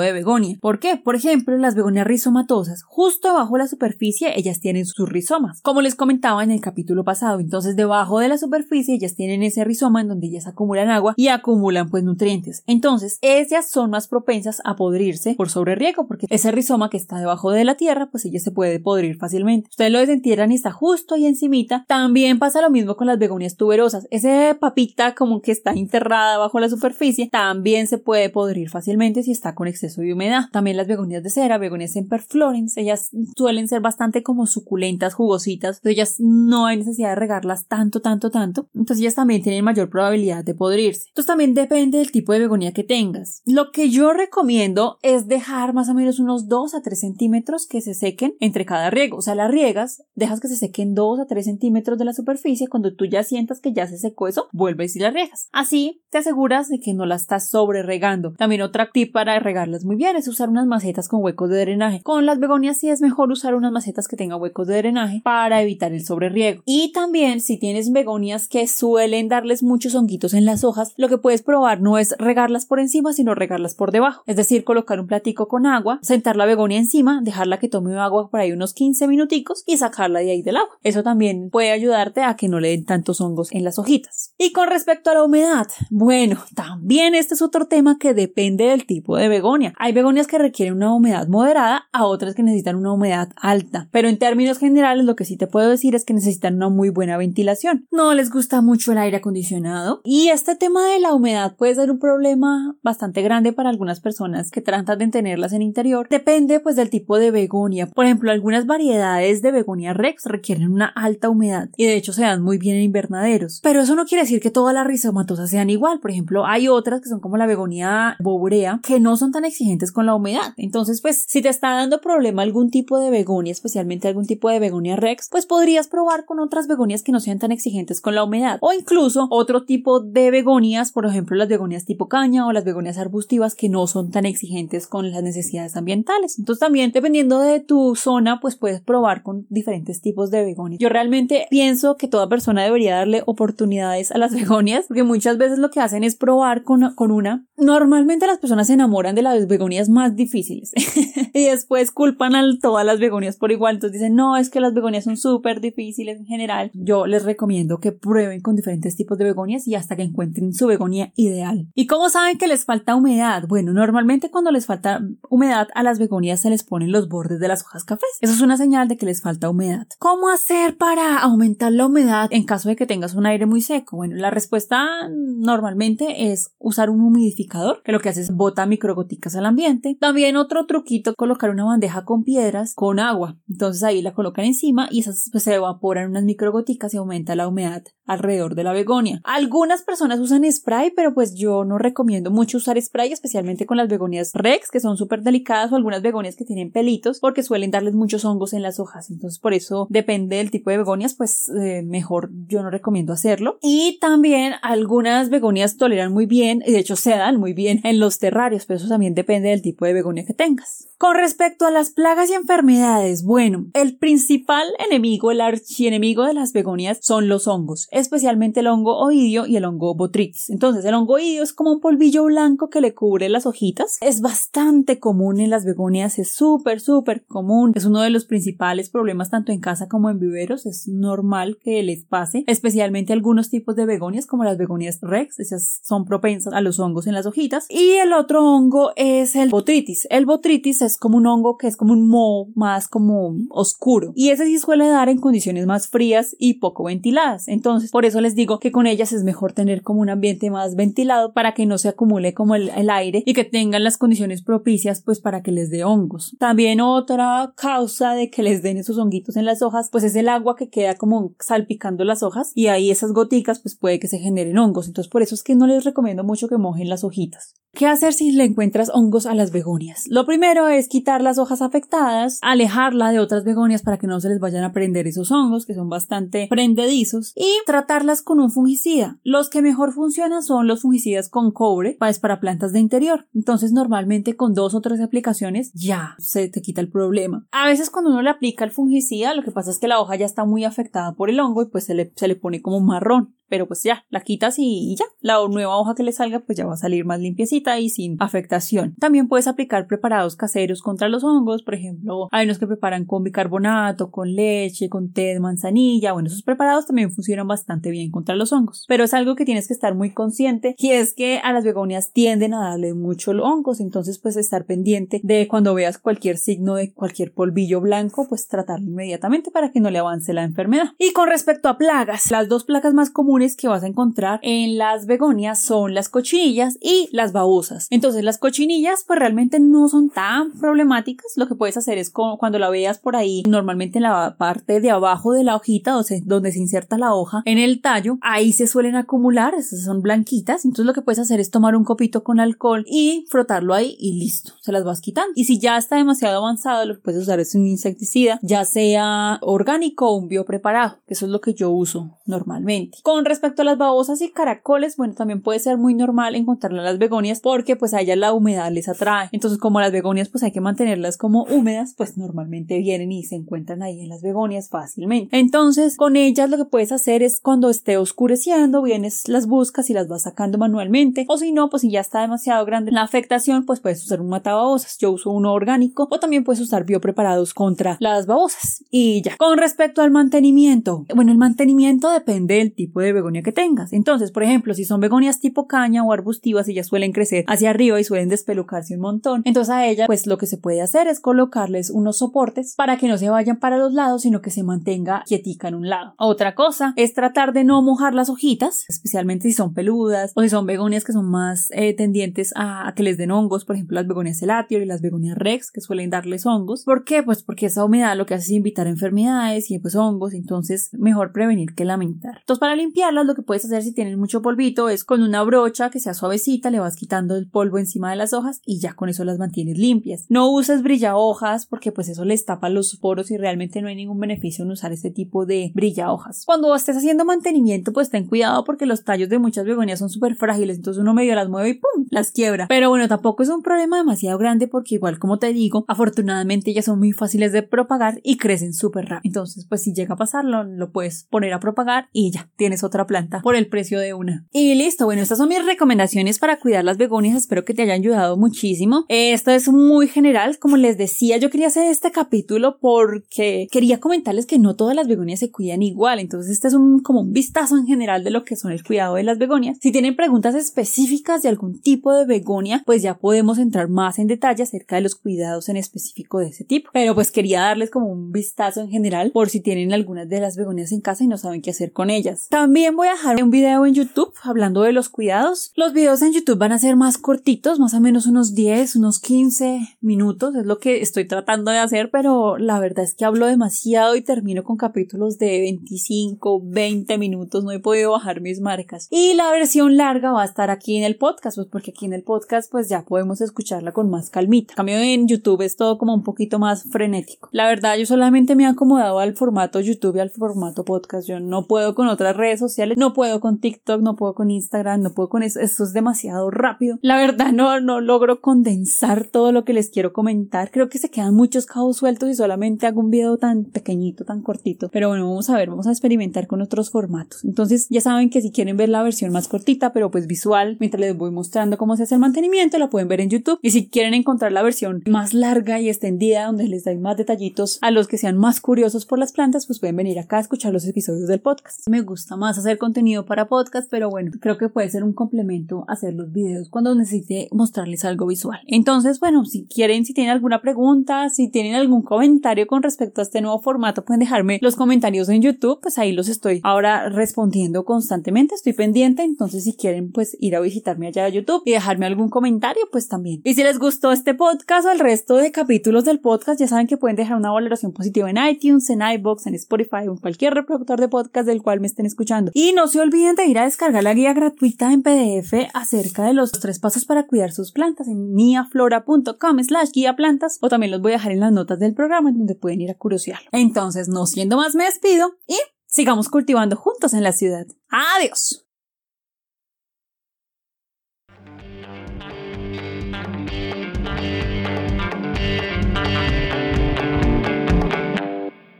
de 0.00 0.14
begonia. 0.14 0.56
¿Por 0.62 0.78
qué? 0.78 0.96
Por 0.96 1.14
ejemplo, 1.14 1.58
las 1.58 1.74
begonias 1.74 2.06
rizomatosas, 2.06 2.84
justo 2.84 3.28
abajo 3.28 3.56
de 3.56 3.64
la 3.64 3.68
superficie, 3.68 4.32
ellas 4.34 4.60
tienen 4.60 4.86
sus 4.86 5.10
rizomas, 5.10 5.60
como 5.60 5.82
les 5.82 5.94
comentaba 5.94 6.42
en 6.42 6.52
el 6.52 6.62
capítulo 6.62 7.04
pasado. 7.04 7.38
Entonces, 7.38 7.76
debajo 7.76 8.18
de 8.18 8.28
la 8.28 8.38
superficie, 8.38 8.94
ellas 8.94 9.14
tienen 9.14 9.42
ese 9.42 9.62
rizoma 9.62 10.00
en 10.00 10.08
donde 10.08 10.28
ellas 10.28 10.46
acumulan 10.46 10.88
agua 10.88 11.12
y 11.18 11.28
acumulan 11.28 11.49
pues 11.90 12.04
nutrientes. 12.04 12.62
Entonces, 12.66 13.18
ellas 13.22 13.70
son 13.70 13.90
más 13.90 14.08
propensas 14.08 14.60
a 14.64 14.76
podrirse 14.76 15.34
por 15.34 15.50
sobreriego, 15.50 16.06
porque 16.06 16.26
ese 16.30 16.50
rizoma 16.50 16.90
que 16.90 16.96
está 16.96 17.18
debajo 17.18 17.50
de 17.50 17.64
la 17.64 17.76
tierra, 17.76 18.08
pues 18.10 18.24
ella 18.24 18.40
se 18.40 18.50
puede 18.50 18.80
podrir 18.80 19.16
fácilmente. 19.16 19.68
Ustedes 19.70 19.90
lo 19.90 19.98
desentierran 19.98 20.52
y 20.52 20.54
está 20.54 20.70
justo 20.70 21.14
ahí 21.14 21.26
encimita. 21.26 21.84
También 21.88 22.38
pasa 22.38 22.62
lo 22.62 22.70
mismo 22.70 22.96
con 22.96 23.06
las 23.06 23.18
begonias 23.18 23.56
tuberosas. 23.56 24.06
Ese 24.10 24.56
papita 24.58 25.14
como 25.14 25.40
que 25.40 25.52
está 25.52 25.72
enterrada 25.72 26.38
bajo 26.38 26.60
la 26.60 26.68
superficie, 26.68 27.28
también 27.30 27.86
se 27.86 27.98
puede 27.98 28.30
podrir 28.30 28.70
fácilmente 28.70 29.22
si 29.22 29.32
está 29.32 29.54
con 29.54 29.68
exceso 29.68 30.00
de 30.00 30.12
humedad. 30.12 30.44
También 30.52 30.76
las 30.76 30.86
begonias 30.86 31.22
de 31.22 31.30
cera, 31.30 31.58
begonias 31.58 31.92
semperflorens, 31.92 32.76
ellas 32.76 33.10
suelen 33.36 33.68
ser 33.68 33.80
bastante 33.80 34.22
como 34.22 34.46
suculentas, 34.46 35.14
jugositas, 35.14 35.78
entonces 35.78 35.92
ellas 35.92 36.14
no 36.18 36.66
hay 36.66 36.76
necesidad 36.76 37.10
de 37.10 37.14
regarlas 37.16 37.66
tanto, 37.66 38.00
tanto, 38.00 38.30
tanto. 38.30 38.68
Entonces 38.74 39.00
ellas 39.00 39.14
también 39.14 39.42
tienen 39.42 39.64
mayor 39.64 39.90
probabilidad 39.90 40.44
de 40.44 40.54
podrirse. 40.54 41.08
Entonces 41.08 41.26
depende 41.46 41.98
del 41.98 42.12
tipo 42.12 42.32
de 42.32 42.38
begonia 42.38 42.72
que 42.72 42.84
tengas. 42.84 43.42
Lo 43.46 43.72
que 43.72 43.88
yo 43.88 44.12
recomiendo 44.12 44.98
es 45.02 45.26
dejar 45.26 45.72
más 45.72 45.88
o 45.88 45.94
menos 45.94 46.18
unos 46.18 46.48
2 46.48 46.74
a 46.74 46.82
3 46.82 47.00
centímetros 47.00 47.66
que 47.66 47.80
se 47.80 47.94
sequen 47.94 48.34
entre 48.40 48.66
cada 48.66 48.90
riego. 48.90 49.16
O 49.16 49.22
sea, 49.22 49.34
las 49.34 49.50
riegas, 49.50 50.02
dejas 50.14 50.40
que 50.40 50.48
se 50.48 50.56
sequen 50.56 50.94
2 50.94 51.20
a 51.20 51.26
3 51.26 51.44
centímetros 51.44 51.98
de 51.98 52.04
la 52.04 52.12
superficie. 52.12 52.68
Cuando 52.68 52.94
tú 52.94 53.06
ya 53.06 53.22
sientas 53.22 53.60
que 53.60 53.72
ya 53.72 53.86
se 53.86 53.96
secó 53.96 54.28
eso, 54.28 54.48
vuelves 54.52 54.96
y 54.96 54.98
las 54.98 55.14
riegas. 55.14 55.48
Así 55.52 56.02
te 56.10 56.18
aseguras 56.18 56.68
de 56.68 56.78
que 56.78 56.92
no 56.92 57.06
la 57.06 57.14
estás 57.14 57.48
sobre 57.48 57.82
regando. 57.82 58.34
También 58.34 58.62
otra 58.62 58.90
tip 58.92 59.12
para 59.12 59.38
regarlas 59.38 59.84
muy 59.84 59.96
bien 59.96 60.16
es 60.16 60.28
usar 60.28 60.48
unas 60.50 60.66
macetas 60.66 61.08
con 61.08 61.22
huecos 61.22 61.48
de 61.48 61.60
drenaje. 61.60 62.02
Con 62.02 62.26
las 62.26 62.38
begonias 62.38 62.78
sí 62.78 62.90
es 62.90 63.00
mejor 63.00 63.30
usar 63.30 63.54
unas 63.54 63.72
macetas 63.72 64.08
que 64.08 64.16
tengan 64.16 64.40
huecos 64.40 64.66
de 64.66 64.76
drenaje 64.76 65.22
para 65.24 65.62
evitar 65.62 65.92
el 65.92 66.04
sobreriego. 66.04 66.62
Y 66.66 66.92
también 66.92 67.40
si 67.40 67.58
tienes 67.58 67.92
begonias 67.92 68.48
que 68.48 68.66
suelen 68.66 69.28
darles 69.28 69.62
muchos 69.62 69.94
honguitos 69.94 70.34
en 70.34 70.44
las 70.44 70.64
hojas, 70.64 70.92
lo 70.96 71.08
que 71.08 71.18
puedes 71.18 71.29
probar 71.38 71.80
no 71.80 71.98
es 71.98 72.14
regarlas 72.18 72.66
por 72.66 72.80
encima, 72.80 73.12
sino 73.12 73.34
regarlas 73.34 73.74
por 73.74 73.92
debajo. 73.92 74.22
Es 74.26 74.36
decir, 74.36 74.64
colocar 74.64 75.00
un 75.00 75.06
platico 75.06 75.48
con 75.48 75.66
agua, 75.66 75.98
sentar 76.02 76.36
la 76.36 76.46
begonia 76.46 76.78
encima, 76.78 77.20
dejarla 77.22 77.58
que 77.58 77.68
tome 77.68 77.98
agua 77.98 78.28
por 78.30 78.40
ahí 78.40 78.52
unos 78.52 78.74
15 78.74 79.06
minuticos 79.08 79.62
y 79.66 79.76
sacarla 79.76 80.20
de 80.20 80.30
ahí 80.32 80.42
del 80.42 80.56
agua. 80.56 80.78
Eso 80.82 81.02
también 81.02 81.50
puede 81.50 81.70
ayudarte 81.70 82.22
a 82.22 82.36
que 82.36 82.48
no 82.48 82.60
le 82.60 82.70
den 82.70 82.84
tantos 82.84 83.20
hongos 83.20 83.52
en 83.52 83.64
las 83.64 83.78
hojitas. 83.78 84.34
Y 84.38 84.52
con 84.52 84.68
respecto 84.68 85.10
a 85.10 85.14
la 85.14 85.24
humedad, 85.24 85.68
bueno, 85.90 86.38
también 86.54 87.14
este 87.14 87.34
es 87.34 87.42
otro 87.42 87.66
tema 87.66 87.98
que 87.98 88.14
depende 88.14 88.64
del 88.64 88.86
tipo 88.86 89.16
de 89.16 89.28
begonia. 89.28 89.74
Hay 89.78 89.92
begonias 89.92 90.26
que 90.26 90.38
requieren 90.38 90.74
una 90.74 90.94
humedad 90.94 91.28
moderada, 91.28 91.88
a 91.92 92.06
otras 92.06 92.34
que 92.34 92.42
necesitan 92.42 92.76
una 92.76 92.92
humedad 92.92 93.30
alta. 93.36 93.88
Pero 93.90 94.08
en 94.08 94.18
términos 94.18 94.58
generales 94.58 95.04
lo 95.04 95.16
que 95.16 95.24
sí 95.24 95.36
te 95.36 95.46
puedo 95.46 95.68
decir 95.68 95.94
es 95.94 96.04
que 96.04 96.14
necesitan 96.14 96.56
una 96.56 96.68
muy 96.68 96.90
buena 96.90 97.16
ventilación. 97.16 97.86
No 97.90 98.14
les 98.14 98.30
gusta 98.30 98.60
mucho 98.60 98.92
el 98.92 98.98
aire 98.98 99.18
acondicionado 99.18 100.00
y 100.04 100.28
este 100.28 100.56
tema 100.56 100.86
de 100.86 101.00
la 101.00 101.14
humedad 101.14 101.19
puede 101.56 101.74
ser 101.74 101.90
un 101.90 101.98
problema 101.98 102.76
bastante 102.82 103.22
grande 103.22 103.52
para 103.52 103.70
algunas 103.70 104.00
personas 104.00 104.50
que 104.50 104.60
tratan 104.60 104.98
de 104.98 105.08
tenerlas 105.08 105.52
en 105.52 105.62
interior. 105.62 106.06
Depende 106.08 106.60
pues 106.60 106.76
del 106.76 106.90
tipo 106.90 107.18
de 107.18 107.30
begonia. 107.30 107.86
Por 107.86 108.04
ejemplo, 108.04 108.30
algunas 108.30 108.66
variedades 108.66 109.42
de 109.42 109.52
begonia 109.52 109.92
rex 109.92 110.24
requieren 110.26 110.72
una 110.72 110.86
alta 110.86 111.28
humedad 111.28 111.68
y 111.76 111.86
de 111.86 111.96
hecho 111.96 112.12
se 112.12 112.22
dan 112.22 112.42
muy 112.42 112.58
bien 112.58 112.76
en 112.76 112.82
invernaderos. 112.82 113.60
Pero 113.62 113.80
eso 113.80 113.94
no 113.94 114.04
quiere 114.04 114.22
decir 114.22 114.40
que 114.40 114.50
todas 114.50 114.74
las 114.74 114.86
rizomatosas 114.86 115.50
sean 115.50 115.70
igual. 115.70 116.00
Por 116.00 116.10
ejemplo, 116.10 116.46
hay 116.46 116.68
otras 116.68 117.00
que 117.00 117.08
son 117.08 117.20
como 117.20 117.36
la 117.36 117.46
begonia 117.46 118.16
boburea 118.20 118.80
que 118.82 119.00
no 119.00 119.16
son 119.16 119.32
tan 119.32 119.44
exigentes 119.44 119.92
con 119.92 120.06
la 120.06 120.14
humedad. 120.14 120.54
Entonces, 120.56 121.00
pues 121.00 121.24
si 121.26 121.42
te 121.42 121.48
está 121.48 121.70
dando 121.70 122.00
problema 122.00 122.42
algún 122.42 122.70
tipo 122.70 122.98
de 122.98 123.10
begonia, 123.10 123.52
especialmente 123.52 124.08
algún 124.08 124.26
tipo 124.26 124.48
de 124.48 124.58
begonia 124.58 124.96
rex, 124.96 125.28
pues 125.30 125.46
podrías 125.46 125.88
probar 125.88 126.24
con 126.24 126.40
otras 126.40 126.66
begonias 126.66 127.02
que 127.02 127.12
no 127.12 127.20
sean 127.20 127.38
tan 127.38 127.52
exigentes 127.52 128.00
con 128.00 128.14
la 128.14 128.24
humedad 128.24 128.58
o 128.60 128.72
incluso 128.72 129.26
otro 129.30 129.64
tipo 129.64 130.00
de 130.00 130.30
begonias, 130.30 130.92
por 130.92 131.06
ejemplo, 131.10 131.36
las 131.36 131.48
begonias 131.48 131.84
tipo 131.84 132.08
caña 132.08 132.46
o 132.46 132.52
las 132.52 132.64
begonias 132.64 132.98
arbustivas 132.98 133.54
que 133.54 133.68
no 133.68 133.86
son 133.86 134.10
tan 134.10 134.26
exigentes 134.26 134.86
con 134.86 135.10
las 135.10 135.22
necesidades 135.22 135.76
ambientales. 135.76 136.38
Entonces, 136.38 136.60
también 136.60 136.92
dependiendo 136.92 137.40
de 137.40 137.60
tu 137.60 137.94
zona, 137.96 138.40
pues 138.40 138.56
puedes 138.56 138.80
probar 138.80 139.22
con 139.22 139.46
diferentes 139.48 140.00
tipos 140.00 140.30
de 140.30 140.44
begonias. 140.44 140.80
Yo 140.80 140.88
realmente 140.88 141.46
pienso 141.50 141.96
que 141.96 142.08
toda 142.08 142.28
persona 142.28 142.62
debería 142.64 142.96
darle 142.96 143.22
oportunidades 143.26 144.12
a 144.12 144.18
las 144.18 144.34
begonias, 144.34 144.86
porque 144.88 145.02
muchas 145.02 145.38
veces 145.38 145.58
lo 145.58 145.70
que 145.70 145.80
hacen 145.80 146.04
es 146.04 146.16
probar 146.16 146.62
con, 146.64 146.94
con 146.94 147.10
una, 147.10 147.46
Normalmente 147.60 148.26
las 148.26 148.38
personas 148.38 148.68
se 148.68 148.72
enamoran 148.72 149.14
de 149.14 149.22
las 149.22 149.46
begonias 149.46 149.90
más 149.90 150.16
difíciles 150.16 150.72
y 151.34 151.44
después 151.46 151.90
culpan 151.90 152.34
a 152.34 152.44
todas 152.60 152.84
las 152.84 152.98
begonias 152.98 153.36
por 153.36 153.52
igual. 153.52 153.76
Entonces 153.76 154.00
dicen, 154.00 154.14
no, 154.14 154.36
es 154.36 154.50
que 154.50 154.60
las 154.60 154.74
begonias 154.74 155.04
son 155.04 155.16
súper 155.16 155.60
difíciles 155.60 156.18
en 156.18 156.26
general. 156.26 156.70
Yo 156.74 157.06
les 157.06 157.24
recomiendo 157.24 157.78
que 157.78 157.92
prueben 157.92 158.40
con 158.40 158.56
diferentes 158.56 158.96
tipos 158.96 159.18
de 159.18 159.24
begonias 159.24 159.66
y 159.66 159.74
hasta 159.74 159.96
que 159.96 160.02
encuentren 160.02 160.54
su 160.54 160.66
begonia 160.66 161.12
ideal. 161.16 161.68
¿Y 161.74 161.86
cómo 161.86 162.08
saben 162.08 162.38
que 162.38 162.48
les 162.48 162.64
falta 162.64 162.94
humedad? 162.94 163.44
Bueno, 163.48 163.72
normalmente 163.72 164.30
cuando 164.30 164.50
les 164.50 164.66
falta 164.66 165.00
humedad 165.28 165.68
a 165.74 165.82
las 165.82 165.98
begonias 165.98 166.40
se 166.40 166.50
les 166.50 166.62
ponen 166.62 166.92
los 166.92 167.08
bordes 167.08 167.40
de 167.40 167.48
las 167.48 167.62
hojas 167.62 167.84
cafés. 167.84 168.08
Eso 168.20 168.32
es 168.32 168.40
una 168.40 168.56
señal 168.56 168.88
de 168.88 168.96
que 168.96 169.06
les 169.06 169.22
falta 169.22 169.50
humedad. 169.50 169.86
¿Cómo 169.98 170.28
hacer 170.28 170.76
para 170.76 171.18
aumentar 171.18 171.72
la 171.72 171.86
humedad 171.86 172.28
en 172.30 172.44
caso 172.44 172.68
de 172.68 172.76
que 172.76 172.86
tengas 172.86 173.14
un 173.14 173.26
aire 173.26 173.46
muy 173.46 173.60
seco? 173.60 173.96
Bueno, 173.96 174.16
la 174.16 174.30
respuesta 174.30 174.86
normalmente 175.10 176.32
es 176.32 176.54
usar 176.58 176.90
un 176.90 177.00
humidificador, 177.00 177.82
que 177.82 177.92
lo 177.92 178.00
que 178.00 178.08
hace 178.08 178.20
es 178.20 178.34
bota 178.34 178.66
microgoticas 178.66 179.36
al 179.36 179.46
ambiente. 179.46 179.96
También 180.00 180.36
otro 180.36 180.66
truquito, 180.66 181.14
colocar 181.20 181.50
una 181.50 181.66
bandeja 181.66 182.06
con 182.06 182.24
piedras 182.24 182.72
con 182.74 182.98
agua. 182.98 183.38
Entonces 183.46 183.82
ahí 183.82 184.00
la 184.00 184.14
colocan 184.14 184.46
encima 184.46 184.88
y 184.90 185.00
esas 185.00 185.28
pues, 185.30 185.44
se 185.44 185.54
evaporan 185.54 186.08
unas 186.08 186.24
microgoticas 186.24 186.94
y 186.94 186.96
aumenta 186.96 187.36
la 187.36 187.46
humedad 187.46 187.82
alrededor 188.10 188.54
de 188.54 188.64
la 188.64 188.72
begonia. 188.72 189.20
Algunas 189.24 189.82
personas 189.82 190.18
usan 190.18 190.50
spray, 190.50 190.90
pero 190.90 191.14
pues 191.14 191.34
yo 191.34 191.64
no 191.64 191.78
recomiendo 191.78 192.30
mucho 192.30 192.58
usar 192.58 192.80
spray, 192.80 193.12
especialmente 193.12 193.66
con 193.66 193.76
las 193.76 193.88
begonias 193.88 194.32
rex, 194.34 194.70
que 194.70 194.80
son 194.80 194.96
súper 194.96 195.22
delicadas, 195.22 195.72
o 195.72 195.76
algunas 195.76 196.02
begonias 196.02 196.36
que 196.36 196.44
tienen 196.44 196.72
pelitos, 196.72 197.20
porque 197.20 197.42
suelen 197.42 197.70
darles 197.70 197.94
muchos 197.94 198.24
hongos 198.24 198.52
en 198.52 198.62
las 198.62 198.80
hojas. 198.80 199.10
Entonces, 199.10 199.38
por 199.38 199.54
eso 199.54 199.86
depende 199.90 200.36
del 200.36 200.50
tipo 200.50 200.70
de 200.70 200.78
begonias, 200.78 201.14
pues 201.14 201.48
eh, 201.48 201.82
mejor 201.82 202.30
yo 202.48 202.62
no 202.62 202.70
recomiendo 202.70 203.12
hacerlo. 203.12 203.58
Y 203.62 203.98
también 204.00 204.54
algunas 204.62 205.30
begonias 205.30 205.76
toleran 205.76 206.12
muy 206.12 206.26
bien, 206.26 206.62
y 206.66 206.72
de 206.72 206.78
hecho 206.78 206.96
se 206.96 207.10
dan 207.10 207.38
muy 207.38 207.52
bien 207.52 207.80
en 207.84 208.00
los 208.00 208.18
terrarios, 208.18 208.66
pero 208.66 208.78
eso 208.78 208.88
también 208.88 209.14
depende 209.14 209.50
del 209.50 209.62
tipo 209.62 209.84
de 209.84 209.92
begonia 209.92 210.24
que 210.26 210.34
tengas. 210.34 210.88
Con 210.98 211.16
respecto 211.16 211.64
a 211.64 211.70
las 211.70 211.90
plagas 211.90 212.28
y 212.28 212.34
enfermedades, 212.34 213.24
bueno, 213.24 213.66
el 213.72 213.96
principal 213.96 214.66
enemigo, 214.78 215.30
el 215.30 215.40
archienemigo 215.40 216.24
de 216.24 216.34
las 216.34 216.52
begonias 216.52 216.98
son 217.00 217.28
los 217.28 217.46
hongos 217.46 217.88
especialmente 218.00 218.60
el 218.60 218.66
hongo 218.66 218.98
oidio 218.98 219.46
y 219.46 219.56
el 219.56 219.64
hongo 219.64 219.94
botrytis. 219.94 220.50
Entonces, 220.50 220.84
el 220.84 220.94
hongo 220.94 221.14
oidio 221.14 221.42
es 221.42 221.52
como 221.52 221.72
un 221.72 221.80
polvillo 221.80 222.24
blanco 222.24 222.68
que 222.68 222.80
le 222.80 222.94
cubre 222.94 223.28
las 223.28 223.46
hojitas. 223.46 223.98
Es 224.00 224.20
bastante 224.20 224.98
común 224.98 225.40
en 225.40 225.50
las 225.50 225.64
begonias, 225.64 226.18
es 226.18 226.32
súper, 226.32 226.80
súper 226.80 227.24
común. 227.26 227.72
Es 227.74 227.84
uno 227.84 228.00
de 228.00 228.10
los 228.10 228.24
principales 228.24 228.90
problemas 228.90 229.30
tanto 229.30 229.52
en 229.52 229.60
casa 229.60 229.88
como 229.88 230.10
en 230.10 230.18
viveros. 230.18 230.66
Es 230.66 230.88
normal 230.88 231.58
que 231.62 231.82
les 231.82 232.04
pase, 232.04 232.44
especialmente 232.46 233.12
algunos 233.12 233.50
tipos 233.50 233.76
de 233.76 233.86
begonias 233.86 234.26
como 234.26 234.44
las 234.44 234.58
begonias 234.58 234.98
rex. 235.00 235.38
Esas 235.40 235.80
son 235.82 236.04
propensas 236.04 236.52
a 236.52 236.60
los 236.60 236.78
hongos 236.78 237.06
en 237.06 237.14
las 237.14 237.26
hojitas. 237.26 237.66
Y 237.68 237.92
el 237.92 238.12
otro 238.12 238.44
hongo 238.44 238.92
es 238.96 239.36
el 239.36 239.50
botrytis. 239.50 240.06
El 240.10 240.26
botrytis 240.26 240.82
es 240.82 240.96
como 240.96 241.16
un 241.16 241.26
hongo 241.26 241.56
que 241.56 241.66
es 241.66 241.76
como 241.76 241.92
un 241.92 242.08
moho 242.08 242.48
más 242.54 242.88
como 242.88 243.34
oscuro. 243.50 244.12
Y 244.14 244.30
ese 244.30 244.46
sí 244.46 244.58
suele 244.58 244.88
dar 244.88 245.08
en 245.08 245.18
condiciones 245.18 245.66
más 245.66 245.88
frías 245.88 246.34
y 246.38 246.54
poco 246.54 246.84
ventiladas. 246.84 247.48
Entonces, 247.48 247.89
por 247.90 248.04
eso 248.04 248.20
les 248.20 248.34
digo 248.34 248.58
que 248.58 248.72
con 248.72 248.86
ellas 248.86 249.12
es 249.12 249.24
mejor 249.24 249.52
tener 249.52 249.82
como 249.82 250.00
un 250.00 250.10
ambiente 250.10 250.50
más 250.50 250.76
ventilado 250.76 251.32
para 251.32 251.54
que 251.54 251.66
no 251.66 251.78
se 251.78 251.88
acumule 251.88 252.34
como 252.34 252.54
el, 252.54 252.70
aire 252.90 253.22
y 253.24 253.34
que 253.34 253.44
tengan 253.44 253.84
las 253.84 253.98
condiciones 253.98 254.42
propicias 254.42 255.02
pues 255.02 255.20
para 255.20 255.42
que 255.42 255.52
les 255.52 255.70
dé 255.70 255.84
hongos. 255.84 256.36
También 256.38 256.80
otra 256.80 257.52
causa 257.56 258.14
de 258.14 258.30
que 258.30 258.42
les 258.42 258.62
den 258.62 258.78
esos 258.78 258.98
honguitos 258.98 259.36
en 259.36 259.44
las 259.44 259.62
hojas 259.62 259.88
pues 259.90 260.04
es 260.04 260.16
el 260.16 260.28
agua 260.28 260.56
que 260.56 260.70
queda 260.70 260.94
como 260.94 261.34
salpicando 261.38 262.04
las 262.04 262.22
hojas 262.22 262.52
y 262.54 262.66
ahí 262.68 262.90
esas 262.90 263.12
goticas 263.12 263.60
pues 263.60 263.76
puede 263.76 264.00
que 264.00 264.08
se 264.08 264.18
generen 264.18 264.58
hongos. 264.58 264.88
Entonces 264.88 265.10
por 265.10 265.22
eso 265.22 265.34
es 265.34 265.42
que 265.42 265.54
no 265.54 265.66
les 265.66 265.84
recomiendo 265.84 266.24
mucho 266.24 266.48
que 266.48 266.58
mojen 266.58 266.88
las 266.88 267.04
hojitas. 267.04 267.54
¿Qué 267.72 267.86
hacer 267.86 268.12
si 268.12 268.32
le 268.32 268.44
encuentras 268.44 268.90
hongos 268.92 269.26
a 269.26 269.34
las 269.34 269.52
begonias? 269.52 270.04
Lo 270.08 270.26
primero 270.26 270.68
es 270.68 270.88
quitar 270.88 271.22
las 271.22 271.38
hojas 271.38 271.62
afectadas, 271.62 272.38
alejarla 272.42 273.12
de 273.12 273.20
otras 273.20 273.44
begonias 273.44 273.82
para 273.82 273.96
que 273.96 274.08
no 274.08 274.20
se 274.20 274.28
les 274.28 274.40
vayan 274.40 274.64
a 274.64 274.72
prender 274.72 275.06
esos 275.06 275.30
hongos 275.30 275.66
que 275.66 275.74
son 275.74 275.88
bastante 275.88 276.48
prendedizos 276.50 277.32
y 277.36 277.48
tratarlas 277.66 278.22
con 278.22 278.40
un 278.40 278.50
fungicida. 278.50 279.18
Los 279.22 279.48
que 279.48 279.62
mejor 279.62 279.92
funcionan 279.92 280.42
son 280.42 280.66
los 280.66 280.82
fungicidas 280.82 281.28
con 281.28 281.52
cobre, 281.52 281.96
pues 281.98 282.18
para 282.18 282.40
plantas 282.40 282.72
de 282.72 282.80
interior. 282.80 283.28
Entonces 283.34 283.72
normalmente 283.72 284.36
con 284.36 284.52
dos 284.52 284.74
o 284.74 284.80
tres 284.80 285.00
aplicaciones 285.00 285.72
ya 285.72 286.16
se 286.18 286.48
te 286.48 286.62
quita 286.62 286.80
el 286.80 286.90
problema. 286.90 287.46
A 287.52 287.66
veces 287.66 287.88
cuando 287.88 288.10
uno 288.10 288.20
le 288.20 288.30
aplica 288.30 288.64
el 288.64 288.72
fungicida 288.72 289.32
lo 289.34 289.42
que 289.42 289.52
pasa 289.52 289.70
es 289.70 289.78
que 289.78 289.88
la 289.88 290.00
hoja 290.00 290.16
ya 290.16 290.26
está 290.26 290.44
muy 290.44 290.64
afectada 290.64 291.14
por 291.14 291.30
el 291.30 291.38
hongo 291.38 291.62
y 291.62 291.66
pues 291.66 291.84
se 291.84 291.94
le, 291.94 292.12
se 292.16 292.26
le 292.26 292.34
pone 292.34 292.60
como 292.60 292.80
marrón 292.80 293.36
pero 293.50 293.66
pues 293.66 293.82
ya, 293.82 294.04
la 294.08 294.20
quitas 294.22 294.54
y, 294.58 294.94
ya, 294.96 295.04
la 295.20 295.46
nueva 295.48 295.76
hoja 295.76 295.94
que 295.94 296.02
le 296.02 296.12
salga 296.12 296.40
pues 296.40 296.56
ya 296.56 296.66
va 296.66 296.74
a 296.74 296.76
salir 296.76 297.04
más 297.04 297.20
limpiecita 297.20 297.78
y 297.78 297.90
sin 297.90 298.16
afectación. 298.20 298.94
También 298.98 299.28
puedes 299.28 299.48
aplicar 299.48 299.86
preparados 299.86 300.36
caseros 300.36 300.80
contra 300.80 301.08
los 301.08 301.24
hongos, 301.24 301.62
por 301.62 301.74
ejemplo, 301.74 302.28
hay 302.30 302.44
unos 302.46 302.58
que 302.58 302.66
preparan 302.66 303.04
con 303.04 303.24
bicarbonato, 303.24 304.10
con 304.10 304.34
leche, 304.34 304.88
con 304.88 305.12
té 305.12 305.34
de 305.34 305.40
manzanilla, 305.40 306.12
bueno, 306.12 306.28
esos 306.28 306.42
preparados 306.42 306.86
también 306.86 307.10
funcionan 307.10 307.48
bastante 307.48 307.90
bien 307.90 308.10
contra 308.10 308.36
los 308.36 308.52
hongos, 308.52 308.84
pero 308.88 309.04
es 309.04 309.12
algo 309.12 309.34
que 309.34 309.44
tienes 309.44 309.66
que 309.66 309.74
estar 309.74 309.94
muy 309.94 310.12
consciente 310.14 310.74
y 310.78 310.90
es 310.90 311.14
que 311.14 311.38
a 311.38 311.52
las 311.52 311.64
begonias 311.64 312.12
tienden 312.12 312.54
a 312.54 312.70
darle 312.70 312.94
mucho 312.94 313.32
hongos, 313.42 313.80
entonces 313.80 314.18
pues 314.18 314.36
estar 314.36 314.64
pendiente 314.64 315.20
de 315.22 315.48
cuando 315.48 315.74
veas 315.74 315.98
cualquier 315.98 316.38
signo 316.38 316.74
de 316.74 316.92
cualquier 316.92 317.32
polvillo 317.32 317.80
blanco, 317.80 318.26
pues 318.28 318.46
tratarlo 318.48 318.86
inmediatamente 318.86 319.50
para 319.50 319.72
que 319.72 319.80
no 319.80 319.90
le 319.90 319.98
avance 319.98 320.32
la 320.32 320.44
enfermedad. 320.44 320.90
Y 320.98 321.12
con 321.12 321.28
respecto 321.28 321.68
a 321.68 321.78
plagas, 321.78 322.30
las 322.30 322.48
dos 322.48 322.64
plagas 322.64 322.94
más 322.94 323.10
comunes 323.10 323.39
que 323.56 323.68
vas 323.68 323.82
a 323.82 323.86
encontrar 323.86 324.38
en 324.42 324.76
las 324.76 325.06
begonias 325.06 325.58
son 325.60 325.94
las 325.94 326.08
cochinillas 326.08 326.76
y 326.80 327.08
las 327.12 327.32
babosas. 327.32 327.86
Entonces 327.90 328.22
las 328.22 328.38
cochinillas 328.38 329.04
pues 329.06 329.18
realmente 329.18 329.60
no 329.60 329.88
son 329.88 330.10
tan 330.10 330.52
problemáticas. 330.52 331.32
Lo 331.36 331.48
que 331.48 331.54
puedes 331.54 331.76
hacer 331.76 331.98
es 331.98 332.10
cuando 332.10 332.58
la 332.58 332.70
veas 332.70 332.98
por 332.98 333.16
ahí, 333.16 333.42
normalmente 333.48 333.98
en 333.98 334.04
la 334.04 334.36
parte 334.36 334.80
de 334.80 334.90
abajo 334.90 335.32
de 335.32 335.44
la 335.44 335.56
hojita 335.56 335.92
donde 336.24 336.52
se 336.52 336.58
inserta 336.58 336.98
la 336.98 337.14
hoja 337.14 337.42
en 337.46 337.58
el 337.58 337.80
tallo, 337.80 338.18
ahí 338.20 338.52
se 338.52 338.66
suelen 338.66 338.96
acumular, 338.96 339.54
esas 339.54 339.84
son 339.84 340.02
blanquitas. 340.02 340.64
Entonces 340.64 340.86
lo 340.86 340.92
que 340.92 341.02
puedes 341.02 341.18
hacer 341.18 341.40
es 341.40 341.50
tomar 341.50 341.76
un 341.76 341.84
copito 341.84 342.22
con 342.22 342.40
alcohol 342.40 342.84
y 342.86 343.26
frotarlo 343.28 343.74
ahí 343.74 343.96
y 343.98 344.18
listo, 344.18 344.52
se 344.60 344.72
las 344.72 344.84
vas 344.84 345.00
quitando. 345.00 345.32
Y 345.34 345.44
si 345.44 345.58
ya 345.58 345.76
está 345.76 345.96
demasiado 345.96 346.38
avanzado, 346.38 346.84
lo 346.84 346.94
que 346.96 347.00
puedes 347.00 347.22
usar 347.22 347.40
es 347.40 347.54
un 347.54 347.66
insecticida, 347.66 348.38
ya 348.42 348.64
sea 348.64 349.38
orgánico 349.40 350.10
o 350.10 350.16
un 350.16 350.28
biopreparado, 350.28 350.98
que 351.06 351.14
eso 351.14 351.26
es 351.26 351.32
lo 351.32 351.40
que 351.40 351.54
yo 351.54 351.70
uso 351.70 352.18
normalmente. 352.26 352.98
Con 353.02 353.24
respecto 353.30 353.62
a 353.62 353.64
las 353.64 353.78
babosas 353.78 354.20
y 354.20 354.30
caracoles, 354.30 354.96
bueno, 354.96 355.14
también 355.14 355.40
puede 355.40 355.58
ser 355.60 355.78
muy 355.78 355.94
normal 355.94 356.34
encontrarlas 356.34 356.80
en 356.80 356.84
las 356.84 356.98
begonias 356.98 357.40
porque 357.40 357.76
pues 357.76 357.94
a 357.94 358.00
ellas 358.00 358.18
la 358.18 358.32
humedad 358.32 358.70
les 358.70 358.88
atrae. 358.88 359.28
Entonces, 359.32 359.58
como 359.58 359.80
las 359.80 359.92
begonias 359.92 360.28
pues 360.28 360.44
hay 360.44 360.52
que 360.52 360.60
mantenerlas 360.60 361.16
como 361.16 361.44
húmedas, 361.44 361.94
pues 361.96 362.18
normalmente 362.18 362.78
vienen 362.78 363.12
y 363.12 363.24
se 363.24 363.36
encuentran 363.36 363.82
ahí 363.82 364.00
en 364.00 364.08
las 364.08 364.22
begonias 364.22 364.68
fácilmente. 364.68 365.38
Entonces, 365.38 365.96
con 365.96 366.16
ellas 366.16 366.50
lo 366.50 366.56
que 366.56 366.64
puedes 366.64 366.92
hacer 366.92 367.22
es 367.22 367.40
cuando 367.40 367.70
esté 367.70 367.96
oscureciendo, 367.96 368.82
vienes, 368.82 369.28
las 369.28 369.46
buscas 369.46 369.88
y 369.90 369.94
las 369.94 370.08
vas 370.08 370.22
sacando 370.22 370.58
manualmente. 370.58 371.24
O 371.28 371.38
si 371.38 371.52
no, 371.52 371.70
pues 371.70 371.82
si 371.82 371.90
ya 371.90 372.00
está 372.00 372.20
demasiado 372.20 372.64
grande 372.66 372.90
la 372.92 373.02
afectación, 373.02 373.64
pues 373.64 373.80
puedes 373.80 374.04
usar 374.04 374.20
un 374.20 374.28
matababosas. 374.28 374.98
Yo 374.98 375.12
uso 375.12 375.30
uno 375.30 375.52
orgánico 375.52 376.08
o 376.10 376.18
también 376.18 376.44
puedes 376.44 376.60
usar 376.60 376.84
biopreparados 376.84 377.54
contra 377.54 377.96
las 378.00 378.26
babosas. 378.26 378.84
Y 378.90 379.22
ya. 379.22 379.36
Con 379.36 379.58
respecto 379.58 380.02
al 380.02 380.10
mantenimiento, 380.10 381.06
bueno, 381.14 381.32
el 381.32 381.38
mantenimiento 381.38 382.10
depende 382.10 382.56
del 382.56 382.72
tipo 382.72 383.00
de 383.00 383.12
begonia 383.20 383.42
que 383.42 383.52
tengas. 383.52 383.92
Entonces, 383.92 384.30
por 384.32 384.42
ejemplo, 384.42 384.74
si 384.74 384.84
son 384.84 385.00
begonias 385.00 385.40
tipo 385.40 385.66
caña 385.66 386.02
o 386.04 386.12
arbustivas, 386.12 386.68
ellas 386.68 386.86
suelen 386.86 387.12
crecer 387.12 387.44
hacia 387.46 387.70
arriba 387.70 388.00
y 388.00 388.04
suelen 388.04 388.28
despelucarse 388.28 388.94
un 388.94 389.00
montón. 389.00 389.42
Entonces 389.44 389.72
a 389.72 389.86
ellas, 389.86 390.06
pues 390.06 390.26
lo 390.26 390.38
que 390.38 390.46
se 390.46 390.56
puede 390.56 390.82
hacer 390.82 391.06
es 391.06 391.20
colocarles 391.20 391.90
unos 391.90 392.18
soportes 392.18 392.74
para 392.76 392.96
que 392.96 393.08
no 393.08 393.18
se 393.18 393.28
vayan 393.28 393.58
para 393.58 393.76
los 393.76 393.92
lados, 393.92 394.22
sino 394.22 394.40
que 394.40 394.50
se 394.50 394.62
mantenga 394.62 395.22
quietica 395.26 395.68
en 395.68 395.74
un 395.74 395.88
lado. 395.88 396.14
Otra 396.18 396.54
cosa 396.54 396.92
es 396.96 397.14
tratar 397.14 397.52
de 397.52 397.64
no 397.64 397.82
mojar 397.82 398.14
las 398.14 398.30
hojitas, 398.30 398.84
especialmente 398.88 399.48
si 399.48 399.54
son 399.54 399.74
peludas 399.74 400.32
o 400.34 400.42
si 400.42 400.48
son 400.48 400.66
begonias 400.66 401.04
que 401.04 401.12
son 401.12 401.26
más 401.26 401.68
eh, 401.72 401.94
tendientes 401.94 402.52
a, 402.56 402.92
que 402.96 403.02
les 403.02 403.16
den 403.16 403.30
hongos, 403.30 403.64
por 403.64 403.76
ejemplo, 403.76 403.94
las 403.96 404.06
begonias 404.06 404.42
elatior 404.42 404.82
y 404.82 404.86
las 404.86 405.00
begonias 405.00 405.36
rex, 405.36 405.70
que 405.70 405.80
suelen 405.80 406.10
darles 406.10 406.46
hongos. 406.46 406.84
¿Por 406.84 407.04
qué? 407.04 407.22
Pues 407.22 407.42
porque 407.42 407.66
esa 407.66 407.84
humedad 407.84 408.16
lo 408.16 408.26
que 408.26 408.34
hace 408.34 408.44
es 408.44 408.50
invitar 408.50 408.86
enfermedades 408.86 409.70
y 409.70 409.78
pues 409.78 409.94
hongos, 409.94 410.34
entonces 410.34 410.90
mejor 410.92 411.32
prevenir 411.32 411.74
que 411.74 411.84
lamentar. 411.84 412.38
Entonces, 412.40 412.60
para 412.60 412.76
limpiar 412.76 412.99
lo 413.10 413.34
que 413.34 413.42
puedes 413.42 413.64
hacer 413.64 413.82
si 413.82 413.92
tienes 413.92 414.16
mucho 414.16 414.42
polvito 414.42 414.88
es 414.88 415.04
con 415.04 415.22
una 415.22 415.42
brocha 415.42 415.90
que 415.90 415.98
sea 415.98 416.14
suavecita, 416.14 416.70
le 416.70 416.78
vas 416.78 416.96
quitando 416.96 417.34
el 417.36 417.48
polvo 417.48 417.78
encima 417.78 418.10
de 418.10 418.16
las 418.16 418.32
hojas 418.32 418.60
y 418.64 418.78
ya 418.78 418.94
con 418.94 419.08
eso 419.08 419.24
las 419.24 419.38
mantienes 419.38 419.78
limpias. 419.78 420.26
No 420.28 420.50
uses 420.50 420.82
brilla 420.82 421.16
hojas 421.16 421.66
porque 421.66 421.92
pues 421.92 422.08
eso 422.08 422.24
les 422.24 422.44
tapa 422.44 422.68
los 422.68 422.96
poros 422.96 423.30
y 423.30 423.36
realmente 423.36 423.82
no 423.82 423.88
hay 423.88 423.96
ningún 423.96 424.20
beneficio 424.20 424.64
en 424.64 424.70
usar 424.70 424.92
este 424.92 425.10
tipo 425.10 425.44
de 425.44 425.72
brilla 425.74 426.12
hojas. 426.12 426.44
Cuando 426.46 426.74
estés 426.74 426.96
haciendo 426.96 427.24
mantenimiento 427.24 427.92
pues 427.92 428.10
ten 428.10 428.26
cuidado 428.26 428.64
porque 428.64 428.86
los 428.86 429.02
tallos 429.02 429.28
de 429.28 429.38
muchas 429.38 429.64
begonias 429.64 429.98
son 429.98 430.10
súper 430.10 430.36
frágiles, 430.36 430.76
entonces 430.76 431.00
uno 431.00 431.14
medio 431.14 431.34
las 431.34 431.48
mueve 431.48 431.70
y 431.70 431.74
¡pum! 431.74 432.06
las 432.10 432.30
quiebra. 432.30 432.66
Pero 432.68 432.90
bueno, 432.90 433.08
tampoco 433.08 433.42
es 433.42 433.48
un 433.48 433.62
problema 433.62 433.96
demasiado 433.96 434.38
grande 434.38 434.68
porque 434.68 434.96
igual 434.96 435.18
como 435.18 435.38
te 435.38 435.52
digo, 435.52 435.84
afortunadamente 435.88 436.70
ellas 436.70 436.84
son 436.84 436.98
muy 436.98 437.12
fáciles 437.12 437.52
de 437.52 437.62
propagar 437.62 438.20
y 438.22 438.36
crecen 438.36 438.72
súper 438.72 439.06
rápido. 439.06 439.30
Entonces 439.30 439.66
pues 439.66 439.82
si 439.82 439.94
llega 439.94 440.14
a 440.14 440.18
pasarlo, 440.18 440.64
lo 440.64 440.92
puedes 440.92 441.24
poner 441.24 441.52
a 441.52 441.60
propagar 441.60 442.08
y 442.12 442.30
ya 442.30 442.48
tienes 442.56 442.84
otro 442.84 442.89
otra 442.90 443.06
planta 443.06 443.40
por 443.42 443.56
el 443.56 443.68
precio 443.68 443.98
de 443.98 444.14
una. 444.14 444.46
Y 444.52 444.74
listo, 444.74 445.04
bueno, 445.04 445.22
estas 445.22 445.38
son 445.38 445.48
mis 445.48 445.64
recomendaciones 445.64 446.38
para 446.38 446.58
cuidar 446.58 446.84
las 446.84 446.98
begonias, 446.98 447.36
espero 447.36 447.64
que 447.64 447.74
te 447.74 447.82
hayan 447.82 448.00
ayudado 448.00 448.36
muchísimo. 448.36 449.04
Esto 449.08 449.50
es 449.52 449.68
muy 449.68 450.08
general, 450.08 450.58
como 450.58 450.76
les 450.76 450.98
decía, 450.98 451.36
yo 451.38 451.50
quería 451.50 451.68
hacer 451.68 451.86
este 451.86 452.10
capítulo 452.10 452.78
porque 452.80 453.68
quería 453.70 454.00
comentarles 454.00 454.46
que 454.46 454.58
no 454.58 454.76
todas 454.76 454.96
las 454.96 455.08
begonias 455.08 455.40
se 455.40 455.50
cuidan 455.50 455.82
igual, 455.82 456.18
entonces 456.18 456.52
este 456.52 456.68
es 456.68 456.74
un 456.74 457.00
como 457.00 457.20
un 457.20 457.32
vistazo 457.32 457.76
en 457.76 457.86
general 457.86 458.24
de 458.24 458.30
lo 458.30 458.44
que 458.44 458.56
son 458.56 458.72
el 458.72 458.84
cuidado 458.84 459.14
de 459.14 459.22
las 459.22 459.38
begonias. 459.38 459.78
Si 459.80 459.92
tienen 459.92 460.16
preguntas 460.16 460.54
específicas 460.54 461.42
de 461.42 461.48
algún 461.48 461.80
tipo 461.80 462.12
de 462.12 462.26
begonia, 462.26 462.82
pues 462.84 463.02
ya 463.02 463.18
podemos 463.18 463.58
entrar 463.58 463.88
más 463.88 464.18
en 464.18 464.26
detalle 464.26 464.62
acerca 464.62 464.96
de 464.96 465.02
los 465.02 465.14
cuidados 465.14 465.68
en 465.68 465.76
específico 465.76 466.38
de 466.38 466.48
ese 466.48 466.64
tipo. 466.64 466.90
Pero 466.92 467.14
pues 467.14 467.30
quería 467.30 467.60
darles 467.60 467.90
como 467.90 468.06
un 468.06 468.32
vistazo 468.32 468.80
en 468.80 468.90
general 468.90 469.30
por 469.32 469.48
si 469.48 469.60
tienen 469.60 469.92
algunas 469.92 470.28
de 470.28 470.40
las 470.40 470.56
begonias 470.56 470.92
en 470.92 471.00
casa 471.00 471.24
y 471.24 471.28
no 471.28 471.38
saben 471.38 471.62
qué 471.62 471.70
hacer 471.70 471.92
con 471.92 472.10
ellas. 472.10 472.48
También 472.48 472.79
voy 472.88 473.08
a 473.08 473.12
dejar 473.12 473.42
un 473.42 473.50
video 473.50 473.84
en 473.84 473.94
YouTube 473.94 474.32
hablando 474.42 474.82
de 474.82 474.92
los 474.92 475.08
cuidados. 475.08 475.72
Los 475.76 475.92
videos 475.92 476.22
en 476.22 476.32
YouTube 476.32 476.58
van 476.58 476.72
a 476.72 476.78
ser 476.78 476.96
más 476.96 477.18
cortitos, 477.18 477.78
más 477.78 477.92
o 477.92 478.00
menos 478.00 478.26
unos 478.26 478.54
10, 478.54 478.96
unos 478.96 479.20
15 479.20 479.98
minutos, 480.00 480.54
es 480.54 480.64
lo 480.64 480.78
que 480.78 481.02
estoy 481.02 481.26
tratando 481.26 481.70
de 481.70 481.78
hacer, 481.78 482.10
pero 482.10 482.56
la 482.56 482.80
verdad 482.80 483.04
es 483.04 483.14
que 483.14 483.24
hablo 483.24 483.46
demasiado 483.46 484.16
y 484.16 484.22
termino 484.22 484.64
con 484.64 484.76
capítulos 484.76 485.38
de 485.38 485.60
25, 485.60 486.62
20 486.64 487.18
minutos, 487.18 487.64
no 487.64 487.70
he 487.70 487.78
podido 487.78 488.12
bajar 488.12 488.40
mis 488.40 488.60
marcas. 488.60 489.08
Y 489.10 489.34
la 489.34 489.50
versión 489.50 489.96
larga 489.96 490.32
va 490.32 490.42
a 490.42 490.46
estar 490.46 490.70
aquí 490.70 490.96
en 490.96 491.04
el 491.04 491.16
podcast, 491.16 491.56
pues 491.56 491.68
porque 491.70 491.90
aquí 491.90 492.06
en 492.06 492.14
el 492.14 492.22
podcast 492.22 492.70
pues 492.70 492.88
ya 492.88 493.04
podemos 493.04 493.40
escucharla 493.40 493.92
con 493.92 494.10
más 494.10 494.30
calmita. 494.30 494.72
En 494.72 494.76
cambio 494.76 494.96
en 494.96 495.28
YouTube 495.28 495.62
es 495.62 495.76
todo 495.76 495.98
como 495.98 496.14
un 496.14 496.22
poquito 496.22 496.58
más 496.58 496.84
frenético. 496.84 497.48
La 497.52 497.68
verdad 497.68 497.96
yo 497.96 498.06
solamente 498.06 498.56
me 498.56 498.64
he 498.64 498.66
acomodado 498.66 499.18
al 499.18 499.34
formato 499.34 499.80
YouTube 499.80 500.16
y 500.16 500.20
al 500.20 500.30
formato 500.30 500.84
podcast. 500.84 501.28
Yo 501.28 501.40
no 501.40 501.66
puedo 501.66 501.94
con 501.94 502.08
otras 502.08 502.36
redes 502.36 502.58
sociales, 502.58 502.69
no 502.96 503.12
puedo 503.12 503.40
con 503.40 503.58
TikTok, 503.58 504.02
no 504.02 504.16
puedo 504.16 504.34
con 504.34 504.50
Instagram, 504.50 505.02
no 505.02 505.12
puedo 505.12 505.28
con 505.28 505.42
eso. 505.42 505.60
Esto 505.60 505.84
es 505.84 505.92
demasiado 505.92 506.50
rápido. 506.50 506.98
La 507.02 507.16
verdad 507.16 507.52
no, 507.52 507.80
no 507.80 508.00
logro 508.00 508.40
condensar 508.40 509.24
todo 509.24 509.52
lo 509.52 509.64
que 509.64 509.72
les 509.72 509.90
quiero 509.90 510.12
comentar. 510.12 510.70
Creo 510.70 510.88
que 510.88 510.98
se 510.98 511.10
quedan 511.10 511.34
muchos 511.34 511.66
cabos 511.66 511.98
sueltos 511.98 512.28
y 512.28 512.34
solamente 512.34 512.86
hago 512.86 513.00
un 513.00 513.10
video 513.10 513.36
tan 513.36 513.64
pequeñito, 513.64 514.24
tan 514.24 514.42
cortito. 514.42 514.88
Pero 514.90 515.08
bueno, 515.08 515.28
vamos 515.28 515.50
a 515.50 515.56
ver, 515.56 515.70
vamos 515.70 515.86
a 515.86 515.90
experimentar 515.90 516.46
con 516.46 516.60
otros 516.60 516.90
formatos. 516.90 517.44
Entonces 517.44 517.86
ya 517.90 518.00
saben 518.00 518.30
que 518.30 518.40
si 518.40 518.50
quieren 518.50 518.76
ver 518.76 518.88
la 518.88 519.02
versión 519.02 519.32
más 519.32 519.48
cortita, 519.48 519.92
pero 519.92 520.10
pues 520.10 520.26
visual, 520.26 520.76
mientras 520.80 521.00
les 521.00 521.16
voy 521.16 521.30
mostrando 521.30 521.78
cómo 521.78 521.96
se 521.96 522.04
hace 522.04 522.14
el 522.14 522.20
mantenimiento, 522.20 522.78
la 522.78 522.90
pueden 522.90 523.08
ver 523.08 523.20
en 523.20 523.30
YouTube. 523.30 523.58
Y 523.62 523.70
si 523.70 523.88
quieren 523.88 524.14
encontrar 524.14 524.52
la 524.52 524.62
versión 524.62 525.02
más 525.06 525.34
larga 525.34 525.80
y 525.80 525.88
extendida, 525.88 526.46
donde 526.46 526.68
les 526.68 526.84
doy 526.84 526.98
más 526.98 527.16
detallitos 527.16 527.78
a 527.82 527.90
los 527.90 528.08
que 528.08 528.18
sean 528.18 528.36
más 528.36 528.60
curiosos 528.60 529.06
por 529.06 529.18
las 529.18 529.32
plantas, 529.32 529.66
pues 529.66 529.78
pueden 529.78 529.96
venir 529.96 530.18
acá 530.18 530.38
a 530.38 530.40
escuchar 530.40 530.72
los 530.72 530.86
episodios 530.86 531.28
del 531.28 531.40
podcast. 531.40 531.88
Me 531.88 532.00
gusta 532.02 532.36
más 532.36 532.58
hacer 532.60 532.78
contenido 532.78 533.26
para 533.26 533.48
podcast, 533.48 533.88
pero 533.90 534.10
bueno, 534.10 534.32
creo 534.40 534.58
que 534.58 534.68
puede 534.68 534.88
ser 534.88 535.04
un 535.04 535.12
complemento 535.12 535.84
hacer 535.88 536.14
los 536.14 536.32
videos 536.32 536.68
cuando 536.68 536.94
necesite 536.94 537.48
mostrarles 537.52 538.04
algo 538.04 538.26
visual. 538.26 538.60
Entonces, 538.66 539.20
bueno, 539.20 539.44
si 539.44 539.66
quieren, 539.66 540.04
si 540.04 540.14
tienen 540.14 540.32
alguna 540.32 540.60
pregunta, 540.60 541.28
si 541.28 541.50
tienen 541.50 541.74
algún 541.74 542.02
comentario 542.02 542.66
con 542.66 542.82
respecto 542.82 543.20
a 543.20 543.24
este 543.24 543.40
nuevo 543.40 543.60
formato, 543.60 544.04
pueden 544.04 544.20
dejarme 544.20 544.58
los 544.62 544.76
comentarios 544.76 545.28
en 545.28 545.42
YouTube, 545.42 545.80
pues 545.80 545.98
ahí 545.98 546.12
los 546.12 546.28
estoy 546.28 546.60
ahora 546.62 547.08
respondiendo 547.08 547.84
constantemente, 547.84 548.54
estoy 548.54 548.72
pendiente, 548.72 549.22
entonces 549.22 549.64
si 549.64 549.74
quieren 549.74 550.12
pues 550.12 550.36
ir 550.40 550.56
a 550.56 550.60
visitarme 550.60 551.08
allá 551.08 551.24
a 551.24 551.28
YouTube 551.28 551.62
y 551.64 551.72
dejarme 551.72 552.06
algún 552.06 552.28
comentario, 552.28 552.82
pues 552.90 553.08
también. 553.08 553.40
Y 553.44 553.54
si 553.54 553.62
les 553.62 553.78
gustó 553.78 554.12
este 554.12 554.34
podcast 554.34 554.86
o 554.86 554.90
el 554.90 554.98
resto 554.98 555.36
de 555.36 555.52
capítulos 555.52 556.04
del 556.04 556.20
podcast, 556.20 556.60
ya 556.60 556.68
saben 556.68 556.86
que 556.86 556.96
pueden 556.96 557.16
dejar 557.16 557.36
una 557.36 557.50
valoración 557.50 557.92
positiva 557.92 558.30
en 558.30 558.38
iTunes, 558.38 558.88
en 558.90 559.02
iBox, 559.02 559.46
en 559.46 559.54
Spotify 559.54 560.08
o 560.08 560.12
en 560.12 560.18
cualquier 560.18 560.54
reproductor 560.54 561.00
de 561.00 561.08
podcast 561.08 561.46
del 561.46 561.62
cual 561.62 561.80
me 561.80 561.86
estén 561.86 562.06
escuchando. 562.06 562.49
Y 562.54 562.72
no 562.72 562.88
se 562.88 563.00
olviden 563.00 563.36
de 563.36 563.46
ir 563.46 563.58
a 563.58 563.64
descargar 563.64 564.02
la 564.02 564.14
guía 564.14 564.32
gratuita 564.32 564.92
en 564.92 565.02
PDF 565.02 565.70
acerca 565.74 566.24
de 566.24 566.34
los 566.34 566.52
tres 566.52 566.78
pasos 566.78 567.04
para 567.04 567.26
cuidar 567.26 567.52
sus 567.52 567.72
plantas 567.72 568.08
en 568.08 568.34
niaflora.com 568.34 569.62
slash 569.62 569.90
guía 569.92 570.16
plantas 570.16 570.58
o 570.60 570.68
también 570.68 570.92
los 570.92 571.00
voy 571.00 571.12
a 571.12 571.16
dejar 571.16 571.32
en 571.32 571.40
las 571.40 571.52
notas 571.52 571.78
del 571.78 571.94
programa 571.94 572.32
donde 572.32 572.54
pueden 572.54 572.80
ir 572.80 572.90
a 572.90 572.94
curiosearlo. 572.94 573.48
Entonces, 573.52 574.08
no 574.08 574.26
siendo 574.26 574.56
más, 574.56 574.74
me 574.74 574.84
despido 574.84 575.36
y 575.46 575.56
sigamos 575.86 576.28
cultivando 576.28 576.76
juntos 576.76 577.14
en 577.14 577.22
la 577.22 577.32
ciudad. 577.32 577.66
Adiós. 577.88 578.69